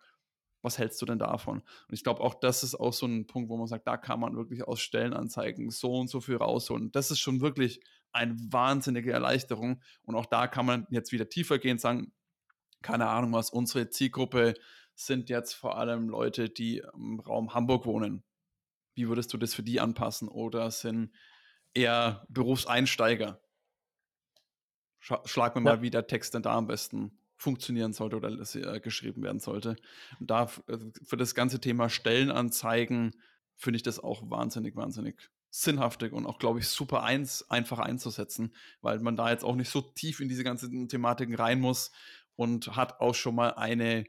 Was 0.62 0.78
hältst 0.78 1.02
du 1.02 1.08
denn 1.08 1.18
davon? 1.18 1.62
Und 1.62 1.94
ich 1.94 2.04
glaube, 2.04 2.22
auch 2.22 2.36
das 2.36 2.62
ist 2.62 2.76
auch 2.76 2.94
so 2.94 3.08
ein 3.08 3.26
Punkt, 3.26 3.50
wo 3.50 3.58
man 3.58 3.66
sagt, 3.66 3.88
da 3.88 3.98
kann 3.98 4.20
man 4.20 4.36
wirklich 4.36 4.64
aus 4.64 4.80
Stellenanzeigen 4.80 5.72
so 5.72 5.92
und 5.96 6.08
so 6.08 6.22
viel 6.22 6.36
rausholen. 6.36 6.92
Das 6.92 7.10
ist 7.10 7.20
schon 7.20 7.42
wirklich 7.42 7.82
eine 8.12 8.36
wahnsinnige 8.52 9.12
Erleichterung. 9.12 9.82
Und 10.04 10.14
auch 10.14 10.28
da 10.28 10.46
kann 10.46 10.68
man 10.68 10.86
jetzt 10.92 11.12
wieder 11.12 11.30
tiefer 11.30 11.58
gehen, 11.58 11.80
sagen, 11.80 12.14
keine 12.84 13.08
Ahnung 13.08 13.34
was, 13.34 13.50
unsere 13.50 13.90
Zielgruppe 13.90 14.54
sind 14.94 15.30
jetzt 15.30 15.54
vor 15.54 15.80
allem 15.80 16.10
Leute, 16.10 16.50
die 16.50 16.84
im 16.94 17.20
Raum 17.20 17.56
Hamburg 17.56 17.88
wohnen 17.88 18.24
wie 18.94 19.08
würdest 19.08 19.34
du 19.34 19.38
das 19.38 19.54
für 19.54 19.64
die 19.64 19.80
anpassen? 19.80 20.28
Oder 20.28 20.72
sind 20.72 21.12
eher 21.74 22.26
Berufseinsteiger? 22.30 23.42
Schlag 25.00 25.56
mir 25.56 25.62
ja. 25.62 25.76
mal, 25.76 25.82
wie 25.82 25.90
der 25.90 26.08
Text 26.08 26.34
denn 26.34 26.44
da 26.44 26.56
am 26.56 26.68
besten 26.68 27.18
funktionieren 27.36 27.92
sollte 27.92 28.18
oder 28.18 28.30
äh, 28.30 28.80
geschrieben 28.80 29.24
werden 29.24 29.40
sollte. 29.40 29.76
Und 30.20 30.30
da 30.30 30.44
äh, 30.68 30.78
für 31.04 31.18
das 31.18 31.34
ganze 31.34 31.60
Thema 31.60 31.90
Stellenanzeigen 31.90 33.16
finde 33.56 33.78
ich 33.78 33.84
das 33.84 34.00
auch 34.00 34.30
wahnsinnig, 34.30 34.76
wahnsinnig 34.76 35.32
sinnhaftig 35.50 36.14
und 36.14 36.26
auch, 36.26 36.40
glaube 36.40 36.60
ich, 36.60 36.68
super 36.68 37.04
eins, 37.04 37.50
einfach 37.50 37.80
einzusetzen, 37.80 38.56
weil 38.82 39.00
man 39.00 39.18
da 39.18 39.30
jetzt 39.32 39.44
auch 39.44 39.56
nicht 39.56 39.70
so 39.70 39.82
tief 39.82 40.20
in 40.20 40.30
diese 40.30 40.44
ganzen 40.44 40.88
Thematiken 40.88 41.36
rein 41.36 41.60
muss 41.60 41.92
und 42.36 42.76
hat 42.76 43.02
auch 43.02 43.16
schon 43.16 43.36
mal 43.36 43.56
eine 43.56 44.06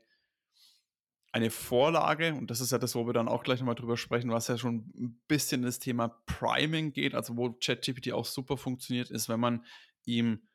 eine 1.32 1.50
Vorlage, 1.50 2.34
und 2.34 2.50
das 2.50 2.60
ist 2.60 2.72
ja 2.72 2.78
das, 2.78 2.94
wo 2.94 3.06
wir 3.06 3.14
dann 3.14 3.26
auch 3.26 3.42
gleich 3.42 3.58
nochmal 3.58 3.74
drüber 3.74 3.96
sprechen, 3.96 4.30
was 4.30 4.48
ja 4.48 4.58
schon 4.58 4.92
ein 4.94 5.22
bisschen 5.28 5.62
in 5.62 5.66
das 5.66 5.78
Thema 5.78 6.08
Priming 6.26 6.92
geht, 6.92 7.14
also 7.14 7.36
wo 7.38 7.52
ChatGPT 7.52 8.12
auch 8.12 8.26
super 8.26 8.58
funktioniert, 8.58 9.10
ist, 9.10 9.30
wenn 9.30 9.40
man 9.40 9.64
ihm 10.04 10.46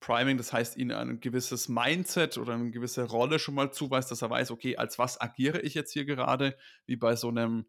Priming, 0.00 0.36
das 0.36 0.52
heißt, 0.52 0.76
ihm 0.76 0.90
ein 0.90 1.20
gewisses 1.20 1.68
Mindset 1.68 2.36
oder 2.36 2.54
eine 2.54 2.70
gewisse 2.70 3.04
Rolle 3.04 3.38
schon 3.38 3.54
mal 3.54 3.72
zuweist, 3.72 4.10
dass 4.10 4.22
er 4.22 4.30
weiß, 4.30 4.50
okay, 4.50 4.76
als 4.76 4.98
was 4.98 5.20
agiere 5.20 5.60
ich 5.60 5.74
jetzt 5.74 5.92
hier 5.92 6.04
gerade, 6.04 6.56
wie 6.86 6.96
bei 6.96 7.16
so 7.16 7.28
einem, 7.28 7.66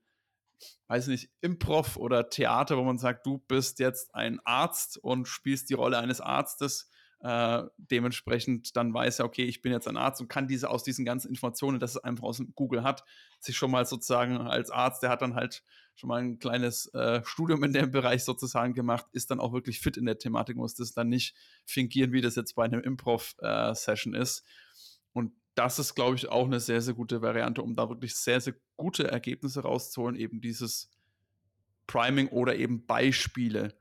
weiß 0.87 1.07
nicht, 1.07 1.29
Improv 1.39 1.95
oder 1.97 2.29
Theater, 2.29 2.77
wo 2.77 2.83
man 2.83 2.97
sagt, 2.97 3.25
du 3.25 3.37
bist 3.37 3.79
jetzt 3.79 4.13
ein 4.13 4.39
Arzt 4.43 4.97
und 4.97 5.27
spielst 5.27 5.69
die 5.69 5.73
Rolle 5.73 5.99
eines 5.99 6.19
Arztes 6.19 6.89
äh, 7.23 7.63
dementsprechend 7.77 8.75
dann 8.75 8.93
weiß 8.93 9.19
er, 9.19 9.25
okay, 9.25 9.43
ich 9.43 9.61
bin 9.61 9.71
jetzt 9.71 9.87
ein 9.87 9.97
Arzt 9.97 10.21
und 10.21 10.27
kann 10.27 10.47
diese 10.47 10.69
aus 10.69 10.83
diesen 10.83 11.05
ganzen 11.05 11.29
Informationen, 11.29 11.79
das 11.79 11.91
es 11.91 12.03
einfach 12.03 12.23
aus 12.23 12.41
Google 12.55 12.83
hat, 12.83 13.03
sich 13.39 13.55
schon 13.55 13.71
mal 13.71 13.85
sozusagen 13.85 14.37
als 14.37 14.71
Arzt, 14.71 15.03
der 15.03 15.09
hat 15.09 15.21
dann 15.21 15.35
halt 15.35 15.63
schon 15.95 16.07
mal 16.07 16.21
ein 16.21 16.39
kleines 16.39 16.87
äh, 16.93 17.21
Studium 17.23 17.63
in 17.63 17.73
dem 17.73 17.91
Bereich 17.91 18.23
sozusagen 18.23 18.73
gemacht, 18.73 19.05
ist 19.11 19.29
dann 19.29 19.39
auch 19.39 19.53
wirklich 19.53 19.79
fit 19.81 19.97
in 19.97 20.05
der 20.05 20.17
Thematik, 20.17 20.57
muss 20.57 20.73
das 20.73 20.93
dann 20.93 21.09
nicht 21.09 21.35
fingieren, 21.65 22.11
wie 22.11 22.21
das 22.21 22.35
jetzt 22.35 22.55
bei 22.55 22.65
einem 22.65 22.81
Improv-Session 22.81 24.15
äh, 24.15 24.21
ist. 24.21 24.43
Und 25.13 25.33
das 25.53 25.77
ist, 25.77 25.93
glaube 25.93 26.15
ich, 26.15 26.29
auch 26.29 26.45
eine 26.45 26.59
sehr, 26.59 26.81
sehr 26.81 26.95
gute 26.95 27.21
Variante, 27.21 27.61
um 27.61 27.75
da 27.75 27.89
wirklich 27.89 28.15
sehr, 28.15 28.41
sehr 28.41 28.55
gute 28.77 29.07
Ergebnisse 29.09 29.61
rauszuholen, 29.61 30.15
eben 30.15 30.41
dieses 30.41 30.89
Priming 31.85 32.29
oder 32.29 32.55
eben 32.55 32.85
Beispiele 32.85 33.75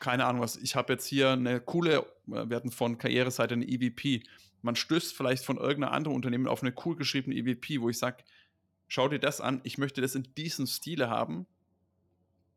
keine 0.00 0.24
Ahnung 0.24 0.42
was, 0.42 0.56
ich 0.56 0.74
habe 0.74 0.94
jetzt 0.94 1.06
hier 1.06 1.30
eine 1.30 1.60
coole, 1.60 1.98
äh, 2.26 2.48
wir 2.48 2.56
hatten 2.56 2.72
von 2.72 2.98
Karriereseite 2.98 3.54
eine 3.54 3.66
EVP. 3.66 4.24
Man 4.62 4.74
stößt 4.74 5.14
vielleicht 5.14 5.44
von 5.44 5.58
irgendeinem 5.58 5.94
anderen 5.94 6.16
Unternehmen 6.16 6.48
auf 6.48 6.62
eine 6.62 6.74
cool 6.84 6.96
geschriebene 6.96 7.36
EVP, 7.36 7.80
wo 7.80 7.88
ich 7.88 7.98
sage, 7.98 8.24
schau 8.88 9.08
dir 9.08 9.20
das 9.20 9.40
an, 9.40 9.60
ich 9.62 9.78
möchte 9.78 10.00
das 10.00 10.14
in 10.14 10.26
diesem 10.36 10.66
Stile 10.66 11.08
haben, 11.08 11.46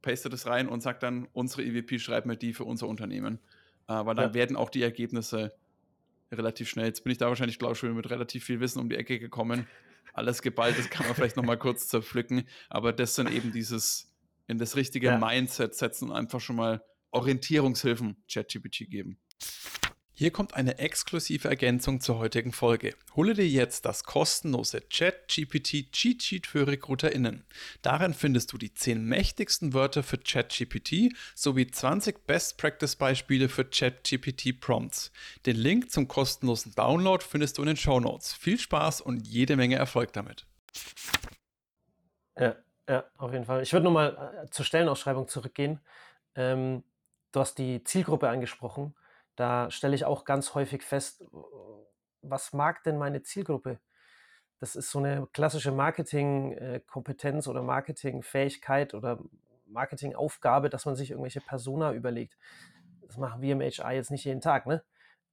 paste 0.01 0.29
das 0.29 0.47
rein 0.47 0.67
und 0.67 0.81
sag 0.81 0.99
dann, 0.99 1.27
unsere 1.33 1.63
EVP 1.63 1.99
schreibt 1.99 2.25
mir 2.25 2.37
die 2.37 2.53
für 2.53 2.65
unser 2.65 2.87
Unternehmen. 2.87 3.39
Äh, 3.87 4.05
weil 4.05 4.15
dann 4.15 4.29
ja. 4.29 4.33
werden 4.33 4.55
auch 4.55 4.69
die 4.69 4.81
Ergebnisse 4.81 5.53
relativ 6.31 6.69
schnell. 6.69 6.85
Jetzt 6.85 7.03
bin 7.03 7.11
ich 7.11 7.17
da 7.17 7.27
wahrscheinlich, 7.27 7.59
glaube 7.59 7.73
ich, 7.73 7.79
schon 7.79 7.93
mit 7.95 8.09
relativ 8.09 8.45
viel 8.45 8.59
Wissen 8.59 8.79
um 8.79 8.89
die 8.89 8.95
Ecke 8.95 9.19
gekommen. 9.19 9.67
Alles 10.13 10.41
geballt, 10.41 10.77
das 10.77 10.89
kann 10.89 11.05
man 11.05 11.15
vielleicht 11.15 11.37
nochmal 11.37 11.57
kurz 11.57 11.87
zerpflücken. 11.87 12.47
Aber 12.69 12.93
das 12.93 13.15
sind 13.15 13.31
eben 13.31 13.51
dieses 13.51 14.11
in 14.47 14.57
das 14.57 14.75
richtige 14.75 15.07
ja. 15.07 15.17
Mindset 15.17 15.75
setzen 15.75 16.09
und 16.09 16.15
einfach 16.15 16.39
schon 16.39 16.55
mal 16.55 16.83
Orientierungshilfen 17.13 18.23
ChatGPT 18.27 18.89
geben. 18.89 19.19
Hier 20.15 20.29
kommt 20.29 20.53
eine 20.53 20.77
exklusive 20.77 21.47
Ergänzung 21.47 21.99
zur 21.99 22.19
heutigen 22.19 22.51
Folge. 22.51 22.93
Hole 23.15 23.33
dir 23.33 23.47
jetzt 23.47 23.83
das 23.85 24.03
kostenlose 24.03 24.81
ChatGPT 24.81 25.91
Cheat 25.91 26.21
Sheet 26.21 26.45
für 26.45 26.67
RekruterInnen. 26.67 27.43
Darin 27.81 28.13
findest 28.13 28.53
du 28.53 28.59
die 28.59 28.75
10 28.75 29.03
mächtigsten 29.03 29.73
Wörter 29.73 30.03
für 30.03 30.19
ChatGPT 30.19 31.15
sowie 31.33 31.65
20 31.65 32.27
Best 32.27 32.59
Practice 32.59 32.95
Beispiele 32.95 33.49
für 33.49 33.65
ChatGPT 33.65 34.61
Prompts. 34.61 35.11
Den 35.47 35.55
Link 35.55 35.89
zum 35.89 36.07
kostenlosen 36.07 36.75
Download 36.75 37.23
findest 37.27 37.57
du 37.57 37.63
in 37.63 37.69
den 37.69 37.77
Show 37.77 37.99
Notes. 37.99 38.33
Viel 38.33 38.59
Spaß 38.59 39.01
und 39.01 39.27
jede 39.27 39.55
Menge 39.55 39.77
Erfolg 39.77 40.13
damit. 40.13 40.45
Ja, 42.37 42.55
ja 42.87 43.03
auf 43.17 43.33
jeden 43.33 43.45
Fall. 43.45 43.63
Ich 43.63 43.73
würde 43.73 43.85
nochmal 43.85 44.43
äh, 44.45 44.49
zur 44.51 44.63
Stellenausschreibung 44.63 45.27
zurückgehen. 45.27 45.79
Ähm, 46.35 46.83
Du 47.33 47.39
hast 47.39 47.57
die 47.57 47.83
Zielgruppe 47.83 48.29
angesprochen. 48.29 48.95
Da 49.35 49.71
stelle 49.71 49.95
ich 49.95 50.05
auch 50.05 50.23
ganz 50.23 50.53
häufig 50.53 50.83
fest, 50.83 51.25
was 52.21 52.53
mag 52.53 52.83
denn 52.83 52.97
meine 52.97 53.23
Zielgruppe? 53.23 53.79
Das 54.59 54.75
ist 54.75 54.91
so 54.91 54.99
eine 54.99 55.27
klassische 55.33 55.71
Marketingkompetenz 55.71 57.47
oder 57.47 57.63
Marketingfähigkeit 57.63 58.93
oder 58.93 59.19
Marketingaufgabe, 59.65 60.69
dass 60.69 60.85
man 60.85 60.95
sich 60.95 61.09
irgendwelche 61.09 61.41
Persona 61.41 61.91
überlegt. 61.93 62.37
Das 63.01 63.17
machen 63.17 63.41
wir 63.41 63.53
im 63.53 63.61
HR 63.61 63.93
jetzt 63.93 64.11
nicht 64.11 64.25
jeden 64.25 64.41
Tag, 64.41 64.67
ne? 64.67 64.83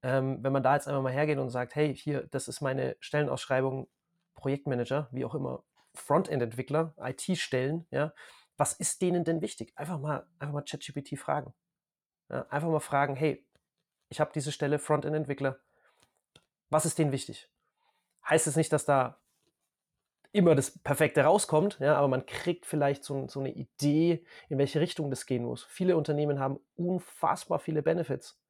Ähm, 0.02 0.42
wenn 0.42 0.52
man 0.52 0.62
da 0.62 0.74
jetzt 0.74 0.88
einfach 0.88 1.02
mal 1.02 1.12
hergeht 1.12 1.38
und 1.38 1.50
sagt, 1.50 1.74
hey, 1.74 1.94
hier, 1.94 2.26
das 2.28 2.48
ist 2.48 2.62
meine 2.62 2.96
Stellenausschreibung, 3.00 3.88
Projektmanager, 4.34 5.08
wie 5.12 5.26
auch 5.26 5.34
immer, 5.34 5.62
Frontend-Entwickler, 5.94 6.94
IT-Stellen, 6.98 7.86
ja, 7.90 8.14
was 8.56 8.72
ist 8.72 9.02
denen 9.02 9.24
denn 9.24 9.42
wichtig? 9.42 9.74
Einfach 9.76 10.00
mal, 10.00 10.26
einfach 10.38 10.54
mal 10.54 10.64
ChatGPT 10.64 11.18
fragen. 11.18 11.52
Ja, 12.30 12.46
einfach 12.48 12.68
mal 12.68 12.80
fragen, 12.80 13.16
hey, 13.16 13.44
ich 14.08 14.20
habe 14.20 14.30
diese 14.34 14.52
Stelle 14.52 14.78
Frontend-Entwickler. 14.78 15.58
Was 16.68 16.86
ist 16.86 16.98
denen 16.98 17.12
wichtig? 17.12 17.48
Heißt 18.28 18.46
es 18.46 18.56
nicht, 18.56 18.72
dass 18.72 18.84
da 18.84 19.20
immer 20.32 20.54
das 20.54 20.78
Perfekte 20.78 21.22
rauskommt, 21.22 21.78
ja, 21.80 21.96
aber 21.96 22.06
man 22.06 22.24
kriegt 22.24 22.66
vielleicht 22.66 23.02
so, 23.02 23.26
so, 23.26 23.40
eine 23.40 23.50
Idee, 23.50 24.24
in 24.48 24.58
welche 24.58 24.80
Richtung 24.80 25.10
das 25.10 25.26
gehen 25.26 25.44
muss. 25.44 25.64
Viele 25.64 25.96
Unternehmen 25.96 26.38
haben 26.38 26.60
unfassbar 26.76 27.58
viele 27.58 27.82
Benefits. 27.82 28.40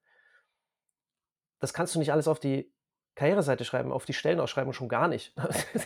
Das 1.58 1.72
kannst 1.72 1.94
du 1.94 1.98
nicht 1.98 2.12
alles 2.12 2.28
auf 2.28 2.38
die 2.38 2.70
Karriereseite 3.14 3.64
schreiben, 3.64 3.92
auf 3.92 4.04
die 4.04 4.12
Stellenausschreibung 4.12 4.72
schon 4.72 4.88
gar 4.88 5.08
nicht. 5.08 5.34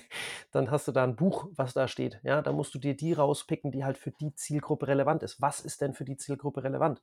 Dann 0.53 0.71
hast 0.71 0.87
du 0.89 0.93
da 0.93 1.05
ein 1.05 1.17
Buch, 1.17 1.49
was 1.53 1.75
da 1.75 1.89
steht. 1.89 2.21
Ja, 2.23 2.43
da 2.43 2.53
musst 2.53 2.75
du 2.75 2.79
dir 2.79 2.97
die 2.97 3.13
rauspicken, 3.13 3.71
die 3.71 3.85
halt 3.85 3.99
für 3.99 4.11
die 4.11 4.35
Zielgruppe 4.35 4.89
relevant 4.89 5.23
ist. 5.23 5.41
Was 5.41 5.61
ist 5.61 5.81
denn 5.81 5.95
für 5.95 6.05
die 6.05 6.17
Zielgruppe 6.17 6.65
relevant? 6.65 7.03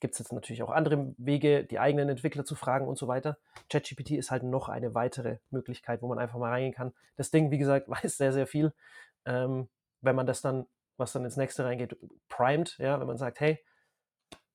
Gibt 0.00 0.14
es 0.14 0.18
jetzt 0.18 0.32
natürlich 0.32 0.62
auch 0.62 0.70
andere 0.70 1.14
Wege, 1.18 1.64
die 1.64 1.78
eigenen 1.78 2.08
Entwickler 2.08 2.44
zu 2.44 2.54
fragen 2.54 2.88
und 2.88 2.96
so 2.96 3.06
weiter. 3.06 3.36
ChatGPT 3.68 4.12
ist 4.12 4.30
halt 4.30 4.42
noch 4.42 4.68
eine 4.70 4.94
weitere 4.94 5.38
Möglichkeit, 5.50 6.00
wo 6.00 6.08
man 6.08 6.18
einfach 6.18 6.38
mal 6.38 6.50
reingehen 6.50 6.74
kann. 6.74 6.94
Das 7.16 7.30
Ding, 7.30 7.50
wie 7.50 7.58
gesagt, 7.58 7.88
weiß 7.88 8.16
sehr, 8.16 8.32
sehr 8.32 8.46
viel. 8.46 8.72
Ähm, 9.26 9.68
wenn 10.00 10.16
man 10.16 10.26
das 10.26 10.40
dann, 10.40 10.66
was 10.96 11.12
dann 11.12 11.24
ins 11.24 11.36
nächste 11.36 11.64
reingeht, 11.64 11.96
primed, 12.28 12.78
ja, 12.78 12.98
wenn 12.98 13.06
man 13.06 13.18
sagt, 13.18 13.40
hey, 13.40 13.62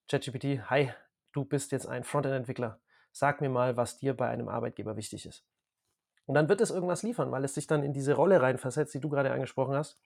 ChatGPT, 0.09 0.69
hi, 0.69 0.91
du 1.31 1.45
bist 1.45 1.71
jetzt 1.71 1.87
ein 1.87 2.03
Frontend-Entwickler. 2.03 2.79
Sag 3.11 3.39
mir 3.39 3.49
mal, 3.49 3.77
was 3.77 3.97
dir 3.97 4.15
bei 4.15 4.27
einem 4.27 4.49
Arbeitgeber 4.49 4.97
wichtig 4.97 5.25
ist. 5.25 5.45
Und 6.25 6.33
dann 6.33 6.49
wird 6.49 6.61
es 6.61 6.71
irgendwas 6.71 7.03
liefern, 7.03 7.31
weil 7.31 7.45
es 7.45 7.53
sich 7.53 7.67
dann 7.67 7.83
in 7.83 7.93
diese 7.93 8.13
Rolle 8.13 8.41
reinversetzt, 8.41 8.93
die 8.93 8.99
du 8.99 9.09
gerade 9.09 9.31
angesprochen 9.31 9.75
hast. 9.75 9.99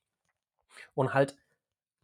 Und 0.96 1.14
halt 1.14 1.38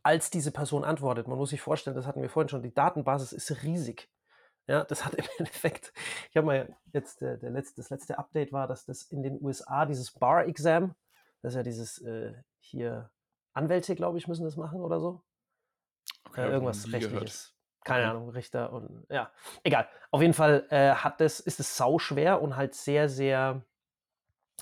als 0.05 0.29
diese 0.29 0.51
Person 0.51 0.83
antwortet. 0.83 1.27
Man 1.27 1.39
muss 1.39 1.49
sich 1.49 1.61
vorstellen, 1.61 1.95
das 1.95 2.05
hatten 2.05 2.21
wir 2.21 2.29
vorhin 2.29 2.47
schon, 2.47 2.61
die 2.61 2.73
Datenbasis 2.73 3.33
ist 3.33 3.63
riesig. 3.63 4.07
Ja, 4.67 4.83
das 4.83 5.03
hat 5.03 5.13
im 5.15 5.25
Endeffekt, 5.39 5.93
ich 6.29 6.37
habe 6.37 6.45
mal 6.45 6.77
jetzt, 6.93 7.21
der, 7.21 7.37
der 7.37 7.49
letzte, 7.49 7.81
das 7.81 7.89
letzte 7.89 8.19
Update 8.19 8.53
war, 8.53 8.67
dass 8.67 8.85
das 8.85 9.01
in 9.03 9.23
den 9.23 9.41
USA 9.41 9.85
dieses 9.87 10.11
Bar-Exam, 10.11 10.93
das 11.41 11.53
ist 11.53 11.57
ja 11.57 11.63
dieses 11.63 12.01
äh, 12.03 12.33
hier, 12.59 13.09
Anwälte, 13.53 13.95
glaube 13.95 14.19
ich, 14.19 14.27
müssen 14.27 14.43
das 14.43 14.57
machen 14.57 14.79
oder 14.81 14.99
so. 14.99 15.23
Okay, 16.29 16.41
äh, 16.41 16.51
irgendwas 16.51 16.91
Rechtliches. 16.91 17.11
Gehört. 17.11 17.51
Keine. 17.83 18.09
Ahnung, 18.09 18.29
Richter 18.29 18.73
und 18.73 19.05
ja, 19.09 19.31
egal. 19.63 19.87
Auf 20.11 20.21
jeden 20.21 20.33
Fall 20.33 20.65
äh, 20.69 20.91
hat 20.91 21.19
das, 21.21 21.39
ist 21.39 21.59
es 21.59 21.77
sau 21.77 21.99
schwer 21.99 22.41
und 22.41 22.55
halt 22.55 22.75
sehr, 22.75 23.09
sehr 23.09 23.63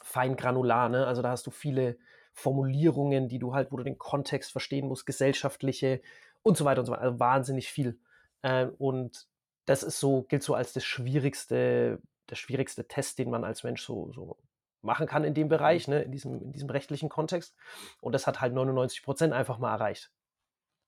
fein 0.01 0.35
granular. 0.35 0.89
Ne? 0.89 1.07
Also 1.07 1.21
da 1.21 1.31
hast 1.31 1.47
du 1.47 1.51
viele 1.51 1.97
Formulierungen, 2.33 3.29
die 3.29 3.39
du 3.39 3.53
halt, 3.53 3.71
wo 3.71 3.77
du 3.77 3.83
den 3.83 3.97
Kontext 3.97 4.51
verstehen 4.51 4.87
musst, 4.87 5.05
gesellschaftliche 5.05 6.01
und 6.41 6.57
so 6.57 6.65
weiter 6.65 6.81
und 6.81 6.87
so 6.87 6.91
weiter. 6.91 7.03
Also 7.03 7.19
wahnsinnig 7.19 7.69
viel. 7.69 7.99
Äh, 8.41 8.67
und 8.77 9.27
das 9.65 9.83
ist 9.83 9.99
so, 9.99 10.23
gilt 10.23 10.43
so 10.43 10.55
als 10.55 10.73
das 10.73 10.83
schwierigste, 10.83 12.01
der 12.29 12.35
schwierigste 12.35 12.87
Test, 12.87 13.19
den 13.19 13.29
man 13.29 13.43
als 13.43 13.63
Mensch 13.63 13.83
so, 13.83 14.11
so 14.11 14.37
machen 14.81 15.07
kann 15.07 15.23
in 15.23 15.33
dem 15.33 15.47
Bereich, 15.47 15.87
ne, 15.87 16.01
in, 16.01 16.11
diesem, 16.11 16.41
in 16.41 16.51
diesem 16.51 16.69
rechtlichen 16.69 17.07
Kontext. 17.07 17.55
Und 18.01 18.13
das 18.13 18.27
hat 18.27 18.41
halt 18.41 18.53
99 18.53 19.03
Prozent 19.03 19.33
einfach 19.33 19.57
mal 19.57 19.71
erreicht. 19.71 20.11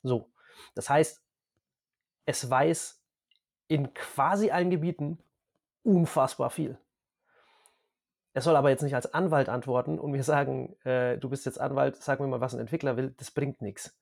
So. 0.03 0.29
Das 0.73 0.89
heißt, 0.89 1.21
es 2.25 2.49
weiß 2.49 3.01
in 3.67 3.93
quasi 3.93 4.51
allen 4.51 4.69
Gebieten 4.69 5.19
unfassbar 5.83 6.49
viel. 6.49 6.77
Er 8.35 8.41
soll 8.41 8.57
aber 8.57 8.69
jetzt 8.69 8.81
nicht 8.81 8.95
als 8.95 9.13
Anwalt 9.13 9.47
antworten 9.47 9.97
und 9.97 10.11
mir 10.11 10.21
sagen, 10.21 10.75
äh, 10.83 11.17
du 11.17 11.29
bist 11.29 11.45
jetzt 11.45 11.57
Anwalt, 11.57 11.95
sag 11.95 12.19
mir 12.19 12.27
mal, 12.27 12.41
was 12.41 12.53
ein 12.53 12.59
Entwickler 12.59 12.97
will. 12.97 13.15
Das 13.15 13.31
bringt 13.31 13.61
nichts. 13.61 13.97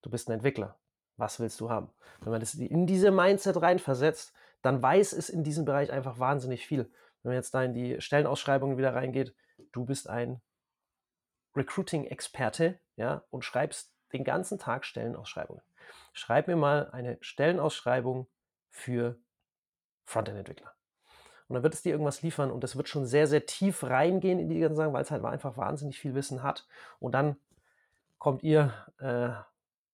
Du 0.00 0.08
bist 0.08 0.30
ein 0.30 0.32
Entwickler. 0.32 0.78
Was 1.18 1.38
willst 1.38 1.60
du 1.60 1.68
haben? 1.68 1.90
Wenn 2.20 2.30
man 2.30 2.40
das 2.40 2.54
in 2.54 2.86
diese 2.86 3.10
Mindset 3.10 3.60
reinversetzt, 3.60 4.32
dann 4.62 4.82
weiß 4.82 5.12
es 5.12 5.28
in 5.28 5.44
diesem 5.44 5.66
Bereich 5.66 5.92
einfach 5.92 6.18
wahnsinnig 6.18 6.66
viel. 6.66 6.84
Wenn 7.22 7.32
man 7.32 7.34
jetzt 7.34 7.52
da 7.52 7.62
in 7.62 7.74
die 7.74 8.00
Stellenausschreibungen 8.00 8.78
wieder 8.78 8.94
reingeht, 8.94 9.34
du 9.72 9.84
bist 9.84 10.08
ein 10.08 10.40
Recruiting-Experte, 11.54 12.80
ja, 12.96 13.24
und 13.28 13.44
schreibst 13.44 13.92
den 14.14 14.24
ganzen 14.24 14.58
Tag 14.58 14.86
Stellenausschreibungen. 14.86 15.62
Schreib 16.14 16.48
mir 16.48 16.56
mal 16.56 16.90
eine 16.92 17.18
Stellenausschreibung 17.20 18.26
für 18.70 19.18
Frontend-Entwickler. 20.06 20.72
Und 21.52 21.56
dann 21.56 21.64
wird 21.64 21.74
es 21.74 21.82
dir 21.82 21.90
irgendwas 21.90 22.22
liefern 22.22 22.50
und 22.50 22.64
das 22.64 22.76
wird 22.76 22.88
schon 22.88 23.04
sehr, 23.04 23.26
sehr 23.26 23.44
tief 23.44 23.84
reingehen 23.84 24.38
in 24.38 24.48
die 24.48 24.58
ganzen 24.58 24.76
Sachen, 24.76 24.94
weil 24.94 25.02
es 25.02 25.10
halt 25.10 25.22
einfach 25.22 25.58
wahnsinnig 25.58 25.98
viel 25.98 26.14
Wissen 26.14 26.42
hat. 26.42 26.66
Und 26.98 27.12
dann 27.12 27.36
kommt 28.16 28.42
ihr 28.42 28.72
äh, 29.00 29.32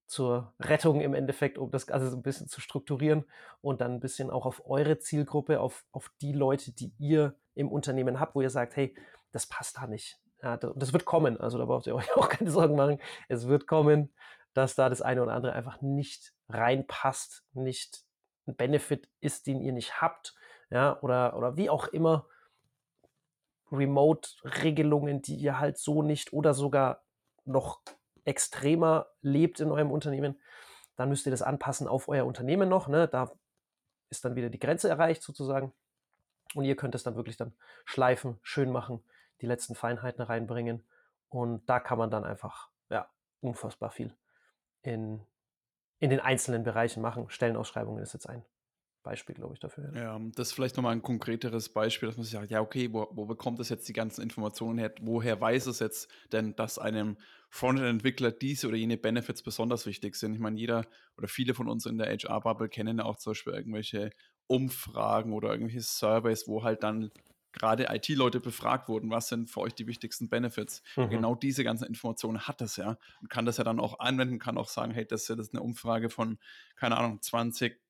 zur 0.06 0.52
Rettung 0.60 1.00
im 1.00 1.14
Endeffekt, 1.14 1.58
um 1.58 1.72
das 1.72 1.88
Ganze 1.88 2.10
so 2.10 2.16
ein 2.16 2.22
bisschen 2.22 2.46
zu 2.46 2.60
strukturieren 2.60 3.24
und 3.60 3.80
dann 3.80 3.94
ein 3.94 3.98
bisschen 3.98 4.30
auch 4.30 4.46
auf 4.46 4.70
eure 4.70 5.00
Zielgruppe, 5.00 5.58
auf, 5.58 5.84
auf 5.90 6.12
die 6.20 6.32
Leute, 6.32 6.70
die 6.70 6.92
ihr 6.96 7.34
im 7.56 7.72
Unternehmen 7.72 8.20
habt, 8.20 8.36
wo 8.36 8.40
ihr 8.40 8.50
sagt, 8.50 8.76
hey, 8.76 8.94
das 9.32 9.46
passt 9.46 9.78
da 9.78 9.88
nicht. 9.88 10.20
Ja, 10.40 10.56
das 10.58 10.92
wird 10.92 11.06
kommen, 11.06 11.40
also 11.40 11.58
da 11.58 11.64
braucht 11.64 11.88
ihr 11.88 11.96
euch 11.96 12.12
auch 12.16 12.28
keine 12.28 12.52
Sorgen 12.52 12.76
machen. 12.76 13.00
Es 13.26 13.48
wird 13.48 13.66
kommen, 13.66 14.12
dass 14.54 14.76
da 14.76 14.88
das 14.88 15.02
eine 15.02 15.24
oder 15.24 15.32
andere 15.32 15.54
einfach 15.54 15.82
nicht 15.82 16.34
reinpasst, 16.48 17.42
nicht 17.52 18.04
ein 18.46 18.54
Benefit 18.54 19.08
ist, 19.18 19.48
den 19.48 19.60
ihr 19.60 19.72
nicht 19.72 20.00
habt 20.00 20.36
ja, 20.70 20.98
oder, 21.00 21.36
oder 21.36 21.56
wie 21.56 21.70
auch 21.70 21.88
immer, 21.88 22.26
Remote-Regelungen, 23.70 25.22
die 25.22 25.36
ihr 25.36 25.58
halt 25.58 25.78
so 25.78 26.02
nicht 26.02 26.32
oder 26.32 26.54
sogar 26.54 27.02
noch 27.44 27.80
extremer 28.24 29.06
lebt 29.20 29.60
in 29.60 29.70
eurem 29.70 29.90
Unternehmen, 29.90 30.38
dann 30.96 31.08
müsst 31.08 31.26
ihr 31.26 31.30
das 31.30 31.42
anpassen 31.42 31.86
auf 31.86 32.08
euer 32.08 32.26
Unternehmen 32.26 32.68
noch. 32.68 32.88
Ne? 32.88 33.08
Da 33.08 33.30
ist 34.10 34.24
dann 34.24 34.36
wieder 34.36 34.50
die 34.50 34.58
Grenze 34.58 34.88
erreicht 34.88 35.22
sozusagen. 35.22 35.72
Und 36.54 36.64
ihr 36.64 36.76
könnt 36.76 36.94
es 36.94 37.02
dann 37.02 37.16
wirklich 37.16 37.36
dann 37.36 37.52
schleifen, 37.84 38.38
schön 38.42 38.72
machen, 38.72 39.04
die 39.42 39.46
letzten 39.46 39.74
Feinheiten 39.74 40.22
reinbringen. 40.22 40.82
Und 41.28 41.68
da 41.68 41.78
kann 41.78 41.98
man 41.98 42.10
dann 42.10 42.24
einfach, 42.24 42.70
ja, 42.88 43.08
unfassbar 43.40 43.90
viel 43.90 44.14
in, 44.82 45.20
in 45.98 46.10
den 46.10 46.20
einzelnen 46.20 46.64
Bereichen 46.64 47.02
machen. 47.02 47.28
Stellenausschreibungen 47.28 48.02
ist 48.02 48.14
jetzt 48.14 48.28
ein 48.28 48.44
Beispiel, 49.08 49.34
glaube 49.34 49.54
ich, 49.54 49.60
dafür. 49.60 49.90
Ja, 49.94 50.20
das 50.34 50.48
ist 50.48 50.52
vielleicht 50.52 50.76
nochmal 50.76 50.92
ein 50.92 51.00
konkreteres 51.00 51.70
Beispiel, 51.70 52.08
dass 52.08 52.18
man 52.18 52.24
sich 52.24 52.32
sagt, 52.32 52.50
ja, 52.50 52.60
okay, 52.60 52.92
wo, 52.92 53.08
wo 53.12 53.24
bekommt 53.24 53.58
es 53.58 53.70
jetzt 53.70 53.88
die 53.88 53.94
ganzen 53.94 54.20
Informationen 54.20 54.78
her? 54.78 54.92
Woher 55.00 55.40
weiß 55.40 55.66
es 55.66 55.78
jetzt 55.78 56.10
denn, 56.30 56.54
dass 56.56 56.78
einem 56.78 57.16
Frontend-Entwickler 57.48 58.32
diese 58.32 58.68
oder 58.68 58.76
jene 58.76 58.98
Benefits 58.98 59.42
besonders 59.42 59.86
wichtig 59.86 60.14
sind? 60.14 60.34
Ich 60.34 60.40
meine, 60.40 60.58
jeder 60.58 60.84
oder 61.16 61.26
viele 61.26 61.54
von 61.54 61.68
uns 61.68 61.86
in 61.86 61.96
der 61.96 62.08
HR-Bubble 62.08 62.68
kennen 62.68 62.98
ja 62.98 63.06
auch 63.06 63.16
zum 63.16 63.30
Beispiel 63.30 63.54
irgendwelche 63.54 64.10
Umfragen 64.46 65.32
oder 65.32 65.52
irgendwelche 65.52 65.80
Surveys, 65.80 66.46
wo 66.46 66.62
halt 66.62 66.82
dann 66.82 67.10
gerade 67.52 67.86
IT-Leute 67.88 68.40
befragt 68.40 68.90
wurden, 68.90 69.10
was 69.10 69.28
sind 69.28 69.50
für 69.50 69.60
euch 69.60 69.74
die 69.74 69.86
wichtigsten 69.86 70.28
Benefits. 70.28 70.82
Mhm. 70.96 71.08
Genau 71.08 71.34
diese 71.34 71.64
ganzen 71.64 71.86
Informationen 71.86 72.46
hat 72.46 72.60
das 72.60 72.76
ja 72.76 72.98
und 73.22 73.30
kann 73.30 73.46
das 73.46 73.56
ja 73.56 73.64
dann 73.64 73.80
auch 73.80 74.00
anwenden, 74.00 74.38
kann 74.38 74.58
auch 74.58 74.68
sagen, 74.68 74.92
hey, 74.92 75.06
das 75.06 75.22
ist 75.22 75.28
ja 75.28 75.34
das 75.34 75.46
ist 75.46 75.54
eine 75.54 75.62
Umfrage 75.62 76.10
von, 76.10 76.38
keine 76.76 76.98
Ahnung, 76.98 77.22
20 77.22 77.80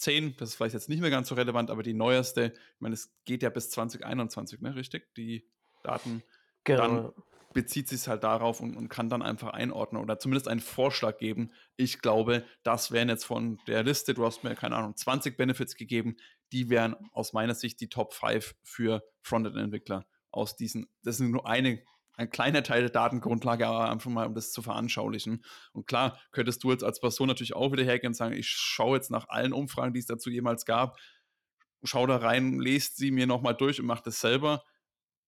10, 0.00 0.36
das 0.36 0.50
ist 0.50 0.54
vielleicht 0.56 0.74
jetzt 0.74 0.88
nicht 0.88 1.00
mehr 1.00 1.10
ganz 1.10 1.28
so 1.28 1.34
relevant, 1.34 1.70
aber 1.70 1.82
die 1.82 1.94
neueste, 1.94 2.52
ich 2.54 2.80
meine, 2.80 2.94
es 2.94 3.12
geht 3.24 3.42
ja 3.42 3.50
bis 3.50 3.70
2021, 3.70 4.60
ne, 4.60 4.74
richtig? 4.74 5.14
Die 5.14 5.46
Daten. 5.82 6.22
Genau. 6.64 6.86
Dann 6.86 7.12
bezieht 7.52 7.88
sich 7.88 8.06
halt 8.06 8.22
darauf 8.22 8.60
und, 8.60 8.76
und, 8.76 8.88
kann 8.88 9.08
dann 9.08 9.22
einfach 9.22 9.52
einordnen 9.52 10.00
oder 10.00 10.18
zumindest 10.18 10.48
einen 10.48 10.60
Vorschlag 10.60 11.18
geben. 11.18 11.52
Ich 11.76 12.00
glaube, 12.00 12.44
das 12.62 12.92
wären 12.92 13.08
jetzt 13.08 13.24
von 13.24 13.58
der 13.66 13.82
Liste, 13.82 14.14
du 14.14 14.24
hast 14.24 14.44
mir, 14.44 14.54
keine 14.54 14.76
Ahnung, 14.76 14.96
20 14.96 15.36
Benefits 15.36 15.74
gegeben, 15.74 16.16
die 16.52 16.70
wären 16.70 16.96
aus 17.12 17.32
meiner 17.32 17.54
Sicht 17.54 17.80
die 17.80 17.88
Top 17.88 18.14
5 18.14 18.54
für 18.62 19.02
Frontend-Entwickler 19.22 20.06
aus 20.30 20.56
diesen, 20.56 20.88
das 21.02 21.16
ist 21.16 21.28
nur 21.28 21.46
eine 21.46 21.82
ein 22.16 22.30
kleiner 22.30 22.62
Teil 22.62 22.82
der 22.82 22.90
Datengrundlage, 22.90 23.66
aber 23.66 23.90
einfach 23.90 24.10
mal, 24.10 24.26
um 24.26 24.34
das 24.34 24.52
zu 24.52 24.62
veranschaulichen. 24.62 25.44
Und 25.72 25.86
klar, 25.86 26.18
könntest 26.32 26.62
du 26.62 26.70
jetzt 26.70 26.84
als 26.84 27.00
Person 27.00 27.28
natürlich 27.28 27.54
auch 27.54 27.72
wieder 27.72 27.84
hergehen 27.84 28.10
und 28.10 28.14
sagen, 28.14 28.34
ich 28.34 28.48
schaue 28.48 28.96
jetzt 28.96 29.10
nach 29.10 29.28
allen 29.28 29.52
Umfragen, 29.52 29.94
die 29.94 30.00
es 30.00 30.06
dazu 30.06 30.30
jemals 30.30 30.66
gab, 30.66 30.98
schau 31.82 32.06
da 32.06 32.16
rein, 32.16 32.60
lest 32.60 32.96
sie 32.96 33.10
mir 33.10 33.26
nochmal 33.26 33.54
durch 33.54 33.80
und 33.80 33.86
mach 33.86 34.00
das 34.00 34.20
selber. 34.20 34.64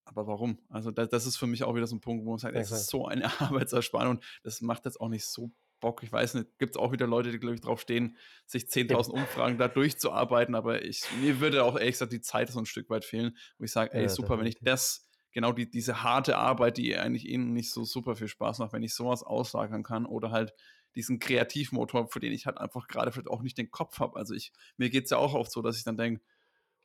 Aber 0.05 0.27
warum? 0.27 0.59
Also 0.69 0.91
das, 0.91 1.09
das, 1.09 1.27
ist 1.27 1.37
für 1.37 1.47
mich 1.47 1.63
auch 1.65 1.75
wieder 1.75 1.87
so 1.87 1.97
ein 1.97 2.01
Punkt, 2.01 2.25
wo 2.25 2.31
man 2.31 2.39
sagt, 2.39 2.57
es 2.57 2.71
ist 2.71 2.89
so 2.89 3.07
eine 3.07 3.25
Arbeitsersparung 3.41 4.17
und 4.17 4.25
das 4.43 4.61
macht 4.61 4.85
jetzt 4.85 5.01
auch 5.01 5.09
nicht 5.09 5.25
so 5.25 5.53
Bock. 5.81 6.03
Ich 6.03 6.13
weiß 6.13 6.35
nicht, 6.35 6.59
gibt 6.59 6.77
es 6.77 6.81
auch 6.81 6.93
wieder 6.93 7.07
Leute, 7.07 7.31
die, 7.31 7.39
glaube 7.39 7.55
ich, 7.55 7.61
drauf 7.61 7.81
stehen, 7.81 8.17
sich 8.47 8.65
10.000 8.65 9.11
Umfragen 9.11 9.59
da 9.59 9.69
durchzuarbeiten, 9.69 10.55
aber 10.55 10.85
ich, 10.85 11.03
mir 11.21 11.41
würde 11.41 11.65
auch 11.65 11.77
ehrlich 11.77 11.95
gesagt 11.95 12.13
die 12.13 12.21
Zeit 12.21 12.51
so 12.51 12.59
ein 12.59 12.67
Stück 12.67 12.89
weit 12.91 13.05
fehlen, 13.05 13.37
wo 13.59 13.65
ich 13.65 13.73
sage, 13.73 13.93
ey, 13.93 14.03
ja, 14.03 14.09
super, 14.09 14.39
wenn 14.39 14.47
ich 14.47 14.59
das 14.61 15.09
genau 15.33 15.53
die, 15.53 15.71
diese 15.71 16.03
harte 16.03 16.39
Arbeit, 16.39 16.77
die 16.77 16.97
eigentlich 16.97 17.29
ihnen 17.29 17.53
nicht 17.53 17.71
so 17.71 17.85
super 17.85 18.17
viel 18.17 18.29
Spaß 18.29 18.59
macht, 18.59 18.73
wenn 18.73 18.83
ich 18.83 18.95
sowas 18.95 19.23
auslagern 19.23 19.83
kann 19.83 20.07
oder 20.07 20.31
halt 20.31 20.53
diesen 20.95 21.19
Kreativmotor, 21.19 22.09
für 22.09 22.21
den 22.21 22.33
ich 22.33 22.47
halt 22.47 22.59
einfach 22.59 22.87
gerade 22.87 23.13
vielleicht 23.13 23.29
auch 23.29 23.43
nicht 23.43 23.59
den 23.59 23.71
Kopf 23.71 23.99
habe. 23.99 24.17
Also 24.17 24.35
ich, 24.35 24.53
mir 24.77 24.91
geht 24.91 25.05
es 25.05 25.11
ja 25.11 25.17
auch 25.17 25.35
oft 25.35 25.51
so, 25.51 25.63
dass 25.63 25.77
ich 25.77 25.85
dann 25.85 25.97
denke, 25.97 26.23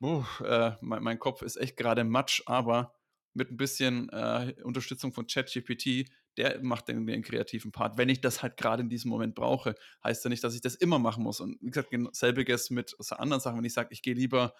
äh, 0.00 0.72
mein, 0.80 1.02
mein, 1.02 1.18
Kopf 1.18 1.42
ist 1.42 1.56
echt 1.56 1.76
gerade 1.76 2.04
Matsch, 2.04 2.42
aber 2.46 2.94
mit 3.34 3.50
ein 3.50 3.56
bisschen 3.56 4.08
äh, 4.10 4.54
Unterstützung 4.62 5.12
von 5.12 5.26
ChatGPT, 5.26 6.08
der 6.36 6.62
macht 6.62 6.88
den, 6.88 7.06
den, 7.06 7.22
kreativen 7.22 7.72
Part. 7.72 7.98
Wenn 7.98 8.08
ich 8.08 8.20
das 8.20 8.42
halt 8.42 8.56
gerade 8.56 8.82
in 8.82 8.88
diesem 8.88 9.10
Moment 9.10 9.34
brauche, 9.34 9.74
heißt 10.04 10.24
ja 10.24 10.30
nicht, 10.30 10.44
dass 10.44 10.54
ich 10.54 10.60
das 10.60 10.76
immer 10.76 10.98
machen 10.98 11.24
muss. 11.24 11.40
Und 11.40 11.58
wie 11.60 11.70
gesagt, 11.70 11.90
selbiges 12.12 12.70
mit 12.70 12.96
anderen 13.10 13.40
Sachen, 13.40 13.58
wenn 13.58 13.64
ich 13.64 13.72
sage, 13.72 13.88
ich 13.90 14.02
gehe 14.02 14.14
lieber 14.14 14.54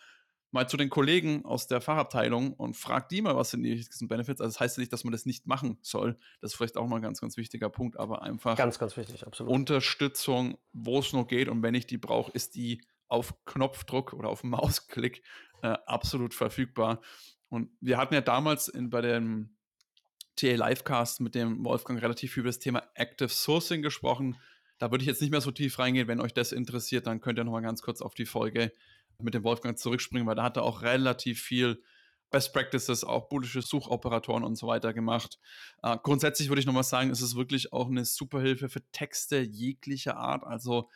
mal 0.50 0.68
zu 0.68 0.76
den 0.76 0.88
Kollegen 0.88 1.44
aus 1.44 1.66
der 1.66 1.80
Fachabteilung 1.80 2.52
und 2.54 2.76
frag 2.76 3.08
die 3.08 3.20
mal, 3.20 3.36
was 3.36 3.50
sind 3.50 3.62
die 3.62 3.72
wichtigsten 3.72 4.08
Benefits. 4.08 4.40
Also 4.40 4.52
das 4.52 4.60
heißt 4.60 4.76
ja 4.78 4.80
nicht, 4.80 4.92
dass 4.92 5.04
man 5.04 5.12
das 5.12 5.26
nicht 5.26 5.46
machen 5.46 5.78
soll. 5.82 6.18
Das 6.40 6.52
ist 6.52 6.56
vielleicht 6.56 6.76
auch 6.76 6.86
mal 6.86 6.96
ein 6.96 7.02
ganz, 7.02 7.20
ganz 7.20 7.36
wichtiger 7.36 7.68
Punkt, 7.68 7.98
aber 7.98 8.22
einfach 8.22 8.56
ganz, 8.56 8.78
ganz 8.78 8.96
wichtig, 8.96 9.26
absolut. 9.26 9.52
Unterstützung, 9.52 10.58
wo 10.72 11.00
es 11.00 11.12
nur 11.12 11.26
geht 11.26 11.48
und 11.48 11.62
wenn 11.62 11.74
ich 11.74 11.86
die 11.86 11.98
brauche, 11.98 12.32
ist 12.32 12.54
die 12.54 12.82
auf 13.08 13.34
Knopfdruck 13.44 14.12
oder 14.12 14.28
auf 14.28 14.42
Mausklick 14.44 15.22
äh, 15.62 15.76
absolut 15.86 16.34
verfügbar. 16.34 17.00
Und 17.50 17.70
wir 17.80 17.98
hatten 17.98 18.14
ja 18.14 18.20
damals 18.20 18.68
in, 18.68 18.90
bei 18.90 19.00
dem 19.00 19.50
TA 20.36 20.54
Livecast 20.54 21.20
mit 21.20 21.34
dem 21.34 21.64
Wolfgang 21.64 22.00
relativ 22.00 22.32
viel 22.32 22.42
über 22.42 22.50
das 22.50 22.58
Thema 22.58 22.82
Active 22.94 23.28
Sourcing 23.28 23.82
gesprochen. 23.82 24.36
Da 24.78 24.90
würde 24.90 25.02
ich 25.02 25.08
jetzt 25.08 25.20
nicht 25.20 25.30
mehr 25.30 25.40
so 25.40 25.50
tief 25.50 25.78
reingehen. 25.78 26.06
Wenn 26.06 26.20
euch 26.20 26.32
das 26.32 26.52
interessiert, 26.52 27.06
dann 27.06 27.20
könnt 27.20 27.38
ihr 27.38 27.44
noch 27.44 27.52
mal 27.52 27.60
ganz 27.60 27.82
kurz 27.82 28.00
auf 28.00 28.14
die 28.14 28.26
Folge 28.26 28.72
mit 29.22 29.34
dem 29.34 29.44
Wolfgang 29.44 29.78
zurückspringen, 29.78 30.26
weil 30.26 30.36
da 30.36 30.42
hat 30.42 30.56
er 30.56 30.62
auch 30.62 30.82
relativ 30.82 31.42
viel 31.42 31.82
Best 32.30 32.52
Practices, 32.52 33.04
auch 33.04 33.28
bullische 33.28 33.62
Suchoperatoren 33.62 34.44
und 34.44 34.56
so 34.56 34.66
weiter 34.66 34.92
gemacht. 34.92 35.38
Äh, 35.82 35.96
grundsätzlich 36.02 36.48
würde 36.48 36.60
ich 36.60 36.66
nochmal 36.66 36.84
sagen, 36.84 37.10
es 37.10 37.22
ist 37.22 37.36
wirklich 37.36 37.72
auch 37.72 37.88
eine 37.88 38.04
super 38.04 38.40
Hilfe 38.40 38.68
für 38.68 38.82
Texte 38.92 39.38
jeglicher 39.38 40.16
Art. 40.16 40.44
Also 40.44 40.90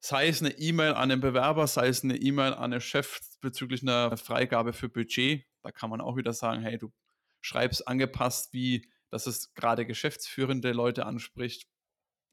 sei 0.00 0.28
es 0.28 0.42
eine 0.42 0.50
E-Mail 0.58 0.94
an 0.94 1.08
den 1.08 1.20
Bewerber, 1.20 1.66
sei 1.66 1.88
es 1.88 2.04
eine 2.04 2.16
E-Mail 2.16 2.54
an 2.54 2.72
den 2.72 2.80
Chef 2.80 3.20
bezüglich 3.40 3.82
einer 3.82 4.16
Freigabe 4.16 4.72
für 4.72 4.88
Budget. 4.88 5.46
Da 5.62 5.70
kann 5.70 5.90
man 5.90 6.00
auch 6.00 6.16
wieder 6.16 6.32
sagen, 6.32 6.62
hey, 6.62 6.76
du 6.76 6.92
schreibst 7.40 7.88
angepasst, 7.88 8.52
wie 8.52 8.86
dass 9.12 9.26
es 9.26 9.52
gerade 9.52 9.84
geschäftsführende 9.84 10.72
Leute 10.72 11.04
anspricht 11.04 11.68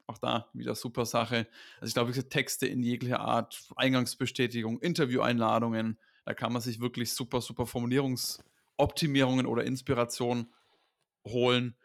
auch 0.10 0.18
da 0.18 0.50
wieder 0.54 0.76
super 0.76 1.06
Sache. 1.06 1.48
Also 1.80 1.90
ich 1.90 1.94
glaube, 1.94 2.30
Texte 2.30 2.68
in 2.68 2.84
jeglicher 2.84 3.20
Art, 3.20 3.70
Eingangsbestätigung, 3.76 4.80
Intervieweinladungen, 4.80 5.98
da 6.26 6.34
kann 6.34 6.52
man 6.52 6.62
sich 6.62 6.80
wirklich 6.80 7.14
super, 7.14 7.42
super 7.42 7.66
Formulierungsoptimierungen 7.66 9.46
oder 9.46 9.64
Inspiration 9.64 10.54
holen. 11.26 11.76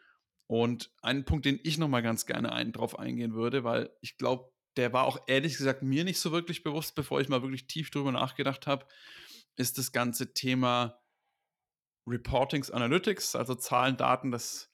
Und 0.47 0.91
einen 1.01 1.25
Punkt, 1.25 1.45
den 1.45 1.59
ich 1.63 1.77
nochmal 1.77 2.03
ganz 2.03 2.25
gerne 2.25 2.51
ein, 2.51 2.71
drauf 2.71 2.99
eingehen 2.99 3.33
würde, 3.33 3.63
weil 3.63 3.89
ich 4.01 4.17
glaube, 4.17 4.51
der 4.77 4.93
war 4.93 5.05
auch 5.05 5.19
ehrlich 5.27 5.57
gesagt 5.57 5.81
mir 5.81 6.03
nicht 6.03 6.19
so 6.19 6.31
wirklich 6.31 6.63
bewusst, 6.63 6.95
bevor 6.95 7.21
ich 7.21 7.29
mal 7.29 7.41
wirklich 7.41 7.67
tief 7.67 7.89
drüber 7.89 8.11
nachgedacht 8.11 8.67
habe, 8.67 8.85
ist 9.55 9.77
das 9.77 9.91
ganze 9.91 10.33
Thema 10.33 10.99
Reportings 12.07 12.69
Analytics, 12.69 13.35
also 13.35 13.55
Zahlen, 13.55 13.97
Daten, 13.97 14.31
das 14.31 14.69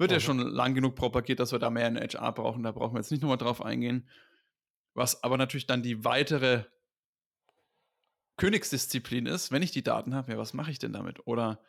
wird 0.00 0.12
ja 0.12 0.18
schon 0.18 0.38
lang 0.38 0.74
genug 0.74 0.96
propagiert, 0.96 1.40
dass 1.40 1.52
wir 1.52 1.58
da 1.58 1.68
mehr 1.68 1.86
in 1.86 1.98
HR 1.98 2.32
brauchen. 2.32 2.62
Da 2.62 2.72
brauchen 2.72 2.94
wir 2.94 3.00
jetzt 3.00 3.10
nicht 3.10 3.20
nochmal 3.20 3.36
drauf 3.36 3.62
eingehen. 3.62 4.08
Was 4.94 5.22
aber 5.22 5.36
natürlich 5.36 5.66
dann 5.66 5.82
die 5.82 6.04
weitere 6.04 6.64
Königsdisziplin 8.38 9.26
ist, 9.26 9.52
wenn 9.52 9.62
ich 9.62 9.70
die 9.70 9.82
Daten 9.82 10.14
habe, 10.14 10.32
ja, 10.32 10.38
was 10.38 10.54
mache 10.54 10.70
ich 10.70 10.78
denn 10.78 10.94
damit? 10.94 11.26
Oder 11.26 11.60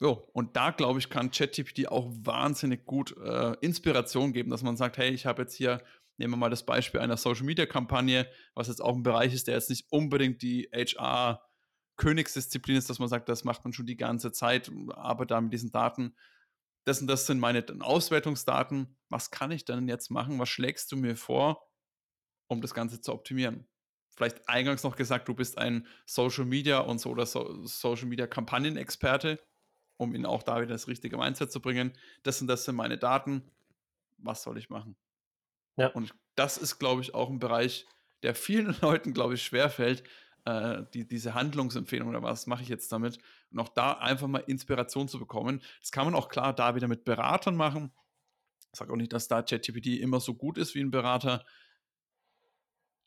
so, 0.00 0.28
und 0.32 0.56
da 0.56 0.70
glaube 0.70 0.98
ich, 0.98 1.10
kann 1.10 1.30
ChatGPT 1.30 1.88
auch 1.88 2.10
wahnsinnig 2.10 2.86
gut 2.86 3.14
äh, 3.18 3.52
Inspiration 3.60 4.32
geben, 4.32 4.50
dass 4.50 4.62
man 4.62 4.76
sagt, 4.76 4.96
hey, 4.96 5.10
ich 5.10 5.26
habe 5.26 5.42
jetzt 5.42 5.54
hier, 5.54 5.82
nehmen 6.16 6.32
wir 6.32 6.38
mal 6.38 6.50
das 6.50 6.64
Beispiel 6.64 7.00
einer 7.00 7.18
Social 7.18 7.44
Media 7.44 7.66
Kampagne, 7.66 8.26
was 8.54 8.68
jetzt 8.68 8.82
auch 8.82 8.94
ein 8.94 9.02
Bereich 9.02 9.34
ist, 9.34 9.46
der 9.46 9.54
jetzt 9.54 9.70
nicht 9.70 9.92
unbedingt 9.92 10.40
die 10.40 10.70
HR 10.72 11.42
Königsdisziplin 11.96 12.76
ist, 12.76 12.88
dass 12.88 12.98
man 12.98 13.08
sagt, 13.08 13.28
das 13.28 13.44
macht 13.44 13.62
man 13.64 13.74
schon 13.74 13.86
die 13.86 13.98
ganze 13.98 14.32
Zeit, 14.32 14.72
arbeitet 14.88 15.32
da 15.32 15.40
mit 15.42 15.52
diesen 15.52 15.70
Daten, 15.70 16.14
das 16.84 17.00
und 17.00 17.06
das 17.06 17.26
sind 17.26 17.38
meine 17.38 17.64
Auswertungsdaten. 17.80 18.96
Was 19.08 19.30
kann 19.30 19.50
ich 19.50 19.64
denn 19.64 19.88
jetzt 19.88 20.10
machen? 20.10 20.38
Was 20.38 20.48
schlägst 20.48 20.92
du 20.92 20.96
mir 20.96 21.16
vor, 21.16 21.66
um 22.46 22.60
das 22.60 22.74
Ganze 22.74 23.00
zu 23.00 23.12
optimieren? 23.12 23.66
Vielleicht 24.16 24.48
eingangs 24.48 24.84
noch 24.84 24.96
gesagt, 24.96 25.28
du 25.28 25.34
bist 25.34 25.58
ein 25.58 25.86
Social 26.06 26.44
Media 26.44 26.78
und 26.78 26.98
so 26.98 27.10
oder 27.10 27.26
so, 27.26 27.64
Social 27.66 28.06
Media 28.06 28.26
Kampagnenexperte, 28.26 29.40
um 29.96 30.14
ihn 30.14 30.26
auch 30.26 30.42
da 30.42 30.60
wieder 30.60 30.72
das 30.72 30.86
richtige 30.86 31.16
Mindset 31.16 31.50
zu 31.50 31.60
bringen. 31.60 31.92
Das 32.22 32.40
und 32.40 32.46
das 32.46 32.64
sind 32.64 32.76
meine 32.76 32.98
Daten. 32.98 33.50
Was 34.18 34.42
soll 34.42 34.58
ich 34.58 34.70
machen? 34.70 34.96
Ja. 35.76 35.88
Und 35.88 36.14
das 36.36 36.58
ist, 36.58 36.78
glaube 36.78 37.00
ich, 37.00 37.14
auch 37.14 37.28
ein 37.28 37.40
Bereich, 37.40 37.86
der 38.22 38.34
vielen 38.34 38.76
Leuten, 38.80 39.14
glaube 39.14 39.34
ich, 39.34 39.42
schwerfällt, 39.42 40.04
äh, 40.44 40.82
die, 40.92 41.06
diese 41.06 41.34
Handlungsempfehlung 41.34 42.08
oder 42.08 42.22
was 42.22 42.46
mache 42.46 42.62
ich 42.62 42.68
jetzt 42.68 42.92
damit? 42.92 43.18
Und 43.50 43.60
auch 43.60 43.68
da 43.68 43.92
einfach 43.92 44.26
mal 44.26 44.38
Inspiration 44.38 45.08
zu 45.08 45.18
bekommen. 45.18 45.62
Das 45.80 45.90
kann 45.90 46.04
man 46.04 46.14
auch 46.14 46.28
klar 46.28 46.54
da 46.54 46.74
wieder 46.74 46.88
mit 46.88 47.04
Beratern 47.04 47.56
machen. 47.56 47.92
Ich 48.72 48.78
sage 48.78 48.92
auch 48.92 48.96
nicht, 48.96 49.12
dass 49.12 49.28
da 49.28 49.42
ChatGPT 49.42 50.00
immer 50.00 50.20
so 50.20 50.34
gut 50.34 50.58
ist 50.58 50.74
wie 50.74 50.80
ein 50.80 50.90
Berater, 50.90 51.44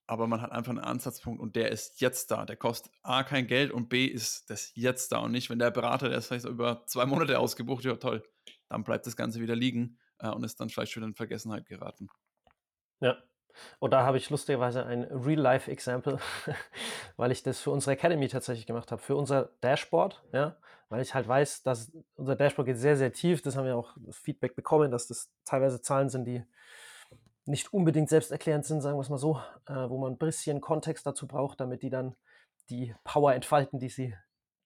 aber 0.07 0.25
man 0.25 0.41
hat 0.41 0.53
einfach 0.53 0.69
einen 0.69 0.79
Ansatzpunkt 0.79 1.41
und 1.41 1.57
der 1.57 1.69
ist 1.69 1.99
jetzt 1.99 2.31
da. 2.31 2.45
Der 2.45 2.55
kostet 2.55 2.93
A 3.03 3.23
kein 3.23 3.45
Geld 3.45 3.71
und 3.71 3.89
B 3.89 4.05
ist 4.05 4.49
das 4.49 4.71
jetzt 4.73 5.11
da 5.11 5.19
und 5.19 5.33
nicht, 5.33 5.49
wenn 5.49 5.59
der 5.59 5.69
Berater, 5.69 6.07
der 6.07 6.17
ist 6.17 6.27
vielleicht 6.27 6.45
über 6.45 6.85
zwei 6.85 7.05
Monate 7.05 7.37
ausgebucht, 7.37 7.83
ja 7.83 7.97
toll, 7.97 8.23
dann 8.69 8.85
bleibt 8.85 9.05
das 9.05 9.17
Ganze 9.17 9.41
wieder 9.41 9.55
liegen 9.55 9.99
äh, 10.19 10.29
und 10.29 10.45
ist 10.45 10.59
dann 10.61 10.69
vielleicht 10.69 10.95
wieder 10.95 11.05
in 11.05 11.13
Vergessenheit 11.13 11.65
geraten. 11.65 12.07
Ja, 13.01 13.17
und 13.79 13.91
da 13.91 14.05
habe 14.05 14.17
ich 14.17 14.29
lustigerweise 14.29 14.85
ein 14.85 15.03
Real-Life-Example, 15.03 16.19
weil 17.17 17.31
ich 17.31 17.43
das 17.43 17.59
für 17.59 17.71
unsere 17.71 17.93
Academy 17.93 18.27
tatsächlich 18.27 18.65
gemacht 18.65 18.91
habe, 18.91 19.01
für 19.01 19.15
unser 19.15 19.49
Dashboard, 19.61 20.23
ja, 20.33 20.57
weil 20.89 21.01
ich 21.01 21.13
halt 21.13 21.27
weiß, 21.27 21.63
dass 21.63 21.91
unser 22.15 22.35
Dashboard 22.35 22.67
geht 22.67 22.77
sehr, 22.77 22.95
sehr 22.95 23.11
tief. 23.11 23.41
Das 23.41 23.57
haben 23.57 23.65
wir 23.65 23.75
auch 23.75 23.95
Feedback 24.11 24.55
bekommen, 24.55 24.91
dass 24.91 25.07
das 25.07 25.29
teilweise 25.43 25.81
Zahlen 25.81 26.09
sind, 26.09 26.25
die 26.25 26.43
nicht 27.45 27.73
unbedingt 27.73 28.09
selbsterklärend 28.09 28.65
sind, 28.65 28.81
sagen 28.81 28.97
wir 28.97 29.01
es 29.01 29.09
mal 29.09 29.17
so, 29.17 29.41
äh, 29.67 29.89
wo 29.89 29.97
man 29.97 30.13
ein 30.13 30.17
bisschen 30.17 30.61
Kontext 30.61 31.05
dazu 31.05 31.27
braucht, 31.27 31.59
damit 31.59 31.81
die 31.81 31.89
dann 31.89 32.15
die 32.69 32.93
Power 33.03 33.33
entfalten, 33.33 33.79
die 33.79 33.89
sie, 33.89 34.13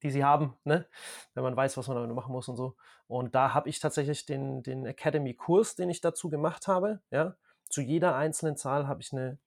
die 0.02 0.10
sie 0.10 0.24
haben, 0.24 0.58
ne? 0.64 0.88
wenn 1.36 1.44
man 1.44 1.56
weiß, 1.56 1.78
was 1.78 1.88
man 1.88 1.98
damit 1.98 2.16
machen 2.16 2.32
muss 2.32 2.48
und 2.48 2.56
so. 2.56 2.76
Und 3.08 3.36
da 3.36 3.54
habe 3.54 3.70
ich 3.70 3.80
tatsächlich 3.80 4.26
den, 4.26 4.64
den 4.64 4.86
Academy-Kurs, 4.86 5.76
den 5.76 5.90
ich 5.92 6.02
dazu 6.02 6.30
gemacht 6.30 6.68
habe, 6.68 7.02
ja, 7.12 7.36
zu 7.72 7.82
jeder 7.82 8.16
einzelnen 8.16 8.58
Zahl 8.58 8.88
habe 8.88 9.02
ich 9.02 9.12
eine, 9.14 9.38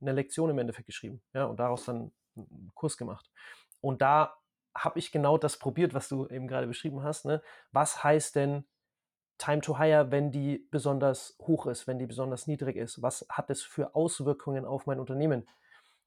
eine 0.00 0.12
Lektion 0.12 0.50
im 0.50 0.58
Endeffekt 0.58 0.86
geschrieben. 0.86 1.22
Ja, 1.34 1.44
und 1.44 1.58
daraus 1.58 1.84
dann 1.84 2.12
einen 2.36 2.70
Kurs 2.74 2.96
gemacht. 2.96 3.30
Und 3.80 4.02
da 4.02 4.36
habe 4.74 4.98
ich 4.98 5.12
genau 5.12 5.38
das 5.38 5.58
probiert, 5.58 5.94
was 5.94 6.08
du 6.08 6.26
eben 6.28 6.48
gerade 6.48 6.66
beschrieben 6.66 7.02
hast. 7.02 7.26
Ne? 7.26 7.42
Was 7.72 8.02
heißt 8.02 8.36
denn 8.36 8.64
Time 9.38 9.60
to 9.60 9.78
Hire, 9.78 10.10
wenn 10.10 10.30
die 10.30 10.66
besonders 10.70 11.36
hoch 11.40 11.66
ist, 11.66 11.86
wenn 11.86 11.98
die 11.98 12.06
besonders 12.06 12.46
niedrig 12.46 12.76
ist? 12.76 13.02
Was 13.02 13.26
hat 13.28 13.50
es 13.50 13.62
für 13.62 13.94
Auswirkungen 13.94 14.64
auf 14.64 14.86
mein 14.86 15.00
Unternehmen? 15.00 15.48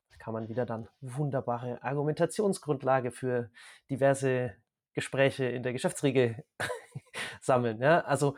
Da 0.09 0.17
kann 0.17 0.33
man 0.33 0.47
wieder 0.47 0.65
dann 0.65 0.87
wunderbare 1.01 1.83
Argumentationsgrundlage 1.83 3.11
für 3.11 3.51
diverse 3.89 4.55
Gespräche 4.93 5.45
in 5.45 5.61
der 5.61 5.73
Geschäftsriege 5.73 6.43
sammeln. 7.41 7.81
Ja? 7.81 7.99
Also 8.01 8.37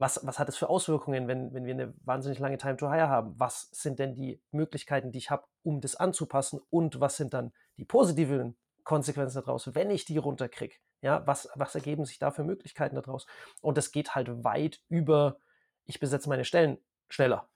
was, 0.00 0.26
was 0.26 0.38
hat 0.38 0.48
es 0.48 0.56
für 0.56 0.70
Auswirkungen, 0.70 1.28
wenn, 1.28 1.52
wenn 1.52 1.66
wir 1.66 1.74
eine 1.74 1.94
wahnsinnig 2.04 2.38
lange 2.38 2.56
Time 2.56 2.78
to 2.78 2.90
Hire 2.90 3.10
haben? 3.10 3.38
Was 3.38 3.68
sind 3.70 3.98
denn 3.98 4.14
die 4.14 4.42
Möglichkeiten, 4.50 5.12
die 5.12 5.18
ich 5.18 5.30
habe, 5.30 5.44
um 5.62 5.82
das 5.82 5.94
anzupassen? 5.94 6.58
Und 6.70 7.00
was 7.00 7.18
sind 7.18 7.34
dann 7.34 7.52
die 7.76 7.84
positiven 7.84 8.56
Konsequenzen 8.82 9.42
daraus, 9.44 9.74
wenn 9.74 9.90
ich 9.90 10.06
die 10.06 10.16
runterkriege? 10.16 10.74
Ja, 11.02 11.26
was, 11.26 11.50
was 11.54 11.74
ergeben 11.74 12.06
sich 12.06 12.18
da 12.18 12.30
für 12.30 12.44
Möglichkeiten 12.44 12.96
daraus? 12.96 13.26
Und 13.60 13.76
das 13.76 13.92
geht 13.92 14.14
halt 14.14 14.42
weit 14.42 14.80
über, 14.88 15.38
ich 15.84 16.00
besetze 16.00 16.30
meine 16.30 16.46
Stellen 16.46 16.78
schneller. 17.10 17.50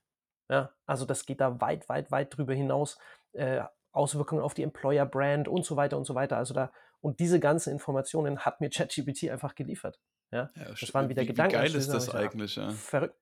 Ja, 0.50 0.70
also 0.84 1.06
das 1.06 1.24
geht 1.24 1.40
da 1.40 1.62
weit, 1.62 1.88
weit, 1.88 2.10
weit 2.10 2.36
drüber 2.36 2.52
hinaus. 2.52 2.98
Äh, 3.32 3.62
Auswirkungen 3.92 4.42
auf 4.42 4.52
die 4.52 4.64
Employer 4.64 5.06
Brand 5.06 5.48
und 5.48 5.64
so 5.64 5.76
weiter 5.76 5.96
und 5.96 6.04
so 6.04 6.14
weiter. 6.14 6.36
Also 6.36 6.52
da, 6.52 6.72
und 7.00 7.20
diese 7.20 7.40
ganzen 7.40 7.72
Informationen 7.72 8.40
hat 8.40 8.60
mir 8.60 8.68
ChatGPT 8.74 9.30
einfach 9.30 9.54
geliefert. 9.54 9.98
Ja, 10.34 10.50
ja 10.56 10.74
das 10.78 10.92
waren 10.92 11.08
wieder 11.08 11.22
wie, 11.22 11.26
Gedanken. 11.26 11.54
Wie 11.54 11.58
geil 11.58 11.74
ist 11.74 11.92
das 11.92 12.12
eigentlich, 12.12 12.56
ja. 12.56 12.70
Verrückt. 12.70 13.14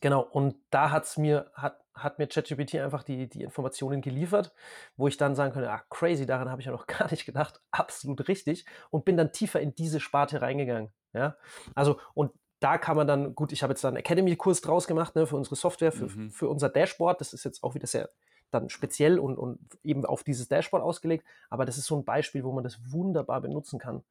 Genau, 0.00 0.22
und 0.22 0.56
da 0.70 0.90
hat's 0.90 1.16
mir, 1.16 1.50
hat, 1.54 1.80
hat 1.94 2.18
mir 2.18 2.26
ChatGPT 2.26 2.76
einfach 2.76 3.04
die, 3.04 3.28
die 3.28 3.42
Informationen 3.42 4.00
geliefert, 4.00 4.52
wo 4.96 5.06
ich 5.06 5.16
dann 5.16 5.34
sagen 5.34 5.52
könnte, 5.52 5.70
ah, 5.70 5.82
crazy, 5.90 6.26
daran 6.26 6.50
habe 6.50 6.60
ich 6.60 6.66
ja 6.66 6.72
noch 6.72 6.86
gar 6.98 7.10
nicht 7.10 7.24
gedacht, 7.24 7.60
absolut 7.70 8.26
richtig, 8.28 8.64
und 8.90 9.04
bin 9.04 9.16
dann 9.16 9.32
tiefer 9.32 9.60
in 9.60 9.74
diese 9.74 10.00
Sparte 10.00 10.42
reingegangen. 10.42 10.90
Ja, 11.12 11.36
also, 11.74 12.00
und 12.14 12.32
da 12.58 12.78
kann 12.78 12.96
man 12.96 13.06
dann, 13.06 13.34
gut, 13.34 13.52
ich 13.52 13.62
habe 13.62 13.72
jetzt 13.72 13.84
dann 13.84 13.90
einen 13.90 13.98
Academy-Kurs 13.98 14.60
draus 14.62 14.86
gemacht, 14.86 15.14
ne, 15.14 15.26
für 15.26 15.36
unsere 15.36 15.56
Software, 15.56 15.92
für, 15.92 16.06
mhm. 16.06 16.30
für 16.30 16.48
unser 16.48 16.68
Dashboard, 16.68 17.20
das 17.20 17.32
ist 17.32 17.44
jetzt 17.44 17.62
auch 17.62 17.74
wieder 17.74 17.86
sehr 17.86 18.08
dann 18.50 18.68
speziell 18.68 19.18
und, 19.18 19.38
und 19.38 19.58
eben 19.82 20.04
auf 20.04 20.24
dieses 20.24 20.48
Dashboard 20.48 20.82
ausgelegt, 20.82 21.24
aber 21.48 21.64
das 21.64 21.78
ist 21.78 21.86
so 21.86 21.96
ein 21.96 22.04
Beispiel, 22.04 22.44
wo 22.44 22.52
man 22.52 22.62
das 22.62 22.78
wunderbar 22.92 23.40
benutzen 23.40 23.78
kann 23.78 24.04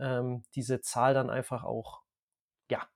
ähm, 0.00 0.44
diese 0.54 0.80
Zahl 0.80 1.14
dann 1.14 1.30
einfach 1.30 1.64
auch, 1.64 2.02
ja, 2.70 2.86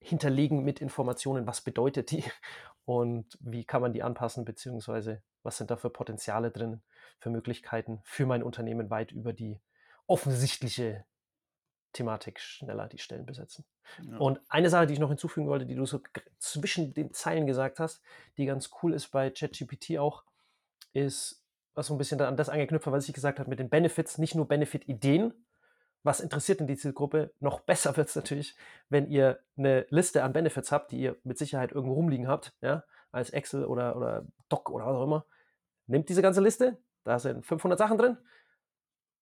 hinterlegen 0.00 0.64
mit 0.64 0.80
Informationen, 0.80 1.46
was 1.46 1.60
bedeutet 1.60 2.10
die 2.10 2.24
und 2.84 3.38
wie 3.40 3.64
kann 3.64 3.82
man 3.82 3.92
die 3.92 4.02
anpassen, 4.02 4.44
beziehungsweise 4.44 5.22
was 5.42 5.56
sind 5.56 5.70
da 5.70 5.76
für 5.76 5.90
Potenziale 5.90 6.50
drin, 6.50 6.82
für 7.18 7.30
Möglichkeiten 7.30 8.00
für 8.04 8.26
mein 8.26 8.42
Unternehmen 8.42 8.90
weit 8.90 9.12
über 9.12 9.32
die 9.32 9.60
offensichtliche 10.06 11.04
Thematik 11.92 12.40
schneller 12.40 12.86
die 12.88 12.98
Stellen 12.98 13.26
besetzen. 13.26 13.64
Ja. 14.02 14.18
Und 14.18 14.40
eine 14.48 14.70
Sache, 14.70 14.86
die 14.86 14.94
ich 14.94 14.98
noch 14.98 15.08
hinzufügen 15.08 15.48
wollte, 15.48 15.66
die 15.66 15.74
du 15.74 15.86
so 15.86 16.00
zwischen 16.38 16.92
den 16.94 17.12
Zeilen 17.12 17.46
gesagt 17.46 17.78
hast, 17.78 18.02
die 18.36 18.46
ganz 18.46 18.70
cool 18.82 18.92
ist 18.92 19.08
bei 19.08 19.30
ChatGPT 19.30 19.98
auch, 19.98 20.24
ist, 20.92 21.42
was 21.74 21.86
so 21.86 21.94
ein 21.94 21.98
bisschen 21.98 22.20
an 22.20 22.36
das 22.36 22.48
angeknüpft 22.48 22.86
hat, 22.86 22.92
was 22.92 23.08
ich 23.08 23.14
gesagt 23.14 23.38
habe 23.38 23.48
mit 23.48 23.58
den 23.58 23.70
Benefits, 23.70 24.18
nicht 24.18 24.34
nur 24.34 24.48
Benefit-Ideen, 24.48 25.32
was 26.02 26.20
interessiert 26.20 26.60
denn 26.60 26.66
die 26.66 26.76
Zielgruppe? 26.76 27.32
Noch 27.40 27.60
besser 27.60 27.96
wird 27.96 28.08
es 28.08 28.16
natürlich, 28.16 28.56
wenn 28.88 29.08
ihr 29.08 29.40
eine 29.56 29.86
Liste 29.90 30.22
an 30.22 30.32
Benefits 30.32 30.72
habt, 30.72 30.92
die 30.92 31.00
ihr 31.00 31.16
mit 31.24 31.38
Sicherheit 31.38 31.72
irgendwo 31.72 31.94
rumliegen 31.94 32.28
habt, 32.28 32.54
ja, 32.60 32.84
als 33.10 33.30
Excel 33.30 33.64
oder, 33.64 33.96
oder 33.96 34.26
Doc 34.48 34.70
oder 34.70 34.86
was 34.86 34.96
auch 34.96 35.04
immer. 35.04 35.26
Nehmt 35.86 36.08
diese 36.08 36.22
ganze 36.22 36.40
Liste, 36.40 36.78
da 37.04 37.18
sind 37.18 37.44
500 37.44 37.78
Sachen 37.78 37.98
drin, 37.98 38.18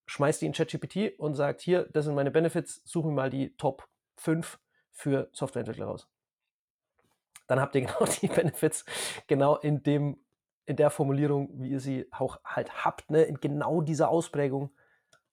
schmeißt 0.05 0.41
die 0.41 0.45
in 0.45 0.53
ChatGPT 0.53 1.19
und 1.19 1.35
sagt, 1.35 1.61
hier, 1.61 1.87
das 1.93 2.05
sind 2.05 2.15
meine 2.15 2.31
Benefits, 2.31 2.81
such 2.85 3.05
mir 3.05 3.11
mal 3.11 3.29
die 3.29 3.55
Top 3.57 3.87
5 4.17 4.59
für 4.91 5.29
Softwareentwickler 5.31 5.85
raus. 5.85 6.09
Dann 7.47 7.59
habt 7.59 7.75
ihr 7.75 7.81
genau 7.85 8.05
die 8.21 8.27
Benefits, 8.27 8.85
genau 9.27 9.55
in 9.57 9.83
dem, 9.83 10.19
in 10.65 10.75
der 10.75 10.89
Formulierung, 10.89 11.49
wie 11.61 11.69
ihr 11.69 11.79
sie 11.79 12.07
auch 12.11 12.39
halt 12.43 12.85
habt, 12.85 13.09
ne, 13.09 13.23
in 13.23 13.39
genau 13.39 13.81
dieser 13.81 14.09
Ausprägung. 14.09 14.71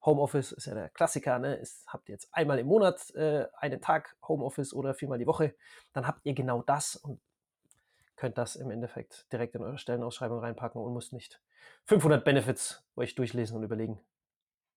Homeoffice 0.05 0.53
ist 0.53 0.67
ja 0.67 0.75
der 0.75 0.91
Klassiker, 0.91 1.39
ne? 1.39 1.55
Ist, 1.57 1.87
habt 1.87 2.09
ihr 2.09 2.15
jetzt 2.15 2.29
einmal 2.33 2.59
im 2.59 2.67
Monat 2.67 3.11
äh, 3.15 3.47
einen 3.57 3.81
Tag 3.81 4.17
Homeoffice 4.27 4.75
oder 4.75 4.95
viermal 4.95 5.19
die 5.19 5.27
Woche, 5.27 5.55
dann 5.93 6.07
habt 6.07 6.25
ihr 6.25 6.35
genau 6.35 6.63
das 6.63 6.97
und 6.97 7.21
könnt 8.17 8.39
das 8.39 8.57
im 8.57 8.71
Endeffekt 8.71 9.27
direkt 9.33 9.55
in 9.55 9.63
eure 9.63 9.79
Stellenausschreibung 9.79 10.39
reinpacken 10.39 10.81
und 10.81 10.95
müsst 10.95 11.13
nicht 11.13 11.41
500 11.85 12.25
Benefits 12.25 12.85
euch 12.97 13.15
durchlesen 13.15 13.57
und 13.57 13.65
überlegen, 13.65 14.01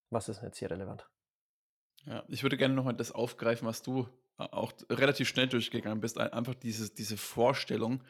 was 0.10 0.30
ist 0.30 0.42
jetzt 0.42 0.58
hier 0.58 0.72
relevant. 0.72 1.08
Ja, 2.06 2.24
ich 2.28 2.44
würde 2.44 2.58
gerne 2.58 2.74
nochmal 2.74 2.96
das 2.96 3.12
aufgreifen, 3.12 3.68
was 3.68 3.82
du 3.82 4.08
auch 4.38 4.72
relativ 4.90 5.28
schnell 5.28 5.48
durchgegangen 5.48 6.00
bist. 6.00 6.18
Einfach 6.20 6.56
diese, 6.56 6.94
diese 6.94 7.18
Vorstellung. 7.18 8.04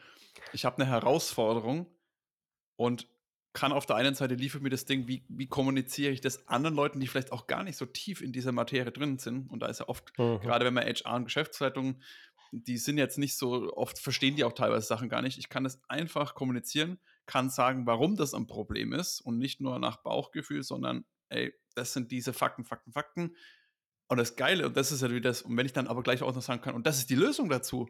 Ich 0.52 0.64
habe 0.64 0.80
eine 0.80 0.90
Herausforderung 0.90 1.86
und 2.76 3.08
kann 3.58 3.72
auf 3.72 3.86
der 3.86 3.96
einen 3.96 4.14
Seite 4.14 4.36
liefert 4.36 4.62
mir 4.62 4.70
das 4.70 4.84
Ding, 4.84 5.08
wie, 5.08 5.24
wie 5.28 5.48
kommuniziere 5.48 6.12
ich 6.12 6.20
das 6.20 6.46
anderen 6.46 6.76
Leuten, 6.76 7.00
die 7.00 7.08
vielleicht 7.08 7.32
auch 7.32 7.48
gar 7.48 7.64
nicht 7.64 7.76
so 7.76 7.86
tief 7.86 8.22
in 8.22 8.32
dieser 8.32 8.52
Materie 8.52 8.92
drin 8.92 9.18
sind. 9.18 9.50
Und 9.50 9.64
da 9.64 9.66
ist 9.66 9.80
ja 9.80 9.88
oft, 9.88 10.16
mhm. 10.16 10.38
gerade 10.38 10.64
wenn 10.64 10.74
man 10.74 10.84
HR 10.84 11.16
und 11.16 11.24
Geschäftsleitungen, 11.24 12.00
die 12.52 12.78
sind 12.78 12.98
jetzt 12.98 13.18
nicht 13.18 13.36
so, 13.36 13.72
oft 13.74 13.98
verstehen 13.98 14.36
die 14.36 14.44
auch 14.44 14.52
teilweise 14.52 14.86
Sachen 14.86 15.08
gar 15.08 15.22
nicht. 15.22 15.38
Ich 15.38 15.48
kann 15.48 15.64
das 15.64 15.82
einfach 15.88 16.36
kommunizieren, 16.36 17.00
kann 17.26 17.50
sagen, 17.50 17.84
warum 17.84 18.14
das 18.14 18.32
ein 18.32 18.46
Problem 18.46 18.92
ist 18.92 19.20
und 19.20 19.38
nicht 19.38 19.60
nur 19.60 19.80
nach 19.80 20.04
Bauchgefühl, 20.04 20.62
sondern 20.62 21.04
ey, 21.28 21.52
das 21.74 21.92
sind 21.92 22.12
diese 22.12 22.32
Fakten, 22.32 22.64
Fakten, 22.64 22.92
Fakten. 22.92 23.34
Und 24.06 24.18
das 24.18 24.36
Geile, 24.36 24.66
und 24.66 24.76
das 24.76 24.92
ist 24.92 25.02
ja 25.02 25.10
wieder 25.10 25.30
das, 25.30 25.42
und 25.42 25.56
wenn 25.56 25.66
ich 25.66 25.72
dann 25.72 25.88
aber 25.88 26.04
gleich 26.04 26.22
auch 26.22 26.32
noch 26.32 26.42
sagen 26.42 26.62
kann, 26.62 26.76
und 26.76 26.86
das 26.86 26.98
ist 26.98 27.10
die 27.10 27.16
Lösung 27.16 27.48
dazu, 27.48 27.88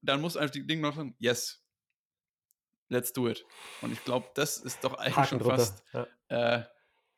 dann 0.00 0.20
muss 0.20 0.36
einfach 0.36 0.52
die 0.52 0.64
Ding 0.64 0.80
noch 0.80 0.94
sagen, 0.94 1.16
yes, 1.18 1.67
let's 2.88 3.12
do 3.12 3.28
it. 3.28 3.44
Und 3.82 3.92
ich 3.92 4.04
glaube, 4.04 4.26
das 4.34 4.58
ist 4.58 4.84
doch 4.84 4.94
eigentlich 4.94 5.16
Haken 5.16 5.40
schon 5.40 5.40
fast 5.40 5.82
ja. 5.92 6.06
äh, 6.28 6.64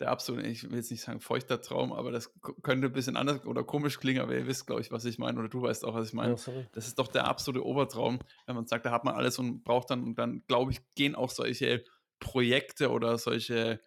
der 0.01 0.11
absolute, 0.11 0.47
ich 0.49 0.69
will 0.69 0.77
jetzt 0.77 0.91
nicht 0.91 1.03
sagen 1.03 1.21
feuchter 1.21 1.61
Traum, 1.61 1.93
aber 1.93 2.11
das 2.11 2.33
könnte 2.63 2.87
ein 2.87 2.93
bisschen 2.93 3.17
anders 3.17 3.45
oder 3.45 3.63
komisch 3.63 4.01
klingen, 4.01 4.23
aber 4.23 4.35
ihr 4.35 4.47
wisst, 4.47 4.67
glaube 4.67 4.81
ich, 4.81 4.91
was 4.91 5.05
ich 5.05 5.19
meine, 5.19 5.39
oder 5.39 5.49
du 5.49 5.61
weißt 5.63 5.85
auch, 5.85 5.95
was 5.95 6.09
ich 6.09 6.15
meine. 6.15 6.37
Ja, 6.37 6.53
das 6.73 6.87
ist 6.87 6.99
doch 6.99 7.09
der 7.09 7.27
absolute 7.27 7.65
Obertraum, 7.65 8.19
wenn 8.47 8.57
man 8.57 8.67
sagt, 8.67 8.87
da 8.87 8.93
hat 8.93 9.05
man 9.05 9.15
alles 9.15 9.39
und 9.39 9.63
braucht 9.63 9.91
dann, 9.91 10.03
und 10.03 10.19
dann, 10.19 10.43
glaube 10.49 10.73
ich, 10.73 10.81
gehen 10.95 11.15
auch 11.15 11.31
solche 11.31 11.85
Projekte 12.19 12.91
oder 12.91 13.19
solche 13.19 13.81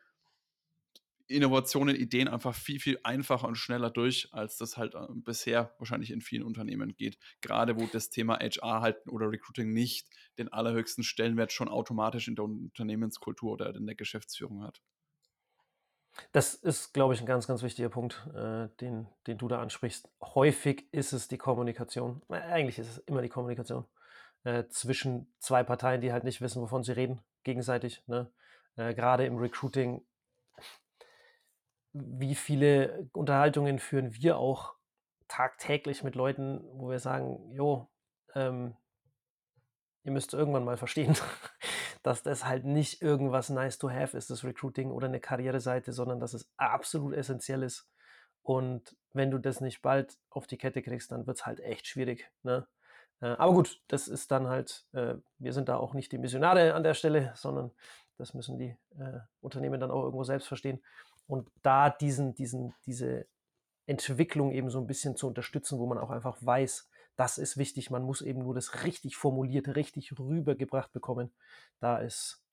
Innovationen, 1.33 1.95
Ideen 1.95 2.27
einfach 2.27 2.55
viel, 2.55 2.79
viel 2.79 2.99
einfacher 3.03 3.47
und 3.47 3.55
schneller 3.55 3.89
durch, 3.89 4.29
als 4.31 4.57
das 4.57 4.77
halt 4.77 4.95
äh, 4.95 5.07
bisher 5.13 5.73
wahrscheinlich 5.79 6.11
in 6.11 6.21
vielen 6.21 6.43
Unternehmen 6.43 6.95
geht. 6.95 7.17
Gerade 7.41 7.77
wo 7.77 7.85
das 7.87 8.09
Thema 8.09 8.39
HR 8.39 8.81
halten 8.81 9.09
oder 9.09 9.31
Recruiting 9.31 9.73
nicht 9.73 10.07
den 10.37 10.51
allerhöchsten 10.51 11.03
Stellenwert 11.03 11.51
schon 11.51 11.67
automatisch 11.67 12.27
in 12.27 12.35
der 12.35 12.45
Unternehmenskultur 12.45 13.53
oder 13.53 13.75
in 13.75 13.85
der 13.85 13.95
Geschäftsführung 13.95 14.63
hat. 14.63 14.81
Das 16.31 16.53
ist, 16.53 16.93
glaube 16.93 17.13
ich, 17.13 17.21
ein 17.21 17.25
ganz, 17.25 17.47
ganz 17.47 17.63
wichtiger 17.63 17.89
Punkt, 17.89 18.27
äh, 18.35 18.69
den, 18.79 19.07
den 19.27 19.37
du 19.37 19.47
da 19.47 19.61
ansprichst. 19.61 20.09
Häufig 20.21 20.87
ist 20.91 21.11
es 21.11 21.27
die 21.27 21.37
Kommunikation. 21.37 22.21
Eigentlich 22.29 22.79
ist 22.79 22.89
es 22.89 22.97
immer 22.99 23.21
die 23.21 23.29
Kommunikation 23.29 23.85
äh, 24.43 24.65
zwischen 24.69 25.33
zwei 25.39 25.63
Parteien, 25.63 26.01
die 26.01 26.11
halt 26.11 26.23
nicht 26.23 26.41
wissen, 26.41 26.61
wovon 26.61 26.83
sie 26.83 26.91
reden, 26.91 27.21
gegenseitig. 27.43 28.03
Ne? 28.07 28.31
Äh, 28.75 28.93
Gerade 28.93 29.25
im 29.25 29.37
Recruiting 29.37 30.05
wie 31.93 32.35
viele 32.35 33.07
Unterhaltungen 33.13 33.79
führen 33.79 34.13
wir 34.15 34.37
auch 34.37 34.73
tagtäglich 35.27 36.03
mit 36.03 36.15
Leuten, 36.15 36.63
wo 36.73 36.89
wir 36.89 36.99
sagen, 36.99 37.51
jo, 37.51 37.87
ähm, 38.35 38.75
ihr 40.03 40.11
müsst 40.11 40.33
irgendwann 40.33 40.65
mal 40.65 40.77
verstehen, 40.77 41.15
dass 42.03 42.23
das 42.23 42.45
halt 42.45 42.65
nicht 42.65 43.01
irgendwas 43.01 43.49
nice 43.49 43.77
to 43.77 43.89
have 43.89 44.17
ist, 44.17 44.29
das 44.29 44.43
Recruiting 44.43 44.91
oder 44.91 45.07
eine 45.07 45.19
Karriereseite, 45.19 45.93
sondern 45.93 46.19
dass 46.19 46.33
es 46.33 46.49
absolut 46.57 47.13
essentiell 47.13 47.63
ist. 47.63 47.87
Und 48.41 48.97
wenn 49.13 49.31
du 49.31 49.37
das 49.37 49.61
nicht 49.61 49.81
bald 49.81 50.17
auf 50.29 50.47
die 50.47 50.57
Kette 50.57 50.81
kriegst, 50.81 51.11
dann 51.11 51.25
wird 51.27 51.37
es 51.37 51.45
halt 51.45 51.61
echt 51.61 51.87
schwierig. 51.87 52.29
Ne? 52.41 52.67
Äh, 53.21 53.27
aber 53.27 53.53
gut, 53.53 53.81
das 53.87 54.07
ist 54.07 54.31
dann 54.31 54.47
halt, 54.47 54.85
äh, 54.91 55.15
wir 55.37 55.53
sind 55.53 55.69
da 55.69 55.77
auch 55.77 55.93
nicht 55.93 56.11
die 56.11 56.17
Missionare 56.17 56.73
an 56.73 56.83
der 56.83 56.95
Stelle, 56.95 57.31
sondern 57.35 57.71
das 58.17 58.33
müssen 58.33 58.57
die 58.57 58.75
äh, 58.97 59.19
Unternehmen 59.41 59.79
dann 59.79 59.91
auch 59.91 60.03
irgendwo 60.03 60.23
selbst 60.23 60.47
verstehen 60.47 60.83
und 61.27 61.49
da 61.61 61.89
diesen, 61.89 62.35
diesen, 62.35 62.73
diese 62.85 63.27
Entwicklung 63.85 64.51
eben 64.51 64.69
so 64.69 64.79
ein 64.79 64.87
bisschen 64.87 65.15
zu 65.15 65.27
unterstützen, 65.27 65.79
wo 65.79 65.85
man 65.85 65.97
auch 65.97 66.09
einfach 66.09 66.37
weiß, 66.41 66.89
das 67.15 67.37
ist 67.37 67.57
wichtig, 67.57 67.89
man 67.91 68.03
muss 68.03 68.21
eben 68.21 68.41
nur 68.41 68.55
das 68.55 68.83
richtig 68.83 69.17
formulierte, 69.17 69.75
richtig 69.75 70.17
rübergebracht 70.17 70.91
bekommen. 70.93 71.31
Da 71.79 71.97
ist 71.97 72.43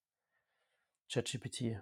ChatGPT 1.11 1.80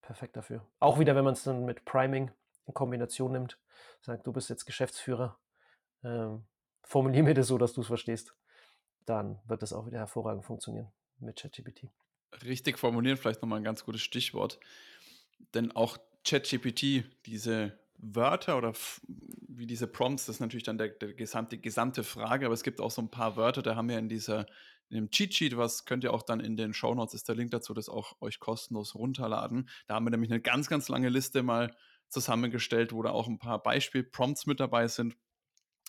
perfekt 0.00 0.36
dafür. 0.36 0.66
Auch 0.80 0.98
wieder, 0.98 1.14
wenn 1.16 1.24
man 1.24 1.34
es 1.34 1.44
dann 1.44 1.64
mit 1.64 1.84
Priming 1.84 2.30
in 2.66 2.74
Kombination 2.74 3.32
nimmt, 3.32 3.58
sagt, 4.00 4.26
du 4.26 4.32
bist 4.32 4.48
jetzt 4.48 4.64
Geschäftsführer, 4.64 5.38
ähm, 6.02 6.46
formulier 6.82 7.22
mir 7.22 7.34
das 7.34 7.48
so, 7.48 7.58
dass 7.58 7.74
du 7.74 7.82
es 7.82 7.86
verstehst, 7.86 8.34
dann 9.04 9.40
wird 9.46 9.62
das 9.62 9.72
auch 9.72 9.86
wieder 9.86 9.98
hervorragend 9.98 10.44
funktionieren 10.44 10.90
mit 11.18 11.36
ChatGPT. 11.36 11.88
Richtig 12.42 12.78
formulieren, 12.78 13.16
vielleicht 13.16 13.42
nochmal 13.42 13.60
ein 13.60 13.64
ganz 13.64 13.84
gutes 13.84 14.00
Stichwort. 14.00 14.58
Denn 15.54 15.72
auch 15.72 15.98
ChatGPT 16.24 17.04
diese 17.26 17.78
Wörter 17.98 18.58
oder 18.58 18.72
wie 19.48 19.66
diese 19.66 19.86
Prompts, 19.86 20.26
das 20.26 20.36
ist 20.36 20.40
natürlich 20.40 20.64
dann 20.64 20.78
der, 20.78 20.88
der 20.88 21.14
gesamte, 21.14 21.58
gesamte 21.58 22.02
Frage, 22.02 22.46
aber 22.46 22.54
es 22.54 22.62
gibt 22.62 22.80
auch 22.80 22.90
so 22.90 23.02
ein 23.02 23.10
paar 23.10 23.36
Wörter, 23.36 23.62
da 23.62 23.76
haben 23.76 23.88
wir 23.88 23.98
in 23.98 24.08
dieser 24.08 24.46
in 24.90 24.96
dem 24.96 25.10
Cheat 25.10 25.34
Sheet, 25.34 25.56
was 25.56 25.86
könnt 25.86 26.04
ihr 26.04 26.12
auch 26.12 26.22
dann 26.22 26.40
in 26.40 26.56
den 26.56 26.74
Show 26.74 26.94
Notes 26.94 27.14
ist 27.14 27.28
der 27.28 27.34
Link 27.34 27.50
dazu, 27.50 27.74
das 27.74 27.88
auch 27.88 28.20
euch 28.20 28.38
kostenlos 28.38 28.94
runterladen. 28.94 29.68
Da 29.86 29.94
haben 29.94 30.04
wir 30.04 30.10
nämlich 30.10 30.30
eine 30.30 30.40
ganz, 30.40 30.68
ganz 30.68 30.88
lange 30.88 31.08
Liste 31.08 31.42
mal 31.42 31.74
zusammengestellt, 32.08 32.92
wo 32.92 33.02
da 33.02 33.10
auch 33.10 33.26
ein 33.26 33.38
paar 33.38 33.62
Beispiel-Prompts 33.62 34.46
mit 34.46 34.60
dabei 34.60 34.86
sind. 34.88 35.16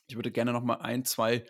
Ich 0.07 0.15
würde 0.15 0.31
gerne 0.31 0.53
noch 0.53 0.63
mal 0.63 0.75
ein, 0.75 1.03
zwei 1.03 1.45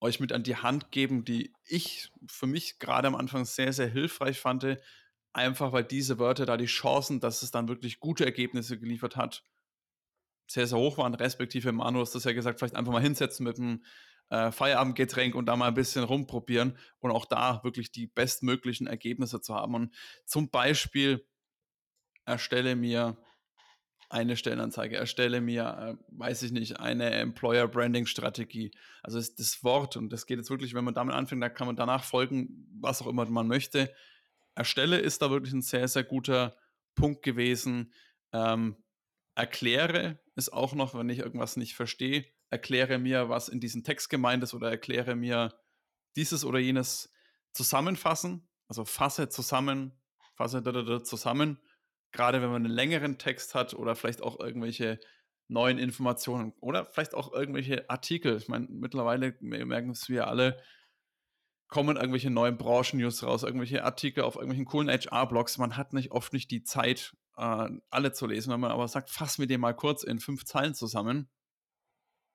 euch 0.00 0.20
mit 0.20 0.32
an 0.32 0.42
die 0.42 0.56
Hand 0.56 0.90
geben, 0.90 1.24
die 1.24 1.52
ich 1.64 2.10
für 2.28 2.46
mich 2.46 2.78
gerade 2.78 3.08
am 3.08 3.14
Anfang 3.14 3.44
sehr, 3.44 3.72
sehr 3.72 3.88
hilfreich 3.88 4.38
fand, 4.40 4.64
einfach 5.34 5.72
weil 5.72 5.84
diese 5.84 6.18
Wörter 6.18 6.46
da 6.46 6.56
die 6.56 6.66
Chancen, 6.66 7.20
dass 7.20 7.42
es 7.42 7.50
dann 7.50 7.68
wirklich 7.68 8.00
gute 8.00 8.24
Ergebnisse 8.24 8.78
geliefert 8.78 9.16
hat, 9.16 9.44
sehr, 10.46 10.66
sehr 10.66 10.78
hoch 10.78 10.98
waren, 10.98 11.14
respektive 11.14 11.72
Manu 11.72 12.00
hast 12.00 12.14
das 12.14 12.24
ja 12.24 12.32
gesagt, 12.32 12.58
vielleicht 12.58 12.76
einfach 12.76 12.92
mal 12.92 13.02
hinsetzen 13.02 13.44
mit 13.44 13.58
einem 13.58 13.84
äh, 14.30 14.52
Feierabendgetränk 14.52 15.34
und 15.34 15.46
da 15.46 15.56
mal 15.56 15.68
ein 15.68 15.74
bisschen 15.74 16.04
rumprobieren 16.04 16.78
und 17.00 17.10
auch 17.10 17.24
da 17.24 17.62
wirklich 17.64 17.92
die 17.92 18.06
bestmöglichen 18.06 18.86
Ergebnisse 18.86 19.40
zu 19.40 19.54
haben. 19.54 19.74
Und 19.74 19.94
zum 20.24 20.50
Beispiel 20.50 21.26
erstelle 22.24 22.76
mir 22.76 23.18
eine 24.10 24.36
Stellenanzeige, 24.36 24.96
erstelle 24.96 25.40
mir, 25.40 25.98
äh, 25.98 26.04
weiß 26.08 26.42
ich 26.42 26.52
nicht, 26.52 26.78
eine 26.78 27.10
Employer 27.10 27.66
Branding 27.66 28.06
Strategie. 28.06 28.70
Also 29.02 29.18
ist 29.18 29.40
das 29.40 29.64
Wort 29.64 29.96
und 29.96 30.12
das 30.12 30.26
geht 30.26 30.38
jetzt 30.38 30.50
wirklich, 30.50 30.74
wenn 30.74 30.84
man 30.84 30.94
damit 30.94 31.14
anfängt, 31.14 31.42
da 31.42 31.48
kann 31.48 31.66
man 31.66 31.76
danach 31.76 32.04
folgen, 32.04 32.68
was 32.80 33.02
auch 33.02 33.06
immer 33.06 33.24
man 33.26 33.48
möchte 33.48 33.90
erstelle, 34.54 34.98
ist 34.98 35.22
da 35.22 35.30
wirklich 35.30 35.52
ein 35.52 35.62
sehr, 35.62 35.88
sehr 35.88 36.04
guter 36.04 36.56
Punkt 36.94 37.22
gewesen. 37.22 37.92
Ähm, 38.32 38.76
erkläre 39.34 40.20
ist 40.36 40.52
auch 40.52 40.74
noch, 40.74 40.94
wenn 40.94 41.08
ich 41.08 41.18
irgendwas 41.18 41.56
nicht 41.56 41.74
verstehe, 41.74 42.24
erkläre 42.50 42.98
mir, 42.98 43.28
was 43.28 43.48
in 43.48 43.60
diesem 43.60 43.82
Text 43.82 44.10
gemeint 44.10 44.42
ist 44.42 44.54
oder 44.54 44.70
erkläre 44.70 45.16
mir 45.16 45.54
dieses 46.16 46.44
oder 46.44 46.58
jenes 46.58 47.12
zusammenfassen. 47.52 48.48
Also 48.68 48.84
fasse 48.84 49.28
zusammen, 49.28 49.92
fasse 50.36 50.62
da, 50.62 50.72
da, 50.72 50.82
da 50.82 51.02
zusammen. 51.02 51.58
Gerade 52.12 52.42
wenn 52.42 52.50
man 52.50 52.64
einen 52.64 52.74
längeren 52.74 53.18
Text 53.18 53.54
hat 53.54 53.74
oder 53.74 53.96
vielleicht 53.96 54.22
auch 54.22 54.38
irgendwelche 54.38 55.00
neuen 55.48 55.78
Informationen 55.78 56.52
oder 56.60 56.86
vielleicht 56.86 57.14
auch 57.14 57.32
irgendwelche 57.32 57.90
Artikel. 57.90 58.36
Ich 58.36 58.48
meine, 58.48 58.66
mittlerweile 58.70 59.36
merken 59.40 59.90
es 59.90 60.08
wir 60.08 60.28
alle, 60.28 60.62
kommen 61.74 61.96
irgendwelche 61.96 62.30
neuen 62.30 62.56
Branchen-News 62.56 63.24
raus, 63.24 63.42
irgendwelche 63.42 63.82
Artikel 63.82 64.22
auf 64.22 64.36
irgendwelchen 64.36 64.64
coolen 64.64 64.88
HR-Blogs. 64.88 65.58
Man 65.58 65.76
hat 65.76 65.92
nicht 65.92 66.12
oft 66.12 66.32
nicht 66.32 66.52
die 66.52 66.62
Zeit, 66.62 67.16
äh, 67.36 67.68
alle 67.90 68.12
zu 68.12 68.28
lesen. 68.28 68.52
Wenn 68.52 68.60
man 68.60 68.70
aber 68.70 68.86
sagt, 68.86 69.10
fass 69.10 69.38
mir 69.38 69.48
den 69.48 69.60
mal 69.60 69.74
kurz 69.74 70.04
in 70.04 70.20
fünf 70.20 70.44
Zeilen 70.44 70.76
zusammen, 70.76 71.28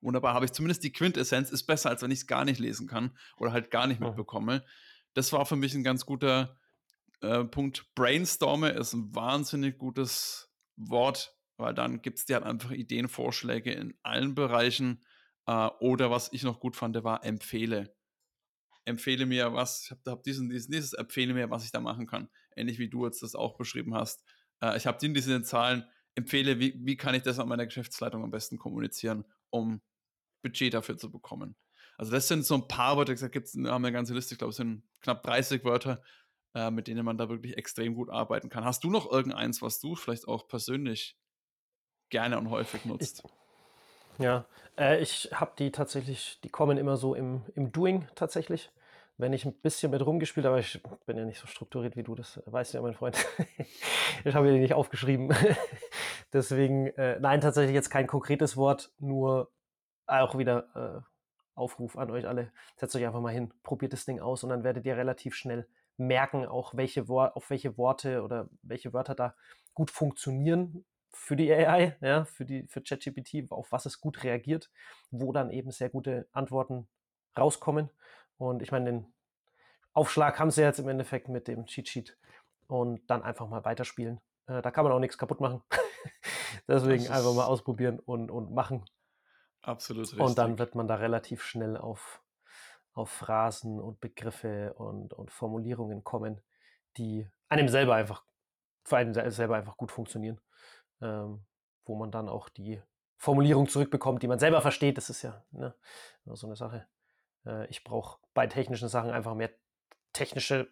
wunderbar, 0.02 0.34
habe 0.34 0.44
ich 0.44 0.52
zumindest 0.52 0.84
die 0.84 0.92
Quintessenz, 0.92 1.52
ist 1.52 1.64
besser, 1.64 1.90
als 1.90 2.02
wenn 2.02 2.12
ich 2.12 2.20
es 2.20 2.28
gar 2.28 2.44
nicht 2.44 2.60
lesen 2.60 2.86
kann 2.86 3.18
oder 3.38 3.54
halt 3.54 3.72
gar 3.72 3.88
nicht 3.88 4.02
mitbekomme. 4.02 4.66
Das 5.14 5.32
war 5.32 5.46
für 5.46 5.56
mich 5.56 5.74
ein 5.74 5.86
ganz 5.86 6.06
guter 6.06 6.60
äh, 7.22 7.46
Punkt. 7.46 7.96
Brainstorme 7.96 8.72
ist 8.72 8.92
ein 8.92 9.16
wahnsinnig 9.16 9.78
gutes 9.78 10.54
Wort, 10.76 11.34
weil 11.56 11.74
dann 11.74 12.02
gibt 12.02 12.20
es 12.20 12.26
dir 12.26 12.36
halt 12.36 12.46
einfach 12.46 12.72
Ideen, 12.72 13.08
Vorschläge 13.08 13.72
in 13.72 13.98
allen 14.04 14.36
Bereichen. 14.36 15.06
Äh, 15.46 15.70
oder 15.80 16.12
was 16.12 16.28
ich 16.34 16.44
noch 16.44 16.60
gut 16.60 16.76
fand, 16.76 17.02
war 17.06 17.24
empfehle. 17.24 17.96
Empfehle 18.90 19.26
mir 19.26 19.54
was, 19.54 19.84
ich 19.86 19.92
habe 19.92 20.02
hab 20.08 20.24
diesen, 20.24 20.50
diesen, 20.50 20.72
dieses, 20.72 20.94
empfehle 20.94 21.34
mir, 21.34 21.50
was 21.50 21.64
ich 21.64 21.72
da 21.72 21.80
machen 21.80 22.08
kann. 22.08 22.30
Ähnlich 22.56 22.80
wie 22.80 22.90
du 22.90 23.06
jetzt 23.06 23.24
das 23.24 23.36
auch 23.36 23.58
beschrieben 23.58 23.94
hast. 23.94 24.24
Äh, 24.62 24.78
ich 24.78 24.88
habe 24.88 24.98
die 25.00 25.06
in 25.06 25.14
diesen 25.14 25.44
Zahlen, 25.44 25.86
empfehle, 26.16 26.60
wie, 26.60 26.76
wie 26.84 26.98
kann 26.98 27.16
ich 27.16 27.24
das 27.24 27.40
an 27.40 27.48
meiner 27.48 27.66
Geschäftsleitung 27.66 28.24
am 28.24 28.32
besten 28.32 28.58
kommunizieren, 28.58 29.26
um 29.50 29.82
Budget 30.42 30.74
dafür 30.74 30.98
zu 30.98 31.12
bekommen. 31.12 31.56
Also 31.98 32.12
das 32.12 32.28
sind 32.28 32.46
so 32.46 32.56
ein 32.56 32.68
paar 32.68 32.98
Wörter, 32.98 33.14
gesagt, 33.14 33.34
gibt's, 33.34 33.54
haben 33.54 33.64
wir 33.64 33.74
eine 33.74 33.92
ganze 33.92 34.14
Liste, 34.14 34.34
ich 34.34 34.38
glaube, 34.38 34.52
es 34.52 34.58
sind 34.58 34.84
knapp 35.02 35.24
30 35.24 35.64
Wörter, 35.66 36.02
äh, 36.54 36.72
mit 36.72 36.88
denen 36.88 37.04
man 37.04 37.18
da 37.18 37.30
wirklich 37.30 37.58
extrem 37.58 37.96
gut 37.96 38.10
arbeiten 38.10 38.50
kann. 38.50 38.64
Hast 38.64 38.84
du 38.84 38.90
noch 38.90 39.12
irgendeins, 39.12 39.62
was 39.62 39.80
du 39.80 39.96
vielleicht 39.96 40.28
auch 40.28 40.48
persönlich 40.48 41.18
gerne 42.10 42.38
und 42.38 42.50
häufig 42.50 42.86
nutzt? 42.86 43.24
Ich, 44.18 44.24
ja, 44.24 44.46
äh, 44.78 45.02
ich 45.02 45.30
habe 45.34 45.52
die 45.58 45.72
tatsächlich, 45.72 46.40
die 46.44 46.50
kommen 46.50 46.78
immer 46.78 46.98
so 46.98 47.16
im, 47.16 47.44
im 47.56 47.72
Doing 47.72 48.08
tatsächlich. 48.16 48.72
Wenn 49.20 49.34
ich 49.34 49.43
ein 49.43 49.53
bisschen 49.53 49.91
mit 49.91 50.05
rumgespielt 50.05 50.45
habe, 50.45 50.61
ich 50.61 50.82
bin 51.05 51.17
ja 51.17 51.26
nicht 51.26 51.39
so 51.39 51.45
strukturiert 51.45 51.97
wie 51.97 52.03
du, 52.03 52.15
das 52.15 52.41
weißt 52.45 52.74
du 52.74 52.78
ja, 52.78 52.82
mein 52.82 52.93
Freund. 52.93 53.17
ich 54.24 54.34
habe 54.34 54.49
die 54.49 54.59
nicht 54.59 54.74
aufgeschrieben. 54.74 55.36
Deswegen, 56.34 56.88
äh, 56.88 57.20
nein, 57.20 57.41
tatsächlich 57.41 57.74
jetzt 57.74 57.89
kein 57.89 58.07
konkretes 58.07 58.55
Wort, 58.55 58.93
nur 58.97 59.51
auch 60.07 60.38
wieder 60.38 61.03
äh, 61.03 61.59
Aufruf 61.59 61.97
an 61.97 62.11
euch 62.11 62.26
alle. 62.26 62.53
Setzt 62.78 62.95
euch 62.95 63.05
einfach 63.05 63.20
mal 63.20 63.34
hin, 63.34 63.53
probiert 63.61 63.91
das 63.91 64.05
Ding 64.05 64.22
aus 64.22 64.45
und 64.45 64.51
dann 64.51 64.63
werdet 64.63 64.86
ihr 64.86 64.95
relativ 64.95 65.36
schnell 65.36 65.67
merken, 65.97 66.45
auch 66.45 66.76
welche 66.76 67.09
Wor 67.09 67.36
auf 67.36 67.49
welche 67.49 67.78
Worte 67.78 68.24
oder 68.24 68.47
welche 68.61 68.93
Wörter 68.93 69.15
da 69.15 69.36
gut 69.74 69.91
funktionieren 69.91 70.86
für 71.11 71.36
die 71.36 71.51
AI, 71.51 71.97
ja, 71.99 72.24
für 72.24 72.45
die 72.45 72.67
für 72.70 72.82
ChatGPT, 72.82 73.51
auf 73.51 73.74
was 73.74 73.86
es 73.86 73.99
gut 73.99 74.24
reagiert, 74.24 74.72
wo 75.11 75.34
dann 75.34 75.49
eben 75.49 75.72
sehr 75.72 75.89
gute 75.89 76.30
Antworten 76.32 76.88
rauskommen. 77.38 77.89
Und 78.40 78.64
ich 78.64 78.72
meine, 78.72 78.86
den 78.86 79.14
Aufschlag 79.94 80.40
haben 80.40 80.50
sie 80.50 80.62
jetzt 80.62 80.80
im 80.80 80.88
Endeffekt 80.88 81.30
mit 81.30 81.48
dem 81.48 81.66
Cheat 81.68 81.88
Sheet 81.88 82.18
und 82.68 83.08
dann 83.10 83.22
einfach 83.22 83.48
mal 83.48 83.64
weiterspielen. 83.66 84.20
Äh, 84.48 84.64
da 84.64 84.72
kann 84.72 84.84
man 84.84 84.94
auch 84.94 85.00
nichts 85.00 85.18
kaputt 85.18 85.40
machen. 85.40 85.62
Deswegen 86.68 87.08
einfach 87.10 87.34
mal 87.34 87.46
ausprobieren 87.46 88.00
und, 88.00 88.32
und 88.32 88.52
machen. 88.52 88.86
Absolut 89.62 90.04
richtig. 90.04 90.20
Und 90.20 90.38
dann 90.40 90.58
wird 90.58 90.74
man 90.74 90.88
da 90.88 90.96
relativ 90.96 91.44
schnell 91.44 91.78
auf, 91.78 92.24
auf 92.94 93.12
Phrasen 93.12 93.80
und 93.80 94.00
Begriffe 94.00 94.74
und, 94.74 95.14
und 95.14 95.30
Formulierungen 95.30 96.04
kommen, 96.04 96.42
die 96.98 97.28
einem 97.50 97.68
selber 97.68 97.96
einfach, 97.96 98.24
für 98.84 98.98
einen 98.98 99.14
selber 99.32 99.58
einfach 99.58 99.78
gut 99.78 99.92
funktionieren. 99.92 100.40
Ähm, 101.02 101.46
wo 101.90 101.96
man 101.96 102.12
dann 102.12 102.30
auch 102.30 102.48
die 102.48 102.82
Formulierung 103.18 103.68
zurückbekommt, 103.68 104.24
die 104.24 104.28
man 104.28 104.40
selber 104.40 104.62
versteht. 104.62 104.98
Das 104.98 105.10
ist 105.10 105.24
ja 105.24 105.44
ne, 105.52 105.74
so 106.26 106.48
eine 106.48 106.56
Sache. 106.56 106.88
Äh, 107.46 107.68
ich 107.68 107.84
brauche 107.84 108.20
bei 108.34 108.48
technischen 108.48 108.90
Sachen 108.90 109.12
einfach 109.12 109.36
mehr 109.36 109.52
technische 110.14 110.70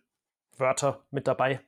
Wörter 0.57 1.05
mit 1.11 1.27
dabei. 1.27 1.61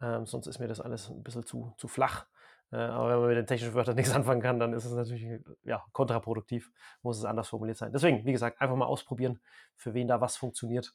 Ähm, 0.00 0.26
sonst 0.26 0.46
ist 0.46 0.58
mir 0.58 0.68
das 0.68 0.80
alles 0.80 1.08
ein 1.08 1.22
bisschen 1.22 1.44
zu, 1.44 1.74
zu 1.76 1.88
flach. 1.88 2.26
Äh, 2.70 2.76
aber 2.76 3.10
wenn 3.10 3.18
man 3.20 3.28
mit 3.28 3.36
den 3.38 3.46
technischen 3.46 3.74
Wörtern 3.74 3.96
nichts 3.96 4.12
anfangen 4.12 4.42
kann, 4.42 4.58
dann 4.58 4.72
ist 4.72 4.84
es 4.84 4.92
natürlich 4.92 5.42
ja, 5.64 5.84
kontraproduktiv, 5.92 6.70
muss 7.02 7.18
es 7.18 7.24
anders 7.24 7.48
formuliert 7.48 7.78
sein. 7.78 7.92
Deswegen, 7.92 8.24
wie 8.24 8.32
gesagt, 8.32 8.60
einfach 8.60 8.76
mal 8.76 8.86
ausprobieren, 8.86 9.40
für 9.76 9.94
wen 9.94 10.08
da 10.08 10.20
was 10.20 10.36
funktioniert 10.36 10.94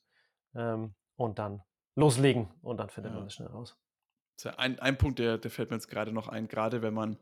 ähm, 0.56 0.94
und 1.16 1.40
dann 1.40 1.64
loslegen 1.96 2.50
und 2.62 2.78
dann 2.78 2.90
findet 2.90 3.12
ja. 3.12 3.18
man 3.18 3.26
das 3.26 3.34
schnell 3.34 3.50
raus. 3.50 3.78
Ein, 4.58 4.80
ein 4.80 4.98
Punkt, 4.98 5.20
der, 5.20 5.38
der 5.38 5.52
fällt 5.52 5.70
mir 5.70 5.78
jetzt 5.78 5.88
gerade 5.88 6.12
noch 6.12 6.28
ein, 6.28 6.48
gerade 6.48 6.82
wenn 6.82 6.94
man 6.94 7.18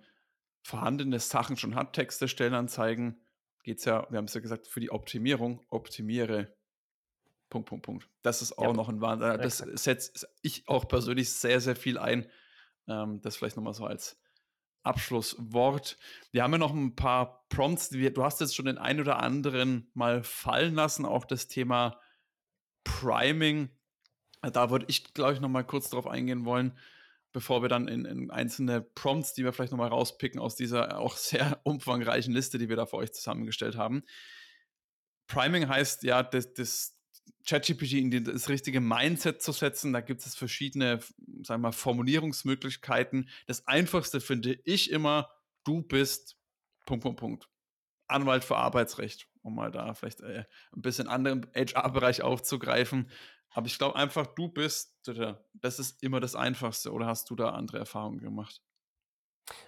vorhandene 0.64 1.20
Sachen 1.20 1.58
schon 1.58 1.76
hat, 1.76 1.94
Texte, 1.94 2.28
Stellenanzeigen, 2.28 3.22
geht 3.64 3.80
es 3.80 3.86
ja, 3.86 4.08
wir 4.10 4.18
haben 4.18 4.26
es 4.26 4.34
ja 4.34 4.42
gesagt, 4.42 4.68
für 4.68 4.80
die 4.80 4.92
Optimierung, 4.92 5.62
optimiere. 5.70 6.54
Punkt, 7.50 7.68
Punkt, 7.68 7.86
Punkt. 7.86 8.10
Das 8.22 8.42
ist 8.42 8.58
auch 8.58 8.64
ja. 8.64 8.74
noch 8.74 8.88
ein 8.88 9.02
Wahnsinn. 9.02 9.38
Das 9.42 9.58
setzt 9.58 10.28
ich 10.42 10.68
auch 10.68 10.88
persönlich 10.88 11.32
sehr, 11.32 11.60
sehr 11.60 11.76
viel 11.76 11.98
ein. 11.98 12.28
Ähm, 12.88 13.22
das 13.22 13.36
vielleicht 13.36 13.58
nochmal 13.58 13.74
so 13.74 13.86
als 13.86 14.18
Abschlusswort. 14.84 15.98
Wir 16.32 16.44
haben 16.44 16.54
ja 16.54 16.58
noch 16.58 16.74
ein 16.74 16.96
paar 16.96 17.46
Prompts. 17.50 17.90
Du 17.90 18.24
hast 18.24 18.40
jetzt 18.40 18.56
schon 18.56 18.66
den 18.66 18.78
einen 18.78 19.02
oder 19.02 19.20
anderen 19.20 19.92
mal 19.94 20.24
fallen 20.24 20.76
lassen, 20.76 21.06
auch 21.06 21.26
das 21.26 21.48
Thema 21.48 22.00
Priming. 22.84 23.70
Da 24.42 24.72
würde 24.72 24.86
ich, 24.88 25.14
glaube 25.14 25.34
ich, 25.34 25.40
noch 25.40 25.50
mal 25.50 25.64
kurz 25.64 25.90
drauf 25.90 26.08
eingehen 26.08 26.46
wollen, 26.46 26.78
bevor 27.32 27.62
wir 27.62 27.70
dann 27.70 27.88
in, 27.88 28.06
in 28.06 28.32
einzelne 28.32 28.82
Prompts, 28.82 29.34
die 29.34 29.44
wir 29.44 29.54
vielleicht 29.54 29.72
noch 29.72 29.80
mal 29.80 29.88
rauspicken 29.88 30.40
aus 30.40 30.56
dieser 30.56 31.00
auch 31.00 31.18
sehr 31.18 31.60
umfangreichen 31.64 32.34
Liste, 32.34 32.58
die 32.58 32.70
wir 32.70 32.76
da 32.76 32.86
für 32.86 32.98
euch 32.98 33.14
zusammengestellt 33.14 33.78
haben. 33.78 34.04
Priming 35.28 35.68
heißt 35.68 36.04
ja, 36.04 36.24
das, 36.24 36.54
das 36.54 36.98
ChatGPT 37.46 37.94
in 37.94 38.24
das 38.24 38.50
richtige 38.50 38.82
Mindset 38.82 39.42
zu 39.42 39.52
setzen. 39.52 39.94
Da 39.94 40.02
gibt 40.02 40.26
es 40.26 40.36
verschiedene, 40.36 41.00
sagen 41.44 41.62
wir 41.62 41.70
mal, 41.70 41.72
Formulierungsmöglichkeiten. 41.72 43.30
Das 43.48 43.68
einfachste 43.68 44.22
finde 44.22 44.60
ich 44.66 44.92
immer, 44.92 45.30
du 45.64 45.82
bist 45.82 46.38
Punkt, 46.86 47.04
Punkt, 47.04 47.20
Punkt. 47.20 47.50
Anwalt 48.08 48.44
für 48.44 48.58
Arbeitsrecht, 48.58 49.28
um 49.42 49.56
mal 49.56 49.72
da 49.72 49.94
vielleicht 49.94 50.22
äh, 50.22 50.44
ein 50.76 50.82
bisschen 50.82 51.08
anderen 51.08 51.48
HR-Bereich 51.56 52.22
aufzugreifen. 52.22 53.10
Aber 53.52 53.68
ich 53.68 53.78
glaube 53.78 53.96
einfach, 53.96 54.28
du 54.28 54.48
bist, 54.48 54.98
das 55.54 55.80
ist 55.80 56.02
immer 56.04 56.20
das 56.20 56.36
Einfachste. 56.36 56.92
Oder 56.92 57.06
hast 57.08 57.30
du 57.30 57.36
da 57.36 57.50
andere 57.50 57.80
Erfahrungen 57.80 58.20
gemacht? 58.20 58.62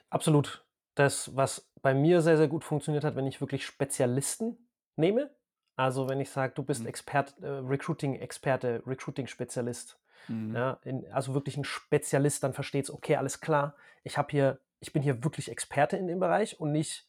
Absolut. 0.09 0.65
Das, 0.95 1.35
was 1.35 1.71
bei 1.81 1.93
mir 1.93 2.21
sehr, 2.21 2.37
sehr 2.37 2.47
gut 2.47 2.63
funktioniert 2.63 3.03
hat, 3.03 3.15
wenn 3.15 3.27
ich 3.27 3.41
wirklich 3.41 3.65
Spezialisten 3.65 4.69
nehme, 4.95 5.35
also 5.75 6.07
wenn 6.07 6.21
ich 6.21 6.29
sage, 6.29 6.53
du 6.55 6.63
bist 6.63 6.81
mhm. 6.81 6.87
Expert, 6.87 7.35
äh, 7.41 7.47
Recruiting-Experte, 7.47 8.83
Recruiting-Spezialist, 8.85 9.99
mhm. 10.27 10.55
ja, 10.55 10.79
in, 10.83 11.11
also 11.11 11.33
wirklich 11.33 11.57
ein 11.57 11.63
Spezialist, 11.63 12.43
dann 12.43 12.53
versteht 12.53 12.85
es, 12.85 12.91
okay, 12.91 13.15
alles 13.15 13.41
klar, 13.41 13.75
ich 14.03 14.17
habe 14.17 14.29
hier, 14.29 14.59
ich 14.79 14.93
bin 14.93 15.01
hier 15.01 15.23
wirklich 15.23 15.49
Experte 15.49 15.97
in 15.97 16.07
dem 16.07 16.19
Bereich 16.19 16.59
und 16.59 16.71
nicht 16.71 17.07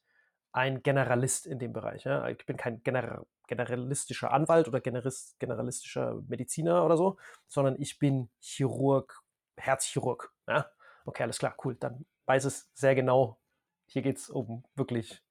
ein 0.53 0.83
Generalist 0.83 1.47
in 1.47 1.59
dem 1.59 1.73
Bereich. 1.73 2.05
Ja. 2.05 2.29
Ich 2.29 2.47
bin 2.47 2.57
kein 2.57 2.83
Gener 2.85 3.27
generalistischer 3.47 4.33
Anwalt 4.33 4.69
oder 4.69 4.81
Generalist, 4.81 5.39
generalistischer 5.39 6.23
Mediziner 6.29 6.85
oder 6.85 6.97
so, 6.97 7.19
sondern 7.49 7.81
ich 7.81 7.99
bin 7.99 8.31
Chirurg, 8.41 9.23
Herzchirurg. 9.57 10.33
Ja. 10.49 10.71
Okay, 11.05 11.23
alles 11.23 11.39
klar, 11.39 11.55
cool. 11.65 11.75
Dann 11.75 12.07
weiß 12.27 12.45
es 12.45 12.71
sehr 12.75 12.95
genau, 12.95 13.39
hier 13.87 14.03
geht 14.03 14.17
es 14.17 14.31
um 14.31 14.65
wirklich 14.75 15.23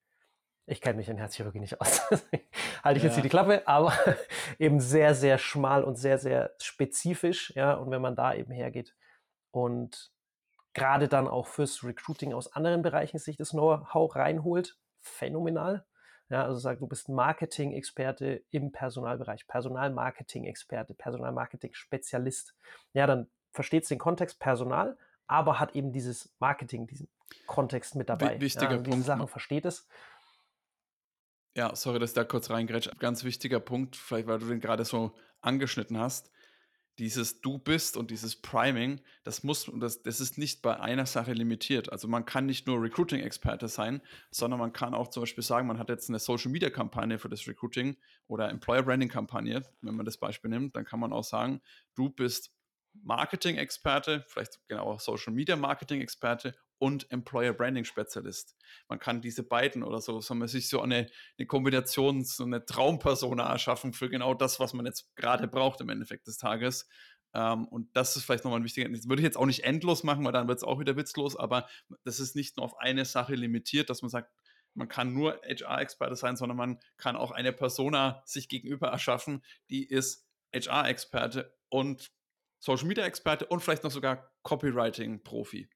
ich 0.66 0.80
kenne 0.80 0.98
mich 0.98 1.10
in 1.10 1.18
Herzchirurgie 1.18 1.60
nicht 1.60 1.82
aus. 1.82 2.10
Halte 2.84 2.98
ich 2.98 3.04
ja. 3.04 3.10
jetzt 3.10 3.16
hier 3.16 3.24
die 3.24 3.30
Klappe, 3.30 3.68
aber 3.68 3.94
eben 4.60 4.80
sehr, 4.80 5.14
sehr 5.14 5.38
schmal 5.38 5.84
und 5.84 5.98
sehr, 5.98 6.18
sehr 6.18 6.54
spezifisch. 6.62 7.52
Ja, 7.56 7.74
und 7.74 7.92
wenn 7.92 8.02
man 8.02 8.16
da 8.16 8.34
eben 8.34 8.52
hergeht 8.52 8.96
und 9.52 10.12
gerade 10.74 11.08
dann 11.08 11.28
auch 11.28 11.48
fürs 11.48 11.84
Recruiting 11.84 12.34
aus 12.34 12.54
anderen 12.54 12.82
Bereichen 12.82 13.20
sich 13.20 13.36
das 13.36 13.52
Know-how 13.52 14.16
reinholt, 14.16 14.78
phänomenal. 15.02 15.86
Ja, 16.30 16.44
also 16.46 16.60
sagt, 16.60 16.82
du 16.82 16.88
bist 16.88 17.10
Marketing-Experte 17.10 18.44
im 18.50 18.72
Personalbereich, 18.72 19.46
Personalmarketing-Experte, 19.48 20.94
Personalmarketing-Spezialist. 20.94 22.56
Ja, 22.94 23.08
dann 23.08 23.30
versteht 23.52 23.90
den 23.90 24.00
Kontext 24.00 24.40
Personal, 24.40 24.98
aber 25.28 25.60
hat 25.60 25.76
eben 25.76 25.92
dieses 25.92 26.34
Marketing, 26.40 26.88
diesen 26.88 27.10
Kontext 27.46 27.96
mit 27.96 28.10
dabei. 28.10 28.40
Wichtiger 28.40 28.64
ja, 28.64 28.70
also 28.70 28.84
Punkt. 28.84 28.98
Diese 28.98 29.08
Sachen 29.08 29.28
versteht 29.28 29.66
es 29.66 29.88
ja, 31.56 31.76
sorry, 31.76 32.00
dass 32.00 32.12
ich 32.12 32.16
da 32.16 32.24
kurz 32.24 32.50
reingrätsche. 32.50 32.92
Ganz 32.98 33.24
wichtiger 33.24 33.60
Punkt, 33.60 33.96
vielleicht 33.96 34.28
weil 34.28 34.40
du 34.40 34.48
den 34.48 34.60
gerade 34.60 34.86
so 34.86 35.14
angeschnitten 35.42 36.00
hast. 36.00 36.32
Dieses 37.00 37.42
Du 37.42 37.58
bist 37.58 37.98
und 37.98 38.12
dieses 38.12 38.36
Priming, 38.36 39.02
das 39.24 39.44
muss 39.44 39.72
das, 39.76 40.04
das 40.04 40.20
ist 40.20 40.38
nicht 40.38 40.62
bei 40.62 40.80
einer 40.80 41.08
Sache 41.08 41.34
limitiert. 41.34 41.92
Also 41.92 42.08
man 42.08 42.26
kann 42.26 42.46
nicht 42.46 42.68
nur 42.68 42.82
Recruiting-Experte 42.82 43.68
sein, 43.68 44.02
sondern 44.30 44.60
man 44.60 44.74
kann 44.74 44.94
auch 44.94 45.08
zum 45.08 45.24
Beispiel 45.24 45.44
sagen, 45.44 45.68
man 45.68 45.80
hat 45.80 45.90
jetzt 45.90 46.10
eine 46.10 46.20
Social-Media-Kampagne 46.20 47.18
für 47.18 47.30
das 47.30 47.48
Recruiting 47.48 47.98
oder 48.28 48.50
Employer-Branding-Kampagne, 48.50 49.64
wenn 49.82 49.96
man 49.96 50.06
das 50.06 50.18
Beispiel 50.18 50.52
nimmt, 50.52 50.76
dann 50.76 50.86
kann 50.86 51.00
man 51.00 51.14
auch 51.14 51.24
sagen, 51.24 51.62
du 51.96 52.10
bist 52.10 52.52
Marketing-Experte, 53.02 54.24
vielleicht 54.28 54.60
genau 54.68 54.98
Social-Media-Marketing-Experte 55.00 56.56
und 56.84 57.10
Employer 57.12 57.54
Branding 57.54 57.86
Spezialist. 57.86 58.58
Man 58.90 59.00
kann 59.00 59.22
diese 59.22 59.42
beiden 59.42 59.84
oder 59.84 60.02
so, 60.02 60.20
soll 60.20 60.36
man 60.36 60.50
sich 60.50 60.68
so 60.68 60.82
eine, 60.82 61.08
eine 61.38 61.48
Kombination, 61.48 62.26
so 62.26 62.44
eine 62.44 62.66
Traumpersona 62.66 63.50
erschaffen 63.50 63.94
für 63.94 64.10
genau 64.10 64.34
das, 64.34 64.60
was 64.60 64.74
man 64.74 64.86
jetzt 64.86 65.16
gerade 65.16 65.48
braucht 65.48 65.80
im 65.80 65.88
Endeffekt 65.88 66.28
des 66.28 66.38
Tages. 66.38 66.90
Ähm, 67.34 67.70
und 67.70 67.96
das 67.96 68.18
ist 68.18 68.26
vielleicht 68.26 68.44
nochmal 68.44 68.60
ein 68.60 68.66
wichtiger, 68.66 68.90
das 68.90 69.08
würde 69.08 69.22
ich 69.22 69.26
jetzt 69.26 69.38
auch 69.38 69.46
nicht 69.46 69.64
endlos 69.64 70.04
machen, 70.04 70.26
weil 70.26 70.34
dann 70.34 70.50
wird 70.50 70.58
es 70.58 70.66
auch 70.66 70.78
wieder 70.78 70.98
witzlos, 70.98 71.38
aber 71.38 71.70
das 72.04 72.20
ist 72.20 72.36
nicht 72.36 72.58
nur 72.58 72.66
auf 72.66 72.78
eine 72.78 73.06
Sache 73.06 73.34
limitiert, 73.34 73.90
dass 73.90 74.02
man 74.02 74.10
sagt, 74.10 74.30
man 74.74 74.90
kann 74.90 75.14
nur 75.14 75.40
HR-Experte 75.48 76.18
sein, 76.18 76.36
sondern 76.36 76.58
man 76.58 76.80
kann 76.98 77.16
auch 77.16 77.32
eine 77.32 77.54
Persona 77.54 78.22
sich 78.26 78.50
gegenüber 78.50 78.90
erschaffen, 78.90 79.42
die 79.70 79.88
ist 79.88 80.28
HR-Experte 80.54 81.56
und 81.70 82.12
Social 82.60 82.88
Media-Experte 82.88 83.46
und 83.46 83.62
vielleicht 83.62 83.86
noch 83.86 83.92
sogar 83.92 84.34
Copywriting-Profi. 84.42 85.70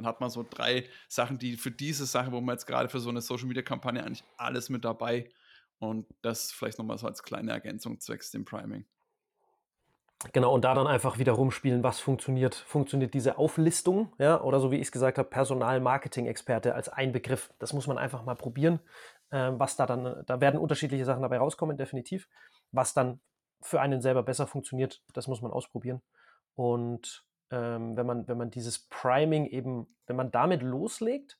Dann 0.00 0.06
hat 0.06 0.22
man 0.22 0.30
so 0.30 0.46
drei 0.48 0.88
Sachen, 1.08 1.38
die 1.38 1.58
für 1.58 1.70
diese 1.70 2.06
Sache, 2.06 2.32
wo 2.32 2.40
man 2.40 2.54
jetzt 2.54 2.64
gerade 2.64 2.88
für 2.88 3.00
so 3.00 3.10
eine 3.10 3.20
Social 3.20 3.46
Media-Kampagne 3.46 4.02
eigentlich 4.02 4.24
alles 4.38 4.70
mit 4.70 4.82
dabei 4.82 5.28
und 5.78 6.06
das 6.22 6.52
vielleicht 6.52 6.78
nochmal 6.78 6.96
so 6.96 7.06
als 7.06 7.22
kleine 7.22 7.52
Ergänzung 7.52 8.00
zwecks 8.00 8.30
dem 8.30 8.46
Priming. 8.46 8.86
Genau, 10.32 10.54
und 10.54 10.64
da 10.64 10.72
dann 10.72 10.86
einfach 10.86 11.18
wieder 11.18 11.32
rumspielen, 11.32 11.82
was 11.82 12.00
funktioniert. 12.00 12.54
Funktioniert 12.54 13.12
diese 13.12 13.36
Auflistung, 13.36 14.14
ja, 14.18 14.40
oder 14.40 14.58
so 14.58 14.70
wie 14.70 14.76
ich 14.76 14.86
es 14.86 14.92
gesagt 14.92 15.18
habe, 15.18 15.28
Personal-Marketing-Experte 15.28 16.74
als 16.74 16.88
ein 16.88 17.12
Begriff. 17.12 17.52
Das 17.58 17.74
muss 17.74 17.86
man 17.86 17.98
einfach 17.98 18.24
mal 18.24 18.36
probieren, 18.36 18.80
äh, 19.28 19.50
was 19.52 19.76
da 19.76 19.84
dann, 19.84 20.22
da 20.26 20.40
werden 20.40 20.58
unterschiedliche 20.58 21.04
Sachen 21.04 21.20
dabei 21.20 21.36
rauskommen, 21.36 21.76
definitiv. 21.76 22.26
Was 22.72 22.94
dann 22.94 23.20
für 23.60 23.82
einen 23.82 24.00
selber 24.00 24.22
besser 24.22 24.46
funktioniert, 24.46 25.02
das 25.12 25.26
muss 25.26 25.42
man 25.42 25.50
ausprobieren. 25.50 26.00
Und 26.54 27.26
ähm, 27.50 27.96
wenn, 27.96 28.06
man, 28.06 28.28
wenn 28.28 28.38
man 28.38 28.50
dieses 28.50 28.78
Priming 28.78 29.46
eben, 29.46 29.86
wenn 30.06 30.16
man 30.16 30.30
damit 30.30 30.62
loslegt, 30.62 31.38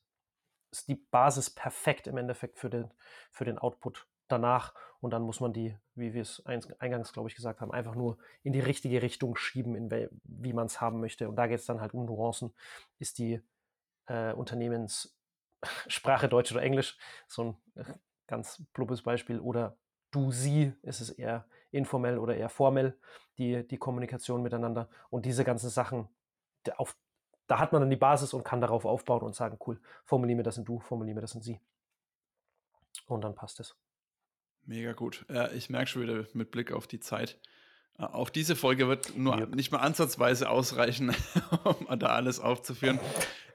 ist 0.71 0.87
die 0.87 0.95
Basis 0.95 1.49
perfekt 1.49 2.07
im 2.07 2.17
Endeffekt 2.17 2.57
für 2.57 2.69
den, 2.69 2.91
für 3.31 3.45
den 3.45 3.57
Output 3.57 4.07
danach. 4.27 4.73
Und 4.99 5.11
dann 5.11 5.23
muss 5.23 5.39
man 5.39 5.51
die, 5.51 5.75
wie 5.95 6.13
wir 6.13 6.21
es 6.21 6.45
eingangs, 6.45 7.11
glaube 7.11 7.27
ich, 7.27 7.35
gesagt 7.35 7.59
haben, 7.59 7.71
einfach 7.71 7.95
nur 7.95 8.17
in 8.43 8.53
die 8.53 8.59
richtige 8.59 9.01
Richtung 9.01 9.35
schieben, 9.35 9.75
in 9.75 10.09
wie 10.23 10.53
man 10.53 10.67
es 10.67 10.79
haben 10.79 10.99
möchte. 10.99 11.27
Und 11.27 11.35
da 11.35 11.47
geht 11.47 11.59
es 11.59 11.65
dann 11.65 11.81
halt 11.81 11.93
um 11.93 12.05
Nuancen. 12.05 12.53
Ist 12.99 13.17
die 13.17 13.41
äh, 14.05 14.31
Unternehmenssprache 14.33 16.29
Deutsch 16.29 16.51
oder 16.51 16.61
Englisch? 16.61 16.97
So 17.27 17.43
ein 17.43 17.57
äh, 17.75 17.93
ganz 18.27 18.63
pluppes 18.73 19.01
Beispiel. 19.01 19.39
Oder 19.39 19.75
du, 20.11 20.31
sie, 20.31 20.73
ist 20.83 21.01
es 21.01 21.09
eher 21.09 21.47
informell 21.71 22.17
oder 22.17 22.35
eher 22.35 22.49
formell, 22.49 22.97
die, 23.37 23.67
die 23.67 23.77
Kommunikation 23.77 24.41
miteinander. 24.41 24.89
Und 25.09 25.25
diese 25.25 25.43
ganzen 25.43 25.69
Sachen, 25.69 26.07
auf, 26.77 26.95
da 27.47 27.59
hat 27.59 27.71
man 27.71 27.81
dann 27.81 27.89
die 27.89 27.95
Basis 27.95 28.33
und 28.33 28.43
kann 28.43 28.61
darauf 28.61 28.85
aufbauen 28.85 29.21
und 29.21 29.35
sagen, 29.35 29.57
cool, 29.65 29.79
formuliere 30.05 30.37
mir 30.37 30.43
das 30.43 30.57
in 30.57 30.65
du, 30.65 30.79
formuliere 30.79 31.15
mir 31.15 31.21
das 31.21 31.35
in 31.35 31.41
sie. 31.41 31.59
Und 33.07 33.23
dann 33.23 33.35
passt 33.35 33.59
es. 33.59 33.75
Mega 34.65 34.93
gut. 34.93 35.25
Ja, 35.29 35.51
ich 35.51 35.69
merke 35.69 35.87
schon 35.87 36.03
wieder 36.03 36.25
mit 36.33 36.51
Blick 36.51 36.71
auf 36.71 36.87
die 36.87 36.99
Zeit. 36.99 37.39
Äh, 37.97 38.03
auch 38.03 38.29
diese 38.29 38.55
Folge 38.55 38.87
wird 38.87 39.17
nur 39.17 39.37
yep. 39.37 39.55
nicht 39.55 39.71
mal 39.71 39.79
ansatzweise 39.79 40.49
ausreichen, 40.49 41.15
um 41.63 41.99
da 41.99 42.07
alles 42.07 42.39
aufzuführen. 42.39 42.99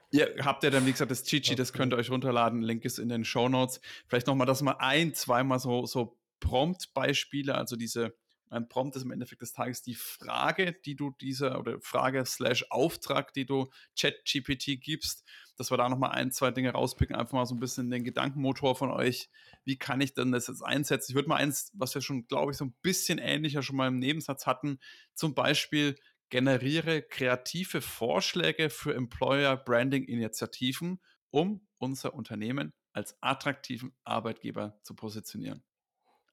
Ihr 0.09 0.35
habt 0.39 0.63
ja 0.63 0.69
dann, 0.69 0.85
wie 0.85 0.91
gesagt, 0.91 1.11
das 1.11 1.23
Chichi, 1.23 1.55
das 1.55 1.73
könnt 1.73 1.93
ihr 1.93 1.97
euch 1.97 2.09
runterladen. 2.09 2.61
Link 2.61 2.85
ist 2.85 2.97
in 2.97 3.09
den 3.09 3.25
Show 3.25 3.49
Notes. 3.49 3.81
Vielleicht 4.07 4.27
nochmal, 4.27 4.47
dass 4.47 4.61
mal 4.61 4.77
ein, 4.79 5.13
zweimal 5.13 5.59
so, 5.59 5.85
so 5.85 6.17
Prompt-Beispiele, 6.39 7.55
also 7.55 7.75
diese 7.75 8.15
ein 8.49 8.69
Prompt 8.69 8.95
ist 8.95 9.03
im 9.03 9.11
Endeffekt 9.11 9.41
des 9.41 9.53
Tages 9.53 9.81
die 9.81 9.95
Frage, 9.95 10.73
die 10.85 10.95
du 10.95 11.11
dieser 11.11 11.59
oder 11.59 11.79
Frage 11.81 12.25
slash 12.25 12.65
Auftrag, 12.69 13.33
die 13.33 13.45
du 13.45 13.69
ChatGPT 13.99 14.79
gibst, 14.79 15.25
dass 15.57 15.71
wir 15.71 15.77
da 15.77 15.89
nochmal 15.89 16.11
ein, 16.11 16.31
zwei 16.31 16.51
Dinge 16.51 16.71
rauspicken, 16.71 17.15
einfach 17.15 17.33
mal 17.33 17.45
so 17.45 17.55
ein 17.55 17.59
bisschen 17.59 17.89
den 17.89 18.03
Gedankenmotor 18.03 18.75
von 18.75 18.91
euch. 18.91 19.29
Wie 19.65 19.77
kann 19.77 20.01
ich 20.01 20.13
denn 20.13 20.31
das 20.31 20.47
jetzt 20.47 20.61
einsetzen? 20.61 21.11
Ich 21.11 21.15
würde 21.15 21.29
mal 21.29 21.37
eins, 21.37 21.71
was 21.73 21.93
wir 21.93 22.01
schon, 22.01 22.27
glaube 22.27 22.51
ich, 22.51 22.57
so 22.57 22.65
ein 22.65 22.75
bisschen 22.81 23.17
ähnlicher 23.17 23.63
schon 23.63 23.75
mal 23.75 23.87
im 23.87 23.99
Nebensatz 23.99 24.45
hatten, 24.45 24.79
zum 25.13 25.35
Beispiel 25.35 25.95
generiere 26.29 27.01
kreative 27.01 27.81
Vorschläge 27.81 28.69
für 28.69 28.93
Employer 28.93 29.57
Branding 29.57 30.03
Initiativen, 30.03 30.99
um 31.31 31.67
unser 31.77 32.13
Unternehmen 32.13 32.73
als 32.93 33.17
attraktiven 33.21 33.93
Arbeitgeber 34.03 34.79
zu 34.83 34.95
positionieren. 34.95 35.63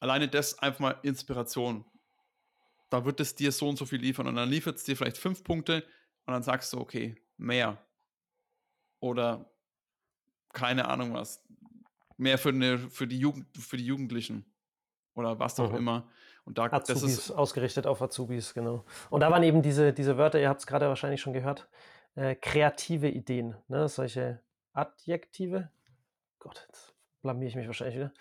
Alleine 0.00 0.28
das 0.28 0.58
einfach 0.58 0.80
mal 0.80 0.98
Inspiration 1.02 1.84
da 2.94 3.04
wird 3.04 3.18
es 3.18 3.34
dir 3.34 3.50
so 3.50 3.68
und 3.68 3.76
so 3.76 3.86
viel 3.86 4.00
liefern 4.00 4.28
und 4.28 4.36
dann 4.36 4.48
liefert 4.48 4.76
es 4.76 4.84
dir 4.84 4.96
vielleicht 4.96 5.18
fünf 5.18 5.42
Punkte 5.42 5.82
und 6.26 6.32
dann 6.32 6.44
sagst 6.44 6.72
du, 6.72 6.80
okay, 6.80 7.16
mehr. 7.36 7.78
Oder 9.00 9.50
keine 10.52 10.86
Ahnung 10.88 11.12
was. 11.12 11.42
Mehr 12.16 12.38
für, 12.38 12.50
eine, 12.50 12.78
für, 12.78 13.08
die, 13.08 13.18
Jugend, 13.18 13.46
für 13.58 13.76
die 13.76 13.86
Jugendlichen. 13.86 14.44
Oder 15.16 15.40
was 15.40 15.58
auch 15.58 15.72
mhm. 15.72 15.78
immer. 15.78 16.08
Und 16.44 16.58
da, 16.58 16.66
Azubis, 16.66 16.86
das 16.86 17.02
ist 17.02 17.30
ausgerichtet 17.32 17.86
auf 17.88 18.00
Azubis, 18.00 18.54
genau. 18.54 18.84
Und 19.10 19.20
da 19.20 19.30
waren 19.30 19.42
eben 19.42 19.60
diese, 19.60 19.92
diese 19.92 20.16
Wörter, 20.16 20.40
ihr 20.40 20.48
habt 20.48 20.60
es 20.60 20.66
gerade 20.66 20.86
wahrscheinlich 20.86 21.20
schon 21.20 21.32
gehört, 21.32 21.68
äh, 22.14 22.36
kreative 22.36 23.08
Ideen, 23.08 23.56
ne? 23.66 23.88
solche 23.88 24.40
Adjektive. 24.72 25.70
Gott, 26.38 26.64
jetzt 26.68 26.94
blamier 27.22 27.48
ich 27.48 27.56
mich 27.56 27.66
wahrscheinlich 27.66 27.96
wieder. 27.96 28.12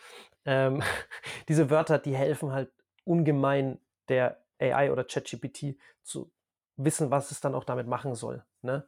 Ähm, 0.45 0.81
diese 1.47 1.69
Wörter, 1.69 1.99
die 1.99 2.15
helfen 2.15 2.51
halt 2.51 2.71
ungemein 3.05 3.79
der 4.09 4.43
AI 4.59 4.91
oder 4.91 5.03
ChatGPT 5.03 5.77
zu 6.03 6.31
wissen, 6.75 7.11
was 7.11 7.31
es 7.31 7.41
dann 7.41 7.55
auch 7.55 7.63
damit 7.63 7.87
machen 7.87 8.15
soll. 8.15 8.43
Ne? 8.61 8.87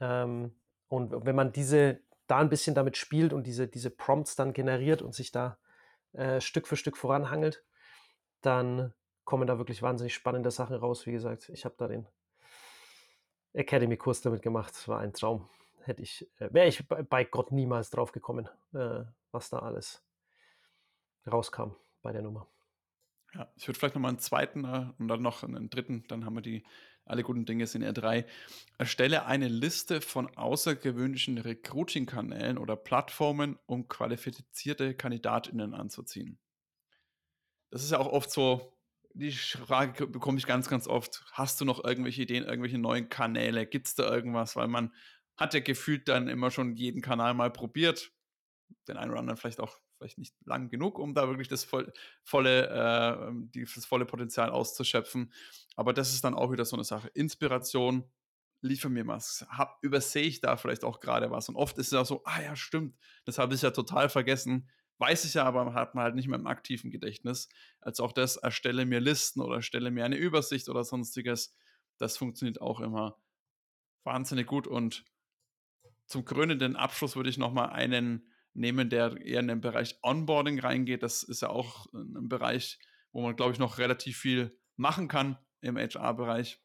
Ähm, 0.00 0.54
und 0.88 1.24
wenn 1.24 1.36
man 1.36 1.52
diese 1.52 2.00
da 2.26 2.38
ein 2.38 2.48
bisschen 2.48 2.74
damit 2.74 2.96
spielt 2.96 3.32
und 3.32 3.46
diese, 3.46 3.68
diese 3.68 3.90
Prompts 3.90 4.36
dann 4.36 4.52
generiert 4.52 5.02
und 5.02 5.14
sich 5.14 5.30
da 5.30 5.58
äh, 6.12 6.40
Stück 6.40 6.66
für 6.66 6.76
Stück 6.76 6.96
voranhangelt, 6.96 7.64
dann 8.42 8.92
kommen 9.24 9.46
da 9.46 9.58
wirklich 9.58 9.82
wahnsinnig 9.82 10.14
spannende 10.14 10.50
Sachen 10.50 10.76
raus. 10.76 11.06
Wie 11.06 11.12
gesagt, 11.12 11.48
ich 11.48 11.64
habe 11.64 11.74
da 11.78 11.88
den 11.88 12.06
Academy-Kurs 13.52 14.22
damit 14.22 14.42
gemacht. 14.42 14.72
Das 14.74 14.88
war 14.88 15.00
ein 15.00 15.12
Traum. 15.12 15.48
Hätte 15.84 16.02
ich, 16.02 16.28
äh, 16.38 16.52
wäre 16.52 16.68
ich 16.68 16.86
bei, 16.88 17.02
bei, 17.02 17.24
Gott 17.24 17.52
niemals 17.52 17.90
drauf 17.90 18.12
gekommen, 18.12 18.48
äh, 18.74 19.04
was 19.30 19.50
da 19.50 19.60
alles 19.60 20.05
rauskam 21.30 21.70
bei 22.02 22.12
der 22.12 22.22
Nummer. 22.22 22.48
Ja, 23.34 23.52
ich 23.56 23.66
würde 23.66 23.78
vielleicht 23.78 23.94
nochmal 23.94 24.10
einen 24.10 24.18
zweiten 24.18 24.64
äh, 24.64 24.92
und 24.98 25.08
dann 25.08 25.22
noch 25.22 25.42
einen 25.42 25.68
dritten, 25.70 26.04
dann 26.08 26.24
haben 26.24 26.36
wir 26.36 26.42
die 26.42 26.64
alle 27.06 27.22
guten 27.22 27.46
Dinge 27.46 27.66
sind 27.66 27.84
R3. 27.84 28.24
Erstelle 28.78 29.26
eine 29.26 29.48
Liste 29.48 30.00
von 30.00 30.36
außergewöhnlichen 30.36 31.38
Recruiting-Kanälen 31.38 32.58
oder 32.58 32.74
Plattformen, 32.76 33.58
um 33.66 33.88
qualifizierte 33.88 34.94
KandidatInnen 34.94 35.72
anzuziehen. 35.72 36.38
Das 37.70 37.84
ist 37.84 37.92
ja 37.92 37.98
auch 37.98 38.08
oft 38.08 38.30
so, 38.30 38.76
die 39.14 39.30
Frage 39.30 40.06
bekomme 40.08 40.38
ich 40.38 40.46
ganz, 40.46 40.68
ganz 40.68 40.88
oft. 40.88 41.24
Hast 41.32 41.60
du 41.60 41.64
noch 41.64 41.84
irgendwelche 41.84 42.22
Ideen, 42.22 42.44
irgendwelche 42.44 42.78
neuen 42.78 43.08
Kanäle? 43.08 43.66
Gibt 43.66 43.86
es 43.86 43.94
da 43.94 44.12
irgendwas? 44.12 44.56
Weil 44.56 44.68
man 44.68 44.92
hat 45.36 45.54
ja 45.54 45.60
gefühlt 45.60 46.08
dann 46.08 46.28
immer 46.28 46.50
schon 46.50 46.74
jeden 46.74 47.02
Kanal 47.02 47.34
mal 47.34 47.50
probiert. 47.50 48.12
Den 48.88 48.96
einen 48.96 49.12
oder 49.12 49.20
anderen 49.20 49.36
vielleicht 49.36 49.60
auch 49.60 49.78
vielleicht 49.96 50.18
nicht 50.18 50.34
lang 50.44 50.68
genug, 50.68 50.98
um 50.98 51.14
da 51.14 51.28
wirklich 51.28 51.48
das 51.48 51.64
voll, 51.64 51.92
volle, 52.22 52.68
äh, 52.68 53.28
ähm, 53.28 53.50
das 53.52 53.86
volle 53.86 54.04
Potenzial 54.04 54.50
auszuschöpfen. 54.50 55.32
Aber 55.74 55.92
das 55.92 56.12
ist 56.12 56.24
dann 56.24 56.34
auch 56.34 56.52
wieder 56.52 56.64
so 56.64 56.76
eine 56.76 56.84
Sache. 56.84 57.08
Inspiration, 57.08 58.10
liefer 58.60 58.88
mir 58.88 59.06
was. 59.06 59.46
Hab, 59.48 59.78
übersehe 59.82 60.24
ich 60.24 60.40
da 60.40 60.56
vielleicht 60.56 60.84
auch 60.84 61.00
gerade 61.00 61.30
was? 61.30 61.48
Und 61.48 61.56
oft 61.56 61.78
ist 61.78 61.88
es 61.88 61.92
ja 61.92 62.04
so, 62.04 62.22
ah 62.24 62.40
ja, 62.42 62.56
stimmt, 62.56 62.96
das 63.24 63.38
habe 63.38 63.54
ich 63.54 63.62
ja 63.62 63.70
total 63.70 64.08
vergessen. 64.08 64.68
Weiß 64.98 65.24
ich 65.26 65.34
ja, 65.34 65.44
aber 65.44 65.74
hat 65.74 65.94
man 65.94 66.04
halt 66.04 66.14
nicht 66.14 66.28
mehr 66.28 66.38
im 66.38 66.46
aktiven 66.46 66.90
Gedächtnis. 66.90 67.48
Als 67.80 68.00
auch 68.00 68.12
das, 68.12 68.36
erstelle 68.36 68.86
mir 68.86 69.00
Listen 69.00 69.42
oder 69.42 69.56
erstelle 69.56 69.90
mir 69.90 70.04
eine 70.04 70.16
Übersicht 70.16 70.68
oder 70.68 70.84
sonstiges. 70.84 71.54
Das 71.98 72.16
funktioniert 72.16 72.60
auch 72.60 72.80
immer 72.80 73.18
wahnsinnig 74.04 74.46
gut. 74.46 74.66
Und 74.66 75.04
zum 76.06 76.24
krönenden 76.24 76.76
Abschluss 76.76 77.14
würde 77.14 77.28
ich 77.28 77.36
nochmal 77.36 77.70
einen 77.70 78.32
nehmen, 78.56 78.90
der 78.90 79.16
eher 79.20 79.40
in 79.40 79.48
den 79.48 79.60
Bereich 79.60 79.98
Onboarding 80.02 80.58
reingeht. 80.58 81.02
Das 81.02 81.22
ist 81.22 81.42
ja 81.42 81.50
auch 81.50 81.92
ein 81.92 82.28
Bereich, 82.28 82.78
wo 83.12 83.22
man, 83.22 83.36
glaube 83.36 83.52
ich, 83.52 83.58
noch 83.58 83.78
relativ 83.78 84.18
viel 84.18 84.58
machen 84.76 85.08
kann 85.08 85.38
im 85.60 85.76
HR-Bereich. 85.76 86.60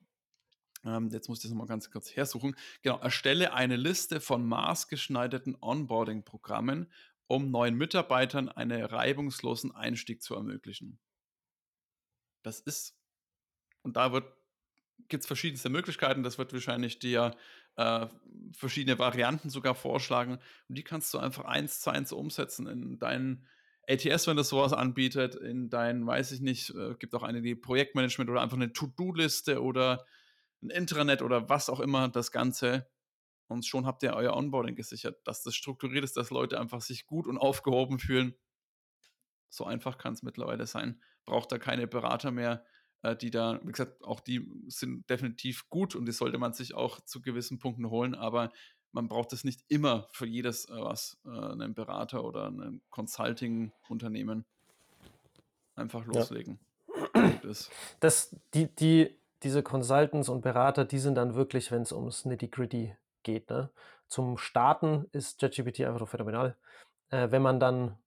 Ähm, 0.84 1.10
jetzt 1.12 1.30
muss 1.30 1.40
ich 1.40 1.44
das 1.44 1.52
nochmal 1.52 1.68
ganz 1.68 1.92
kurz 1.92 2.16
hersuchen. 2.16 2.56
Genau, 2.82 3.00
erstelle 3.00 3.54
eine 3.54 3.76
Liste 3.76 4.20
von 4.20 4.46
maßgeschneiderten 4.48 5.58
Onboarding-Programmen, 5.62 6.92
um 7.28 7.52
neuen 7.52 7.76
Mitarbeitern 7.76 8.50
einen 8.50 8.84
reibungslosen 8.84 9.74
Einstieg 9.74 10.22
zu 10.22 10.36
ermöglichen. 10.36 11.00
Das 12.44 12.60
ist, 12.60 12.98
und 13.84 13.96
da 13.96 14.10
gibt 15.08 15.24
es 15.24 15.28
verschiedenste 15.28 15.70
Möglichkeiten. 15.70 16.24
Das 16.24 16.38
wird 16.38 16.54
wahrscheinlich 16.54 17.00
dir 17.00 17.36
äh, 17.82 18.08
verschiedene 18.54 19.00
Varianten 19.00 19.50
sogar 19.50 19.76
vorschlagen. 19.76 20.40
Und 20.68 20.78
die 20.78 20.84
kannst 20.84 21.14
du 21.14 21.20
einfach 21.20 21.46
eins 21.46 21.80
zu 21.82 21.90
eins 21.90 22.12
umsetzen 22.12 22.68
in 22.68 23.00
deinen 23.00 23.48
ATS, 23.88 24.28
wenn 24.28 24.38
das 24.38 24.50
sowas 24.50 24.74
anbietet, 24.74 25.36
in 25.36 25.70
dein, 25.70 26.06
weiß 26.06 26.32
ich 26.32 26.42
nicht, 26.42 26.70
äh, 26.72 26.96
gibt 26.96 27.16
auch 27.16 27.24
eine, 27.24 27.42
die 27.42 27.56
Projektmanagement 27.56 28.30
oder 28.30 28.42
einfach 28.42 28.58
eine 28.58 28.74
To-Do-Liste 28.74 29.62
oder 29.62 30.06
ein 30.62 30.70
Intranet 30.70 31.22
oder 31.22 31.50
was 31.50 31.70
auch 31.70 31.80
immer, 31.80 32.08
das 32.10 32.32
Ganze. 32.32 32.88
Und 33.48 33.66
schon 33.66 33.86
habt 33.86 34.04
ihr 34.04 34.14
euer 34.14 34.36
Onboarding 34.36 34.76
gesichert, 34.76 35.20
dass 35.26 35.44
das 35.44 35.56
strukturiert 35.56 36.04
ist, 36.04 36.16
dass 36.16 36.30
Leute 36.30 36.60
einfach 36.60 36.82
sich 36.82 37.06
gut 37.06 37.28
und 37.28 37.38
aufgehoben 37.38 38.00
fühlen. 38.00 38.36
So 39.50 39.66
einfach 39.66 39.98
kann 39.98 40.14
es 40.14 40.24
mittlerweile 40.24 40.68
sein. 40.68 41.02
Braucht 41.26 41.52
da 41.52 41.58
keine 41.58 41.88
Berater 41.88 42.32
mehr, 42.32 42.64
äh, 43.04 43.16
die 43.16 43.32
da, 43.32 43.60
wie 43.64 43.72
gesagt, 43.72 44.04
auch 44.04 44.20
die 44.20 44.50
sind 44.68 45.10
definitiv 45.10 45.70
gut 45.70 45.96
und 45.96 46.06
die 46.06 46.12
sollte 46.12 46.38
man 46.38 46.54
sich 46.54 46.74
auch 46.74 47.00
zu 47.02 47.22
gewissen 47.22 47.60
Punkten 47.60 47.90
holen, 47.90 48.16
aber 48.16 48.52
man 48.92 49.08
braucht 49.08 49.34
es 49.34 49.44
nicht 49.44 49.64
immer 49.70 50.08
für 50.12 50.26
jedes 50.26 50.66
äh, 50.66 50.74
was, 50.76 51.18
äh, 51.26 51.30
einen 51.30 51.74
Berater 51.74 52.24
oder 52.24 52.48
ein 52.48 52.82
Consulting-Unternehmen. 52.90 54.46
Einfach 55.76 56.06
loslegen. 56.06 56.60
Ja. 57.16 57.32
Das, 58.00 58.36
die, 58.54 58.68
die, 58.76 59.18
diese 59.44 59.64
Consultants 59.64 60.30
und 60.30 60.42
Berater, 60.42 60.86
die 60.86 61.00
sind 61.00 61.16
dann 61.16 61.36
wirklich, 61.36 61.72
wenn 61.72 61.82
es 61.82 61.92
ums 61.92 62.26
Nitty-Gritty 62.26 62.96
geht. 63.24 63.50
Ne? 63.50 63.70
Zum 64.08 64.38
Starten 64.38 65.08
ist 65.12 65.40
ChatGPT 65.40 65.82
einfach 65.82 66.08
phänomenal. 66.08 66.58
Äh, 67.10 67.32
wenn 67.32 67.42
man 67.42 67.60
dann 67.60 67.98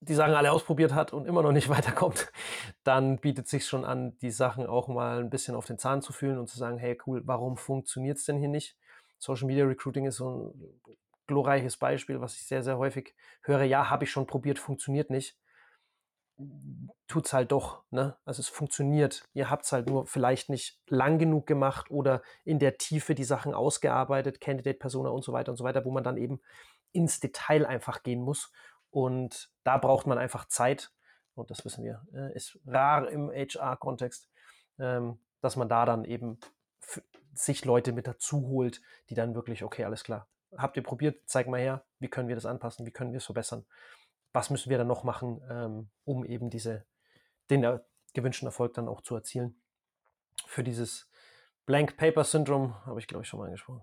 die 0.00 0.14
Sachen 0.14 0.34
alle 0.34 0.52
ausprobiert 0.52 0.94
hat 0.94 1.12
und 1.12 1.26
immer 1.26 1.42
noch 1.42 1.52
nicht 1.52 1.68
weiterkommt, 1.70 2.32
dann 2.84 3.18
bietet 3.18 3.48
sich 3.48 3.66
schon 3.66 3.84
an, 3.84 4.16
die 4.18 4.30
Sachen 4.30 4.66
auch 4.66 4.88
mal 4.88 5.20
ein 5.20 5.30
bisschen 5.30 5.54
auf 5.54 5.66
den 5.66 5.78
Zahn 5.78 6.02
zu 6.02 6.12
fühlen 6.12 6.38
und 6.38 6.48
zu 6.48 6.58
sagen, 6.58 6.78
hey 6.78 6.98
cool, 7.06 7.22
warum 7.24 7.56
funktioniert 7.56 8.18
es 8.18 8.24
denn 8.24 8.38
hier 8.38 8.48
nicht? 8.48 8.76
Social 9.18 9.46
Media 9.46 9.64
Recruiting 9.64 10.06
ist 10.06 10.16
so 10.16 10.52
ein 10.54 10.96
glorreiches 11.26 11.76
Beispiel, 11.76 12.20
was 12.20 12.34
ich 12.36 12.46
sehr, 12.46 12.62
sehr 12.62 12.78
häufig 12.78 13.14
höre. 13.42 13.64
Ja, 13.64 13.90
habe 13.90 14.04
ich 14.04 14.10
schon 14.10 14.26
probiert, 14.26 14.58
funktioniert 14.58 15.10
nicht. 15.10 15.36
Tut 17.08 17.26
es 17.26 17.32
halt 17.32 17.50
doch. 17.50 17.82
Ne? 17.90 18.16
Also 18.24 18.40
es 18.40 18.48
funktioniert. 18.48 19.24
Ihr 19.32 19.48
habt 19.48 19.64
es 19.64 19.72
halt 19.72 19.88
nur 19.88 20.06
vielleicht 20.06 20.50
nicht 20.50 20.78
lang 20.86 21.18
genug 21.18 21.46
gemacht 21.46 21.90
oder 21.90 22.22
in 22.44 22.58
der 22.58 22.76
Tiefe 22.76 23.14
die 23.14 23.24
Sachen 23.24 23.54
ausgearbeitet, 23.54 24.40
Candidate 24.40 24.78
Persona 24.78 25.08
und 25.08 25.24
so 25.24 25.32
weiter 25.32 25.50
und 25.50 25.56
so 25.56 25.64
weiter, 25.64 25.84
wo 25.84 25.90
man 25.90 26.04
dann 26.04 26.18
eben 26.18 26.40
ins 26.92 27.20
Detail 27.20 27.66
einfach 27.66 28.02
gehen 28.02 28.20
muss. 28.20 28.52
Und 28.90 29.50
da 29.64 29.78
braucht 29.78 30.06
man 30.06 30.18
einfach 30.18 30.46
Zeit. 30.46 30.92
Und 31.34 31.50
das 31.50 31.64
wissen 31.64 31.84
wir, 31.84 32.06
äh, 32.14 32.34
ist 32.34 32.58
rar 32.66 33.08
im 33.08 33.30
HR-Kontext, 33.30 34.30
ähm, 34.78 35.18
dass 35.40 35.56
man 35.56 35.68
da 35.68 35.84
dann 35.84 36.04
eben 36.04 36.38
sich 37.34 37.64
Leute 37.64 37.92
mit 37.92 38.06
dazu 38.06 38.48
holt, 38.48 38.80
die 39.10 39.14
dann 39.14 39.34
wirklich, 39.34 39.62
okay, 39.62 39.84
alles 39.84 40.04
klar. 40.04 40.28
Habt 40.56 40.76
ihr 40.76 40.82
probiert? 40.82 41.22
Zeig 41.26 41.48
mal 41.48 41.60
her, 41.60 41.84
wie 41.98 42.08
können 42.08 42.28
wir 42.28 42.34
das 42.34 42.46
anpassen, 42.46 42.86
wie 42.86 42.90
können 42.90 43.12
wir 43.12 43.18
es 43.18 43.26
verbessern? 43.26 43.66
Was 44.32 44.50
müssen 44.50 44.70
wir 44.70 44.78
dann 44.78 44.86
noch 44.86 45.04
machen, 45.04 45.42
ähm, 45.50 45.90
um 46.04 46.24
eben 46.24 46.50
diese, 46.50 46.86
den 47.50 47.80
gewünschten 48.14 48.46
Erfolg 48.46 48.74
dann 48.74 48.88
auch 48.88 49.02
zu 49.02 49.14
erzielen? 49.14 49.60
Für 50.46 50.62
dieses 50.62 51.10
Blank 51.66 51.96
Paper 51.96 52.24
Syndrome 52.24 52.74
habe 52.86 53.00
ich, 53.00 53.06
glaube 53.06 53.22
ich, 53.22 53.28
schon 53.28 53.40
mal 53.40 53.46
angesprochen. 53.46 53.82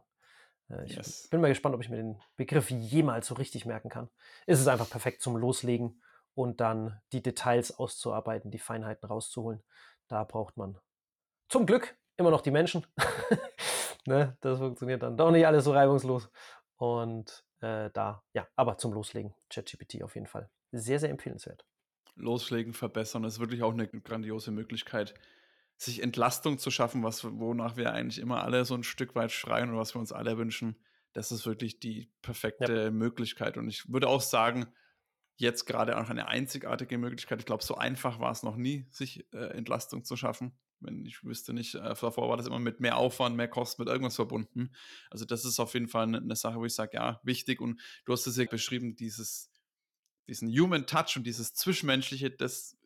Ich 0.85 0.95
yes. 0.95 1.27
bin 1.29 1.41
mal 1.41 1.49
gespannt, 1.49 1.75
ob 1.75 1.81
ich 1.81 1.89
mir 1.89 1.97
den 1.97 2.19
Begriff 2.35 2.69
jemals 2.69 3.27
so 3.27 3.35
richtig 3.35 3.65
merken 3.65 3.89
kann. 3.89 4.09
Es 4.47 4.59
ist 4.59 4.67
einfach 4.67 4.89
perfekt 4.89 5.21
zum 5.21 5.37
Loslegen 5.37 6.01
und 6.33 6.61
dann 6.61 6.99
die 7.11 7.21
Details 7.21 7.77
auszuarbeiten, 7.77 8.49
die 8.49 8.59
Feinheiten 8.59 9.07
rauszuholen. 9.07 9.61
Da 10.07 10.23
braucht 10.23 10.57
man 10.57 10.79
zum 11.49 11.65
Glück 11.65 11.95
immer 12.17 12.31
noch 12.31 12.41
die 12.41 12.51
Menschen. 12.51 12.85
ne? 14.05 14.37
Das 14.41 14.59
funktioniert 14.59 15.03
dann 15.03 15.17
doch 15.17 15.31
nicht 15.31 15.45
alles 15.45 15.65
so 15.65 15.73
reibungslos. 15.73 16.29
Und 16.77 17.45
äh, 17.61 17.89
da, 17.93 18.23
ja, 18.33 18.47
aber 18.55 18.77
zum 18.77 18.93
Loslegen, 18.93 19.33
ChatGPT 19.49 20.03
auf 20.03 20.15
jeden 20.15 20.27
Fall. 20.27 20.49
Sehr, 20.71 20.99
sehr 20.99 21.09
empfehlenswert. 21.09 21.65
Loslegen, 22.15 22.73
verbessern, 22.73 23.23
das 23.23 23.33
ist 23.33 23.39
wirklich 23.39 23.63
auch 23.63 23.73
eine 23.73 23.87
grandiose 23.87 24.51
Möglichkeit, 24.51 25.13
sich 25.85 26.01
Entlastung 26.01 26.57
zu 26.57 26.71
schaffen, 26.71 27.03
was, 27.03 27.23
wonach 27.23 27.77
wir 27.77 27.93
eigentlich 27.93 28.19
immer 28.19 28.43
alle 28.43 28.65
so 28.65 28.75
ein 28.75 28.83
Stück 28.83 29.15
weit 29.15 29.31
schreien 29.31 29.69
und 29.69 29.77
was 29.77 29.95
wir 29.95 29.99
uns 29.99 30.11
alle 30.11 30.37
wünschen. 30.37 30.77
Das 31.13 31.31
ist 31.31 31.45
wirklich 31.45 31.79
die 31.79 32.11
perfekte 32.21 32.85
ja. 32.85 32.91
Möglichkeit. 32.91 33.57
Und 33.57 33.67
ich 33.67 33.91
würde 33.91 34.07
auch 34.07 34.21
sagen, 34.21 34.67
jetzt 35.35 35.65
gerade 35.65 35.97
auch 35.97 36.09
eine 36.09 36.27
einzigartige 36.27 36.97
Möglichkeit. 36.97 37.39
Ich 37.39 37.45
glaube, 37.45 37.63
so 37.63 37.75
einfach 37.75 38.19
war 38.19 38.31
es 38.31 38.43
noch 38.43 38.55
nie, 38.55 38.87
sich 38.91 39.25
äh, 39.33 39.49
Entlastung 39.57 40.03
zu 40.03 40.15
schaffen. 40.15 40.57
Wenn 40.79 41.05
ich 41.05 41.23
wüsste 41.23 41.53
nicht, 41.53 41.75
äh, 41.75 41.79
davor 41.81 42.29
war 42.29 42.37
das 42.37 42.47
immer 42.47 42.59
mit 42.59 42.79
mehr 42.79 42.97
Aufwand, 42.97 43.35
mehr 43.35 43.47
Kosten, 43.47 43.81
mit 43.81 43.89
irgendwas 43.89 44.15
verbunden. 44.15 44.73
Also 45.09 45.25
das 45.25 45.45
ist 45.45 45.59
auf 45.59 45.73
jeden 45.73 45.87
Fall 45.87 46.03
eine, 46.03 46.17
eine 46.17 46.35
Sache, 46.35 46.57
wo 46.59 46.65
ich 46.65 46.75
sage, 46.75 46.91
ja, 46.97 47.19
wichtig. 47.23 47.61
Und 47.61 47.79
du 48.05 48.13
hast 48.13 48.27
es 48.27 48.37
ja 48.37 48.45
beschrieben, 48.45 48.95
dieses, 48.95 49.51
diesen 50.27 50.49
Human 50.49 50.85
Touch 50.85 51.15
und 51.15 51.25
dieses 51.25 51.53
Zwischenmenschliche, 51.53 52.31
das 52.31 52.77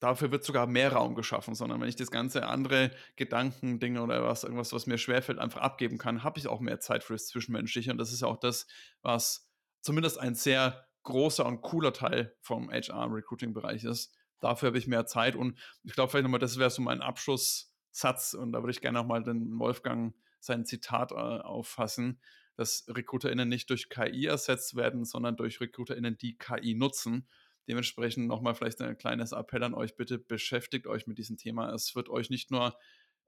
dafür 0.00 0.30
wird 0.30 0.44
sogar 0.44 0.66
mehr 0.66 0.92
Raum 0.92 1.14
geschaffen, 1.14 1.54
sondern 1.54 1.80
wenn 1.80 1.88
ich 1.88 1.96
das 1.96 2.10
ganze 2.10 2.46
andere 2.46 2.90
Gedanken, 3.16 3.80
Dinge 3.80 4.02
oder 4.02 4.22
was, 4.24 4.44
irgendwas, 4.44 4.72
was 4.72 4.86
mir 4.86 4.98
schwerfällt, 4.98 5.38
einfach 5.38 5.60
abgeben 5.60 5.98
kann, 5.98 6.22
habe 6.22 6.38
ich 6.38 6.48
auch 6.48 6.60
mehr 6.60 6.80
Zeit 6.80 7.04
für 7.04 7.14
das 7.14 7.28
Zwischenmenschliche. 7.28 7.90
Und 7.90 7.98
das 7.98 8.12
ist 8.12 8.22
ja 8.22 8.28
auch 8.28 8.38
das, 8.38 8.66
was 9.02 9.48
zumindest 9.80 10.18
ein 10.18 10.34
sehr 10.34 10.86
großer 11.04 11.46
und 11.46 11.62
cooler 11.62 11.92
Teil 11.92 12.36
vom 12.40 12.70
HR-Recruiting-Bereich 12.70 13.84
ist. 13.84 14.12
Dafür 14.40 14.68
habe 14.68 14.78
ich 14.78 14.86
mehr 14.86 15.06
Zeit 15.06 15.34
und 15.34 15.58
ich 15.82 15.92
glaube 15.92 16.10
vielleicht 16.10 16.24
nochmal, 16.24 16.40
das 16.40 16.58
wäre 16.58 16.70
so 16.70 16.82
mein 16.82 17.00
Abschlusssatz 17.00 18.34
und 18.34 18.52
da 18.52 18.62
würde 18.62 18.72
ich 18.72 18.80
gerne 18.80 18.98
nochmal 18.98 19.22
den 19.22 19.58
Wolfgang 19.58 20.14
sein 20.40 20.66
Zitat 20.66 21.12
äh, 21.12 21.14
auffassen, 21.14 22.20
dass 22.56 22.86
RecruiterInnen 22.88 23.48
nicht 23.48 23.70
durch 23.70 23.88
KI 23.88 24.26
ersetzt 24.26 24.76
werden, 24.76 25.04
sondern 25.04 25.36
durch 25.36 25.60
RecruiterInnen, 25.60 26.18
die 26.18 26.36
KI 26.36 26.74
nutzen. 26.74 27.28
Dementsprechend 27.68 28.26
nochmal 28.26 28.54
vielleicht 28.54 28.80
ein 28.80 28.96
kleines 28.96 29.32
Appell 29.32 29.62
an 29.62 29.74
euch, 29.74 29.96
bitte 29.96 30.18
beschäftigt 30.18 30.86
euch 30.86 31.06
mit 31.06 31.18
diesem 31.18 31.36
Thema. 31.36 31.72
Es 31.72 31.94
wird 31.94 32.08
euch 32.08 32.30
nicht 32.30 32.50
nur 32.50 32.76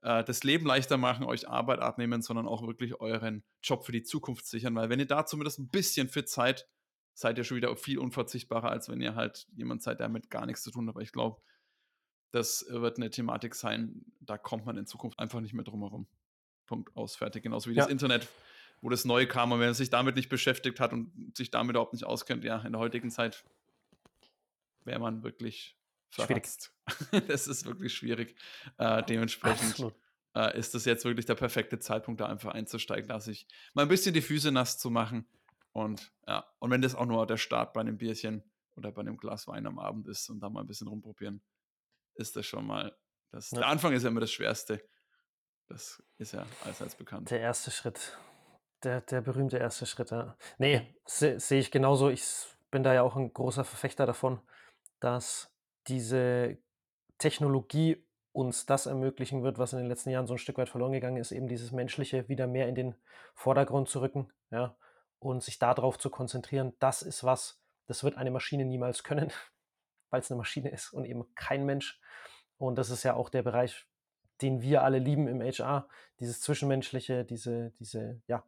äh, 0.02 0.22
das 0.24 0.44
Leben 0.44 0.66
leichter 0.66 0.96
machen, 0.96 1.24
euch 1.24 1.48
Arbeit 1.48 1.80
abnehmen, 1.80 2.22
sondern 2.22 2.46
auch 2.46 2.66
wirklich 2.66 3.00
euren 3.00 3.42
Job 3.62 3.84
für 3.84 3.92
die 3.92 4.02
Zukunft 4.02 4.46
sichern, 4.46 4.74
weil 4.74 4.90
wenn 4.90 5.00
ihr 5.00 5.06
da 5.06 5.26
zumindest 5.26 5.58
ein 5.58 5.68
bisschen 5.68 6.08
fit 6.08 6.28
seid, 6.28 6.68
seid 7.14 7.36
ihr 7.36 7.44
schon 7.44 7.56
wieder 7.56 7.76
viel 7.76 7.98
unverzichtbarer, 7.98 8.70
als 8.70 8.88
wenn 8.88 9.00
ihr 9.00 9.16
halt 9.16 9.48
jemand 9.56 9.82
seid, 9.82 9.98
der 9.98 10.06
damit 10.06 10.30
gar 10.30 10.46
nichts 10.46 10.62
zu 10.62 10.70
tun 10.70 10.86
hat. 10.86 10.94
Aber 10.94 11.02
ich 11.02 11.10
glaube, 11.10 11.42
das 12.30 12.64
wird 12.68 12.98
eine 12.98 13.10
Thematik 13.10 13.56
sein, 13.56 14.04
da 14.20 14.38
kommt 14.38 14.66
man 14.66 14.76
in 14.76 14.86
Zukunft 14.86 15.18
einfach 15.18 15.40
nicht 15.40 15.54
mehr 15.54 15.64
drum 15.64 15.80
herum. 15.80 16.06
Punkt 16.66 16.94
aus, 16.94 17.16
fertig. 17.16 17.42
Genauso 17.42 17.70
wie 17.70 17.74
ja. 17.74 17.82
das 17.82 17.90
Internet, 17.90 18.28
wo 18.82 18.88
das 18.90 19.04
neu 19.04 19.26
kam 19.26 19.50
und 19.50 19.58
wenn 19.58 19.68
man 19.68 19.74
sich 19.74 19.90
damit 19.90 20.14
nicht 20.14 20.28
beschäftigt 20.28 20.78
hat 20.78 20.92
und 20.92 21.36
sich 21.36 21.50
damit 21.50 21.74
überhaupt 21.74 21.94
nicht 21.94 22.04
auskennt, 22.04 22.44
ja, 22.44 22.60
in 22.60 22.72
der 22.72 22.80
heutigen 22.80 23.10
Zeit 23.10 23.44
wäre 24.88 24.98
man 24.98 25.22
wirklich 25.22 25.78
verratzt. 26.10 26.74
das 27.28 27.46
ist 27.46 27.64
wirklich 27.64 27.94
schwierig. 27.94 28.36
Äh, 28.78 29.04
dementsprechend 29.04 29.94
äh, 30.34 30.58
ist 30.58 30.74
das 30.74 30.84
jetzt 30.84 31.04
wirklich 31.04 31.26
der 31.26 31.36
perfekte 31.36 31.78
Zeitpunkt, 31.78 32.20
da 32.20 32.26
einfach 32.26 32.52
einzusteigen, 32.52 33.08
da 33.08 33.20
sich 33.20 33.46
mal 33.74 33.82
ein 33.82 33.88
bisschen 33.88 34.14
die 34.14 34.22
Füße 34.22 34.50
nass 34.50 34.78
zu 34.78 34.90
machen 34.90 35.28
und 35.72 36.12
ja, 36.26 36.44
und 36.58 36.70
wenn 36.70 36.82
das 36.82 36.94
auch 36.94 37.06
nur 37.06 37.26
der 37.26 37.36
Start 37.36 37.72
bei 37.72 37.80
einem 37.80 37.98
Bierchen 37.98 38.42
oder 38.76 38.90
bei 38.90 39.00
einem 39.00 39.16
Glas 39.16 39.46
Wein 39.46 39.66
am 39.66 39.78
Abend 39.78 40.08
ist 40.08 40.28
und 40.28 40.40
da 40.40 40.48
mal 40.48 40.60
ein 40.60 40.66
bisschen 40.66 40.88
rumprobieren, 40.88 41.42
ist 42.14 42.36
das 42.36 42.46
schon 42.46 42.66
mal. 42.66 42.96
Das, 43.30 43.50
ja. 43.50 43.58
Der 43.58 43.68
Anfang 43.68 43.92
ist 43.92 44.02
ja 44.02 44.08
immer 44.08 44.20
das 44.20 44.32
Schwerste. 44.32 44.82
Das 45.68 46.02
ist 46.16 46.32
ja 46.32 46.46
allseits 46.64 46.94
bekannt. 46.94 47.30
Der 47.30 47.40
erste 47.40 47.70
Schritt. 47.70 48.18
Der, 48.82 49.02
der 49.02 49.20
berühmte 49.20 49.58
erste 49.58 49.86
Schritt, 49.86 50.10
ja. 50.10 50.36
Nee, 50.56 50.96
sehe 51.04 51.38
seh 51.38 51.58
ich 51.58 51.70
genauso. 51.70 52.08
Ich 52.08 52.24
bin 52.70 52.82
da 52.82 52.94
ja 52.94 53.02
auch 53.02 53.16
ein 53.16 53.32
großer 53.32 53.64
Verfechter 53.64 54.06
davon, 54.06 54.40
dass 55.00 55.54
diese 55.86 56.58
Technologie 57.18 58.04
uns 58.32 58.66
das 58.66 58.86
ermöglichen 58.86 59.42
wird, 59.42 59.58
was 59.58 59.72
in 59.72 59.78
den 59.78 59.88
letzten 59.88 60.10
Jahren 60.10 60.26
so 60.26 60.34
ein 60.34 60.38
Stück 60.38 60.58
weit 60.58 60.68
verloren 60.68 60.92
gegangen 60.92 61.16
ist, 61.16 61.32
eben 61.32 61.48
dieses 61.48 61.72
Menschliche 61.72 62.28
wieder 62.28 62.46
mehr 62.46 62.68
in 62.68 62.74
den 62.74 62.94
Vordergrund 63.34 63.88
zu 63.88 64.00
rücken. 64.00 64.32
Ja 64.50 64.76
und 65.18 65.42
sich 65.42 65.58
darauf 65.58 65.98
zu 65.98 66.10
konzentrieren, 66.10 66.74
das 66.78 67.02
ist 67.02 67.24
was, 67.24 67.60
das 67.86 68.04
wird 68.04 68.16
eine 68.16 68.30
Maschine 68.30 68.64
niemals 68.64 69.02
können, 69.02 69.32
weil 70.10 70.20
es 70.20 70.30
eine 70.30 70.38
Maschine 70.38 70.70
ist 70.70 70.92
und 70.92 71.04
eben 71.04 71.34
kein 71.34 71.64
Mensch. 71.64 72.00
Und 72.56 72.76
das 72.76 72.90
ist 72.90 73.02
ja 73.02 73.14
auch 73.14 73.28
der 73.28 73.42
Bereich, 73.42 73.86
den 74.40 74.62
wir 74.62 74.82
alle 74.82 74.98
lieben 74.98 75.26
im 75.26 75.40
HR, 75.40 75.88
dieses 76.20 76.40
Zwischenmenschliche, 76.40 77.24
diese, 77.24 77.72
diese, 77.78 78.20
ja, 78.26 78.44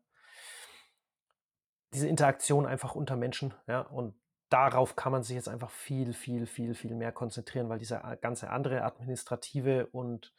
diese 1.92 2.09
Interaktion 2.09 2.66
einfach 2.66 2.94
unter 2.94 3.16
Menschen, 3.16 3.53
ja, 3.66 3.80
und 3.80 4.14
darauf 4.51 4.96
kann 4.96 5.12
man 5.12 5.22
sich 5.22 5.36
jetzt 5.36 5.48
einfach 5.48 5.70
viel, 5.70 6.12
viel, 6.12 6.46
viel, 6.46 6.74
viel 6.74 6.94
mehr 6.94 7.12
konzentrieren, 7.12 7.68
weil 7.68 7.78
dieser 7.78 8.16
ganze 8.16 8.51
andere 8.51 8.82
administrative 8.82 9.86
und 9.86 10.34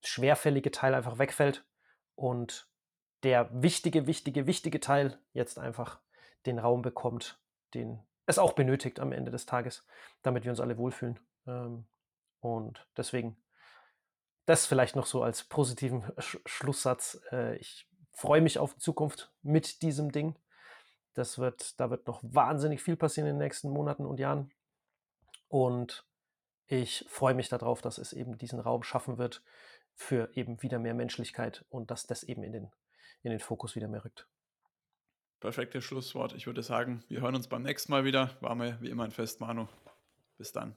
schwerfällige 0.00 0.70
Teil 0.70 0.94
einfach 0.94 1.18
wegfällt 1.18 1.64
und 2.14 2.68
der 3.22 3.50
wichtige, 3.52 4.06
wichtige, 4.06 4.46
wichtige 4.46 4.80
Teil 4.80 5.18
jetzt 5.32 5.58
einfach 5.58 6.00
den 6.46 6.58
Raum 6.58 6.82
bekommt, 6.82 7.40
den 7.74 8.00
es 8.26 8.38
auch 8.38 8.52
benötigt 8.52 9.00
am 9.00 9.12
Ende 9.12 9.30
des 9.30 9.46
Tages, 9.46 9.86
damit 10.22 10.44
wir 10.44 10.50
uns 10.50 10.60
alle 10.60 10.78
wohlfühlen. 10.78 11.20
Ähm, 11.46 11.86
und 12.40 12.86
deswegen 12.96 13.36
das 14.46 14.66
vielleicht 14.66 14.96
noch 14.96 15.06
so 15.06 15.22
als 15.22 15.44
positiven 15.44 16.04
Sch 16.18 16.38
Schlusssatz. 16.46 17.20
Äh, 17.30 17.56
ich 17.56 17.88
freue 18.12 18.40
mich 18.40 18.58
auf 18.58 18.74
die 18.74 18.80
Zukunft 18.80 19.32
mit 19.42 19.82
diesem 19.82 20.10
Ding. 20.10 20.36
Das 21.14 21.38
wird, 21.38 21.78
da 21.80 21.90
wird 21.90 22.06
noch 22.06 22.20
wahnsinnig 22.22 22.82
viel 22.82 22.96
passieren 22.96 23.28
in 23.28 23.36
den 23.36 23.44
nächsten 23.44 23.70
Monaten 23.70 24.06
und 24.06 24.18
Jahren. 24.18 24.50
Und 25.48 26.06
ich 26.66 27.04
freue 27.08 27.34
mich 27.34 27.48
darauf, 27.48 27.82
dass 27.82 27.98
es 27.98 28.12
eben 28.12 28.38
diesen 28.38 28.60
Raum 28.60 28.82
schaffen 28.82 29.18
wird 29.18 29.42
für 29.94 30.30
eben 30.34 30.62
wieder 30.62 30.78
mehr 30.78 30.94
Menschlichkeit 30.94 31.64
und 31.68 31.90
dass 31.90 32.06
das 32.06 32.22
eben 32.22 32.42
in 32.42 32.52
den 32.52 32.70
in 33.22 33.30
den 33.30 33.40
Fokus 33.40 33.74
wieder 33.74 33.88
mehr 33.88 34.04
rückt. 34.04 34.26
Perfektes 35.40 35.84
Schlusswort. 35.84 36.34
Ich 36.34 36.46
würde 36.46 36.62
sagen, 36.62 37.02
wir 37.08 37.20
hören 37.20 37.34
uns 37.34 37.48
beim 37.48 37.62
nächsten 37.62 37.90
Mal 37.90 38.04
wieder. 38.04 38.30
War 38.40 38.54
mir 38.54 38.78
wie 38.80 38.90
immer 38.90 39.04
ein 39.04 39.10
Fest, 39.10 39.40
Manu. 39.40 39.66
Bis 40.38 40.52
dann. 40.52 40.76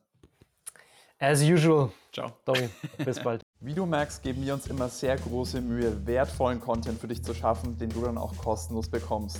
As 1.19 1.41
usual. 1.41 1.91
Ciao. 2.11 2.33
Domi, 2.45 2.69
bis 2.97 3.21
bald. 3.21 3.41
Wie 3.61 3.73
du 3.73 3.85
merkst, 3.85 4.21
geben 4.21 4.45
wir 4.45 4.53
uns 4.53 4.67
immer 4.67 4.89
sehr 4.89 5.15
große 5.15 5.61
Mühe, 5.61 6.05
wertvollen 6.05 6.59
Content 6.59 6.99
für 6.99 7.07
dich 7.07 7.23
zu 7.23 7.33
schaffen, 7.33 7.77
den 7.77 7.89
du 7.89 8.01
dann 8.01 8.17
auch 8.17 8.35
kostenlos 8.37 8.89
bekommst. 8.89 9.39